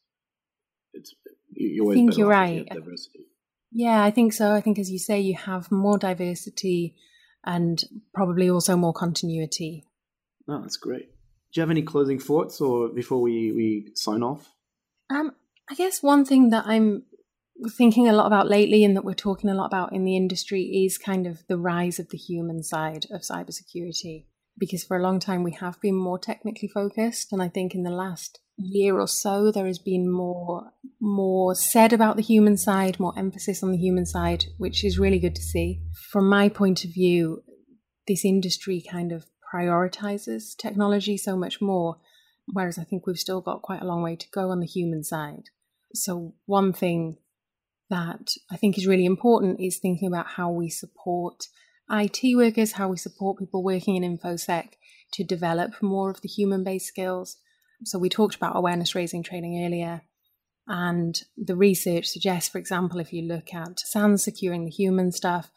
it's 0.94 1.14
you 1.52 1.84
always 1.84 1.96
I 1.96 2.00
think 2.00 2.18
you're 2.18 2.28
right. 2.28 2.68
diversity. 2.68 3.28
Yeah, 3.72 4.04
I 4.04 4.12
think 4.12 4.34
so. 4.34 4.54
I 4.54 4.62
think, 4.62 4.78
as 4.78 4.92
you 4.92 5.00
say, 5.00 5.20
you 5.20 5.36
have 5.36 5.72
more 5.72 5.98
diversity 5.98 6.96
and 7.44 7.84
probably 8.14 8.50
also 8.50 8.76
more 8.76 8.94
continuity. 8.94 9.84
Oh, 10.48 10.62
that's 10.62 10.78
great. 10.78 11.10
Do 11.10 11.60
you 11.60 11.62
have 11.62 11.72
any 11.72 11.82
closing 11.82 12.20
thoughts, 12.20 12.62
or 12.62 12.90
before 12.90 13.22
we 13.22 13.52
we 13.52 13.92
sign 13.96 14.24
off? 14.24 14.52
Um, 15.10 15.34
I 15.70 15.76
guess 15.76 16.04
one 16.04 16.26
thing 16.26 16.50
that 16.50 16.66
I'm 16.68 17.04
thinking 17.72 18.08
a 18.08 18.14
lot 18.14 18.28
about 18.28 18.50
lately, 18.50 18.84
and 18.84 18.96
that 18.96 19.06
we're 19.06 19.14
talking 19.14 19.50
a 19.50 19.56
lot 19.56 19.68
about 19.68 19.94
in 19.94 20.04
the 20.04 20.16
industry, 20.16 20.64
is 20.86 20.98
kind 20.98 21.26
of 21.26 21.44
the 21.48 21.58
rise 21.58 22.00
of 22.00 22.10
the 22.10 22.18
human 22.18 22.64
side 22.64 23.06
of 23.12 23.22
cybersecurity 23.22 24.26
because 24.58 24.84
for 24.84 24.98
a 24.98 25.02
long 25.02 25.20
time 25.20 25.44
we 25.44 25.52
have 25.52 25.80
been 25.82 25.96
more 25.96 26.20
technically 26.20 26.68
focused 26.68 27.32
and 27.32 27.42
i 27.42 27.48
think 27.48 27.74
in 27.74 27.84
the 27.84 27.90
last 27.90 28.40
year 28.58 29.00
or 29.00 29.08
so 29.08 29.52
there 29.52 29.66
has 29.66 29.80
been 29.80 30.12
more 30.12 30.72
more 31.02 31.56
said 31.56 31.92
about 31.92 32.16
the 32.16 32.22
human 32.22 32.56
side 32.56 33.00
more 33.00 33.18
emphasis 33.18 33.64
on 33.64 33.72
the 33.72 33.78
human 33.78 34.06
side 34.06 34.46
which 34.58 34.84
is 34.84 35.00
really 35.00 35.20
good 35.20 35.36
to 35.36 35.42
see. 35.42 35.82
From 36.12 36.30
my 36.30 36.50
point 36.50 36.86
of 36.86 36.94
view 36.94 37.44
this 38.08 38.24
industry 38.24 38.84
kind 38.90 39.12
of 39.12 39.26
prioritizes 39.54 40.56
technology 40.58 41.18
so 41.18 41.36
much 41.36 41.62
more 41.62 41.98
whereas 42.52 42.78
i 42.78 42.84
think 42.84 43.08
we've 43.08 43.18
still 43.18 43.42
got 43.42 43.62
quite 43.62 43.82
a 43.82 43.88
long 43.88 44.04
way 44.04 44.16
to 44.16 44.28
go 44.32 44.50
on 44.50 44.60
the 44.60 44.68
human 44.68 45.04
side. 45.04 45.50
So 45.96 46.36
one 46.46 46.74
thing 46.74 47.18
that 47.90 48.30
i 48.52 48.58
think 48.58 48.78
is 48.78 48.88
really 48.88 49.06
important 49.06 49.60
is 49.60 49.80
thinking 49.80 50.08
about 50.08 50.28
how 50.28 50.52
we 50.52 50.70
support 50.70 51.48
IT 51.90 52.36
workers, 52.36 52.74
how 52.74 52.88
we 52.88 52.98
support 52.98 53.40
people 53.40 53.64
working 53.64 53.96
in 53.96 54.18
InfoSec 54.18 54.74
to 55.14 55.24
develop 55.24 55.82
more 55.82 56.10
of 56.10 56.22
the 56.22 56.30
human 56.30 56.64
based 56.64 56.88
skills. 56.88 57.38
So, 57.86 58.00
we 58.00 58.10
talked 58.10 58.36
about 58.36 58.56
awareness 58.56 58.96
raising 58.96 59.24
training 59.24 59.66
earlier. 59.66 60.02
And 60.68 61.22
the 61.36 61.56
research 61.56 62.06
suggests, 62.06 62.50
for 62.50 62.58
example, 62.58 63.00
if 63.00 63.12
you 63.12 63.24
look 63.24 63.54
at 63.54 63.82
SANS 63.82 64.24
securing 64.24 64.64
the 64.64 64.72
human 64.72 65.12
stuff, 65.12 65.52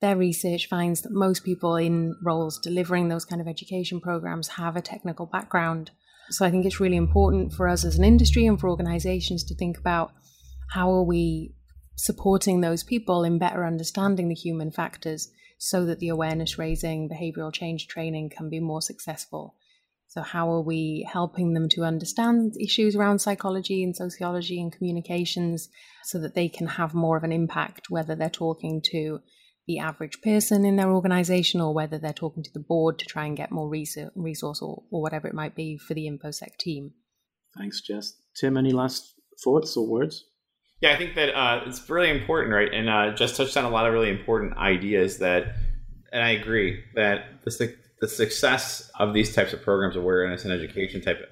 their 0.00 0.16
research 0.16 0.68
finds 0.68 1.02
that 1.02 1.12
most 1.12 1.44
people 1.44 1.76
in 1.76 2.16
roles 2.22 2.58
delivering 2.58 3.08
those 3.08 3.24
kind 3.24 3.40
of 3.40 3.48
education 3.48 4.00
programs 4.00 4.48
have 4.48 4.76
a 4.76 4.82
technical 4.82 5.26
background. 5.26 5.90
So 6.30 6.44
I 6.44 6.50
think 6.50 6.66
it's 6.66 6.80
really 6.80 6.96
important 6.96 7.52
for 7.52 7.68
us 7.68 7.84
as 7.84 7.96
an 7.96 8.04
industry 8.04 8.46
and 8.46 8.60
for 8.60 8.68
organizations 8.68 9.44
to 9.44 9.54
think 9.54 9.78
about 9.78 10.12
how 10.72 10.90
are 10.90 11.02
we 11.02 11.54
supporting 11.96 12.60
those 12.60 12.84
people 12.84 13.24
in 13.24 13.38
better 13.38 13.64
understanding 13.64 14.28
the 14.28 14.34
human 14.34 14.70
factors 14.70 15.30
so 15.58 15.84
that 15.84 15.98
the 15.98 16.08
awareness 16.08 16.56
raising, 16.58 17.08
behavioral 17.08 17.52
change 17.52 17.88
training 17.88 18.30
can 18.30 18.48
be 18.48 18.60
more 18.60 18.80
successful. 18.80 19.54
So, 20.06 20.22
how 20.22 20.50
are 20.52 20.62
we 20.62 21.06
helping 21.12 21.52
them 21.52 21.68
to 21.70 21.84
understand 21.84 22.54
issues 22.58 22.96
around 22.96 23.18
psychology 23.18 23.84
and 23.84 23.94
sociology 23.94 24.60
and 24.60 24.72
communications 24.72 25.68
so 26.04 26.18
that 26.20 26.34
they 26.34 26.48
can 26.48 26.66
have 26.66 26.94
more 26.94 27.18
of 27.18 27.24
an 27.24 27.32
impact, 27.32 27.90
whether 27.90 28.14
they're 28.14 28.30
talking 28.30 28.80
to 28.92 29.20
the 29.66 29.78
average 29.78 30.22
person 30.22 30.64
in 30.64 30.76
their 30.76 30.90
organization 30.90 31.60
or 31.60 31.74
whether 31.74 31.98
they're 31.98 32.14
talking 32.14 32.42
to 32.42 32.52
the 32.54 32.58
board 32.58 32.98
to 32.98 33.04
try 33.04 33.26
and 33.26 33.36
get 33.36 33.50
more 33.50 33.68
resource 33.68 34.62
or, 34.62 34.82
or 34.90 35.02
whatever 35.02 35.28
it 35.28 35.34
might 35.34 35.54
be 35.54 35.76
for 35.76 35.92
the 35.92 36.08
InfoSec 36.08 36.56
team? 36.58 36.92
Thanks, 37.56 37.82
Jess. 37.82 38.14
Tim, 38.34 38.56
any 38.56 38.72
last 38.72 39.14
thoughts 39.44 39.76
or 39.76 39.86
words? 39.86 40.24
Yeah, 40.80 40.92
I 40.92 40.96
think 40.96 41.16
that 41.16 41.36
uh, 41.36 41.62
it's 41.66 41.88
really 41.90 42.10
important, 42.10 42.54
right? 42.54 42.72
And 42.72 42.88
uh, 42.88 43.12
Jess 43.14 43.36
touched 43.36 43.56
on 43.56 43.64
a 43.64 43.70
lot 43.70 43.86
of 43.86 43.92
really 43.92 44.10
important 44.10 44.56
ideas 44.56 45.18
that, 45.18 45.56
and 46.12 46.22
I 46.22 46.30
agree 46.30 46.84
that 46.94 47.42
the 47.44 47.74
the 48.00 48.08
success 48.08 48.90
of 48.98 49.12
these 49.12 49.34
types 49.34 49.52
of 49.52 49.62
programs, 49.62 49.96
awareness 49.96 50.44
and 50.44 50.52
education 50.52 51.00
type 51.00 51.28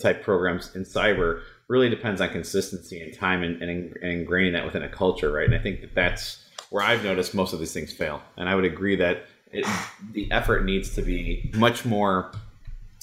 type 0.00 0.22
programs 0.22 0.74
in 0.74 0.84
cyber, 0.84 1.42
really 1.68 1.88
depends 1.88 2.20
on 2.20 2.28
consistency 2.30 3.00
and 3.00 3.14
time 3.14 3.42
and, 3.42 3.62
and, 3.62 3.96
and 4.02 4.26
ingraining 4.26 4.52
that 4.52 4.64
within 4.64 4.82
a 4.82 4.88
culture, 4.88 5.32
right? 5.32 5.46
And 5.46 5.54
I 5.54 5.58
think 5.58 5.80
that 5.80 5.94
that's 5.94 6.44
where 6.70 6.82
I've 6.82 7.02
noticed 7.02 7.34
most 7.34 7.52
of 7.52 7.60
these 7.60 7.72
things 7.72 7.92
fail. 7.92 8.22
And 8.36 8.48
I 8.48 8.54
would 8.54 8.64
agree 8.64 8.96
that 8.96 9.24
it, 9.52 9.64
the 10.12 10.30
effort 10.30 10.64
needs 10.64 10.94
to 10.96 11.02
be 11.02 11.50
much 11.54 11.84
more 11.84 12.30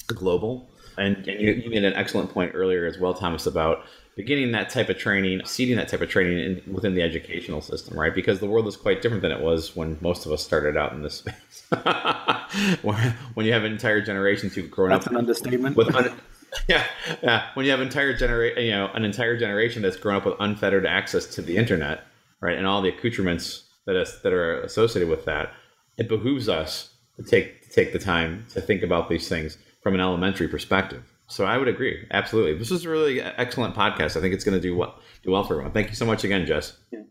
global. 0.06 0.68
And, 0.96 1.16
and 1.28 1.40
you, 1.40 1.52
you 1.52 1.70
made 1.70 1.84
an 1.84 1.94
excellent 1.94 2.30
point 2.30 2.52
earlier 2.54 2.86
as 2.86 2.98
well, 2.98 3.14
Thomas, 3.14 3.46
about 3.46 3.84
beginning 4.18 4.50
that 4.50 4.68
type 4.68 4.88
of 4.88 4.98
training, 4.98 5.40
seeding 5.44 5.76
that 5.76 5.86
type 5.86 6.00
of 6.00 6.08
training 6.08 6.38
in, 6.38 6.74
within 6.74 6.96
the 6.96 7.00
educational 7.00 7.60
system, 7.60 7.96
right? 7.96 8.12
Because 8.12 8.40
the 8.40 8.46
world 8.46 8.66
is 8.66 8.76
quite 8.76 9.00
different 9.00 9.22
than 9.22 9.30
it 9.30 9.40
was 9.40 9.76
when 9.76 9.96
most 10.00 10.26
of 10.26 10.32
us 10.32 10.42
started 10.42 10.76
out 10.76 10.92
in 10.92 11.02
this 11.02 11.18
space. 11.18 11.64
when 12.82 13.46
you 13.46 13.52
have 13.52 13.64
entire 13.64 14.00
generations 14.00 14.56
who've 14.56 14.68
grown 14.68 14.88
that's 14.88 15.06
up, 15.06 15.12
an 15.12 15.18
understatement. 15.18 15.76
With 15.76 15.94
un- 15.94 16.20
yeah, 16.68 16.84
yeah. 17.22 17.50
When 17.54 17.64
you 17.64 17.70
have 17.70 17.80
entire 17.80 18.12
generation, 18.12 18.64
you 18.64 18.72
know, 18.72 18.88
an 18.92 19.04
entire 19.04 19.38
generation 19.38 19.82
that's 19.82 19.96
grown 19.96 20.16
up 20.16 20.26
with 20.26 20.34
unfettered 20.40 20.84
access 20.84 21.24
to 21.36 21.42
the 21.42 21.56
internet, 21.56 22.02
right, 22.40 22.58
and 22.58 22.66
all 22.66 22.82
the 22.82 22.88
accoutrements 22.88 23.68
that 23.86 23.94
is, 23.94 24.20
that 24.22 24.32
are 24.32 24.62
associated 24.62 25.08
with 25.08 25.26
that, 25.26 25.52
it 25.96 26.08
behooves 26.08 26.48
us 26.48 26.90
to 27.18 27.22
take 27.22 27.62
to 27.62 27.70
take 27.70 27.92
the 27.92 28.00
time 28.00 28.46
to 28.50 28.60
think 28.60 28.82
about 28.82 29.08
these 29.08 29.28
things 29.28 29.58
from 29.80 29.94
an 29.94 30.00
elementary 30.00 30.48
perspective 30.48 31.04
so 31.28 31.44
I 31.44 31.56
would 31.56 31.68
agree. 31.68 32.06
Absolutely. 32.10 32.58
This 32.58 32.70
is 32.70 32.84
a 32.84 32.90
really 32.90 33.20
excellent 33.22 33.74
podcast. 33.74 34.16
I 34.16 34.20
think 34.20 34.34
it's 34.34 34.44
going 34.44 34.56
to 34.56 34.60
do 34.60 34.76
well, 34.76 34.98
do 35.22 35.30
well 35.30 35.44
for 35.44 35.54
everyone. 35.54 35.72
Thank 35.72 35.88
you 35.88 35.94
so 35.94 36.06
much 36.06 36.24
again, 36.24 36.46
Jess. 36.46 36.76
Yeah. 36.90 37.02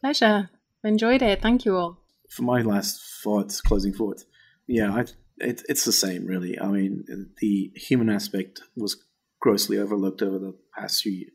Pleasure. 0.00 0.50
Enjoyed 0.84 1.22
it. 1.22 1.40
Thank 1.42 1.64
you 1.64 1.76
all. 1.76 1.98
For 2.30 2.42
my 2.42 2.62
last 2.62 3.00
thoughts, 3.22 3.60
closing 3.60 3.92
thoughts, 3.92 4.24
yeah, 4.66 4.92
I, 4.92 5.00
it, 5.38 5.62
it's 5.68 5.84
the 5.84 5.92
same, 5.92 6.26
really. 6.26 6.58
I 6.58 6.66
mean, 6.68 7.04
the 7.40 7.72
human 7.74 8.10
aspect 8.10 8.60
was 8.76 9.02
grossly 9.40 9.78
overlooked 9.78 10.22
over 10.22 10.38
the 10.38 10.56
past 10.78 11.02
few, 11.02 11.26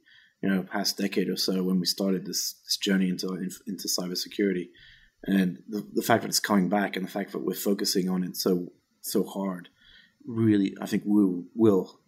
you 0.41 0.49
know, 0.49 0.63
past 0.63 0.97
decade 0.97 1.29
or 1.29 1.37
so 1.37 1.63
when 1.63 1.79
we 1.79 1.85
started 1.85 2.25
this 2.25 2.53
this 2.65 2.77
journey 2.77 3.09
into 3.09 3.27
into 3.67 3.87
cybersecurity. 3.87 4.69
and 5.25 5.63
the, 5.67 5.87
the 5.93 6.01
fact 6.01 6.21
that 6.23 6.29
it's 6.29 6.39
coming 6.39 6.69
back 6.69 6.95
and 6.95 7.05
the 7.05 7.11
fact 7.11 7.31
that 7.31 7.45
we're 7.45 7.53
focusing 7.53 8.09
on 8.09 8.23
it 8.23 8.35
so 8.35 8.67
so 9.01 9.23
hard 9.23 9.69
really 10.25 10.75
I 10.81 10.85
think 10.85 11.03
will 11.05 11.45
will 11.55 11.99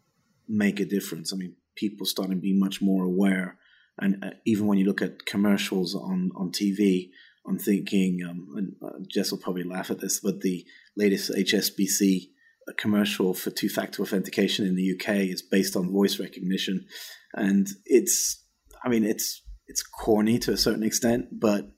make 0.48 0.80
a 0.80 0.86
difference. 0.86 1.34
I 1.34 1.38
mean, 1.38 1.56
people 1.76 2.06
starting 2.06 2.36
to 2.36 2.42
be 2.42 2.54
much 2.54 2.82
more 2.82 3.04
aware, 3.04 3.58
and 4.00 4.24
uh, 4.24 4.32
even 4.46 4.68
when 4.68 4.78
you 4.78 4.86
look 4.86 5.02
at 5.02 5.26
commercials 5.26 5.96
on 5.96 6.32
on 6.36 6.52
TV, 6.52 7.10
I'm 7.48 7.60
thinking, 7.60 8.22
um, 8.28 8.48
and 8.56 8.76
uh, 8.84 9.00
Jess 9.08 9.32
will 9.32 9.40
probably 9.40 9.64
laugh 9.64 9.92
at 9.92 10.00
this, 10.00 10.20
but 10.20 10.42
the 10.42 10.66
latest 10.98 11.32
HSBC 11.32 12.30
uh, 12.68 12.74
commercial 12.78 13.34
for 13.34 13.52
two-factor 13.52 14.02
authentication 14.02 14.66
in 14.66 14.76
the 14.76 14.94
UK 14.94 15.30
is 15.30 15.42
based 15.42 15.76
on 15.76 15.92
voice 15.92 16.20
recognition, 16.20 16.86
and 17.34 17.68
it's, 17.86 18.44
I 18.84 18.90
mean, 18.90 19.04
it's 19.04 19.42
it's 19.68 19.84
corny 19.84 20.40
to 20.40 20.54
a 20.54 20.58
certain 20.58 20.84
extent, 20.84 21.40
but 21.40 21.72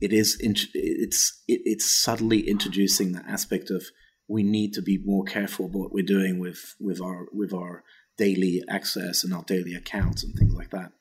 it 0.00 0.12
is 0.12 0.38
it's 0.40 1.42
it's 1.46 2.02
subtly 2.02 2.48
introducing 2.48 3.12
the 3.12 3.24
aspect 3.28 3.70
of 3.70 3.84
we 4.28 4.42
need 4.42 4.72
to 4.74 4.82
be 4.82 4.98
more 5.04 5.24
careful 5.24 5.66
about 5.66 5.78
what 5.78 5.92
we're 5.92 6.04
doing 6.04 6.38
with 6.38 6.74
with 6.80 7.00
our 7.00 7.26
with 7.32 7.52
our 7.52 7.84
daily 8.20 8.62
access 8.68 9.24
and 9.24 9.32
our 9.32 9.42
daily 9.44 9.74
accounts 9.74 10.22
and 10.22 10.34
things 10.34 10.54
like 10.54 10.70
that. 10.70 10.92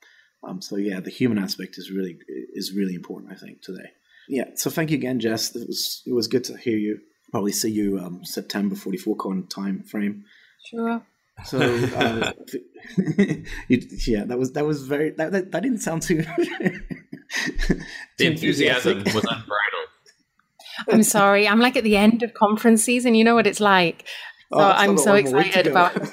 Um, 0.41 0.61
so 0.61 0.77
yeah, 0.77 1.01
the 1.01 1.09
human 1.09 1.37
aspect 1.37 1.77
is 1.77 1.91
really 1.91 2.17
is 2.53 2.73
really 2.73 2.95
important, 2.95 3.33
I 3.33 3.35
think, 3.35 3.61
today. 3.61 3.89
Yeah. 4.29 4.45
So 4.55 4.69
thank 4.69 4.89
you 4.89 4.97
again, 4.97 5.19
Jess. 5.19 5.53
It 5.55 5.67
was 5.67 6.01
it 6.05 6.13
was 6.13 6.27
good 6.27 6.45
to 6.45 6.57
hear 6.57 6.77
you. 6.77 6.99
Probably 7.31 7.51
see 7.51 7.71
you 7.71 7.99
um, 7.99 8.23
September 8.23 8.75
44CON 8.75 9.49
time 9.49 9.83
frame. 9.83 10.23
Sure. 10.65 11.01
So 11.45 11.59
uh, 11.59 12.31
you, 13.67 13.87
yeah, 14.07 14.23
that 14.25 14.39
was 14.39 14.53
that 14.53 14.65
was 14.65 14.87
very 14.87 15.11
that 15.11 15.31
that, 15.33 15.51
that 15.51 15.61
didn't 15.61 15.79
sound 15.79 16.01
too. 16.03 16.23
the 18.17 18.25
enthusiasm 18.25 18.99
was 19.03 19.15
unbridled. 19.15 19.89
I'm 20.89 21.03
sorry. 21.03 21.47
I'm 21.47 21.59
like 21.59 21.75
at 21.75 21.83
the 21.83 21.97
end 21.97 22.23
of 22.23 22.33
conference 22.33 22.81
season. 22.83 23.13
You 23.13 23.25
know 23.25 23.35
what 23.35 23.45
it's 23.45 23.59
like. 23.59 24.07
So 24.53 24.59
oh, 24.59 24.71
I'm 24.71 24.97
so 24.97 25.15
excited 25.15 25.67
about. 25.67 25.93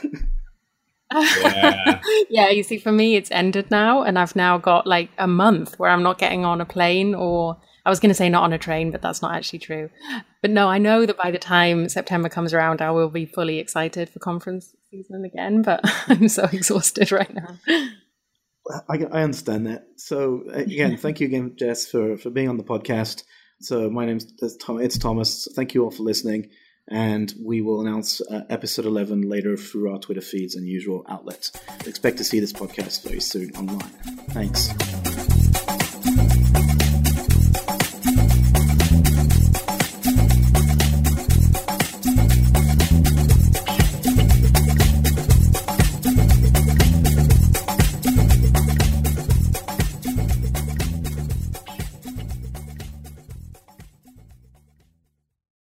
yeah. 1.16 2.00
yeah, 2.30 2.48
you 2.50 2.62
see, 2.62 2.78
for 2.78 2.92
me, 2.92 3.16
it's 3.16 3.30
ended 3.30 3.70
now, 3.70 4.02
and 4.02 4.18
I've 4.18 4.36
now 4.36 4.58
got 4.58 4.86
like 4.86 5.10
a 5.18 5.26
month 5.26 5.78
where 5.78 5.90
I'm 5.90 6.02
not 6.02 6.18
getting 6.18 6.44
on 6.44 6.60
a 6.60 6.66
plane 6.66 7.14
or 7.14 7.56
I 7.84 7.90
was 7.90 8.00
going 8.00 8.10
to 8.10 8.14
say 8.14 8.28
not 8.28 8.42
on 8.42 8.52
a 8.52 8.58
train, 8.58 8.90
but 8.90 9.00
that's 9.00 9.22
not 9.22 9.34
actually 9.34 9.60
true. 9.60 9.90
But 10.42 10.50
no, 10.50 10.68
I 10.68 10.78
know 10.78 11.06
that 11.06 11.16
by 11.16 11.30
the 11.30 11.38
time 11.38 11.88
September 11.88 12.28
comes 12.28 12.52
around, 12.52 12.82
I 12.82 12.90
will 12.90 13.08
be 13.08 13.26
fully 13.26 13.60
excited 13.60 14.08
for 14.08 14.18
conference 14.18 14.74
season 14.90 15.24
again, 15.24 15.62
but 15.62 15.80
I'm 16.08 16.28
so 16.28 16.48
exhausted 16.52 17.12
right 17.12 17.32
now. 17.32 17.58
I, 18.88 18.96
I 19.12 19.22
understand 19.22 19.68
that. 19.68 19.86
So 19.96 20.42
again, 20.52 20.96
thank 20.98 21.20
you 21.20 21.28
again, 21.28 21.54
Jess, 21.56 21.86
for, 21.86 22.16
for 22.16 22.30
being 22.30 22.48
on 22.48 22.56
the 22.56 22.64
podcast. 22.64 23.22
So 23.60 23.88
my 23.88 24.04
name's 24.04 24.26
it's 24.42 24.98
Thomas. 24.98 25.48
Thank 25.54 25.74
you 25.74 25.84
all 25.84 25.90
for 25.90 26.02
listening, 26.02 26.50
and 26.88 27.34
we 27.42 27.60
will 27.60 27.80
announce 27.80 28.20
uh, 28.20 28.44
episode 28.50 28.86
eleven 28.86 29.28
later 29.28 29.56
through 29.56 29.92
our 29.92 29.98
Twitter 29.98 30.20
feeds 30.20 30.54
and 30.54 30.66
usual 30.66 31.04
outlets. 31.08 31.52
Expect 31.86 32.18
to 32.18 32.24
see 32.24 32.40
this 32.40 32.52
podcast 32.52 33.02
very 33.02 33.20
soon 33.20 33.50
online. 33.56 33.90
Thanks. 34.30 34.68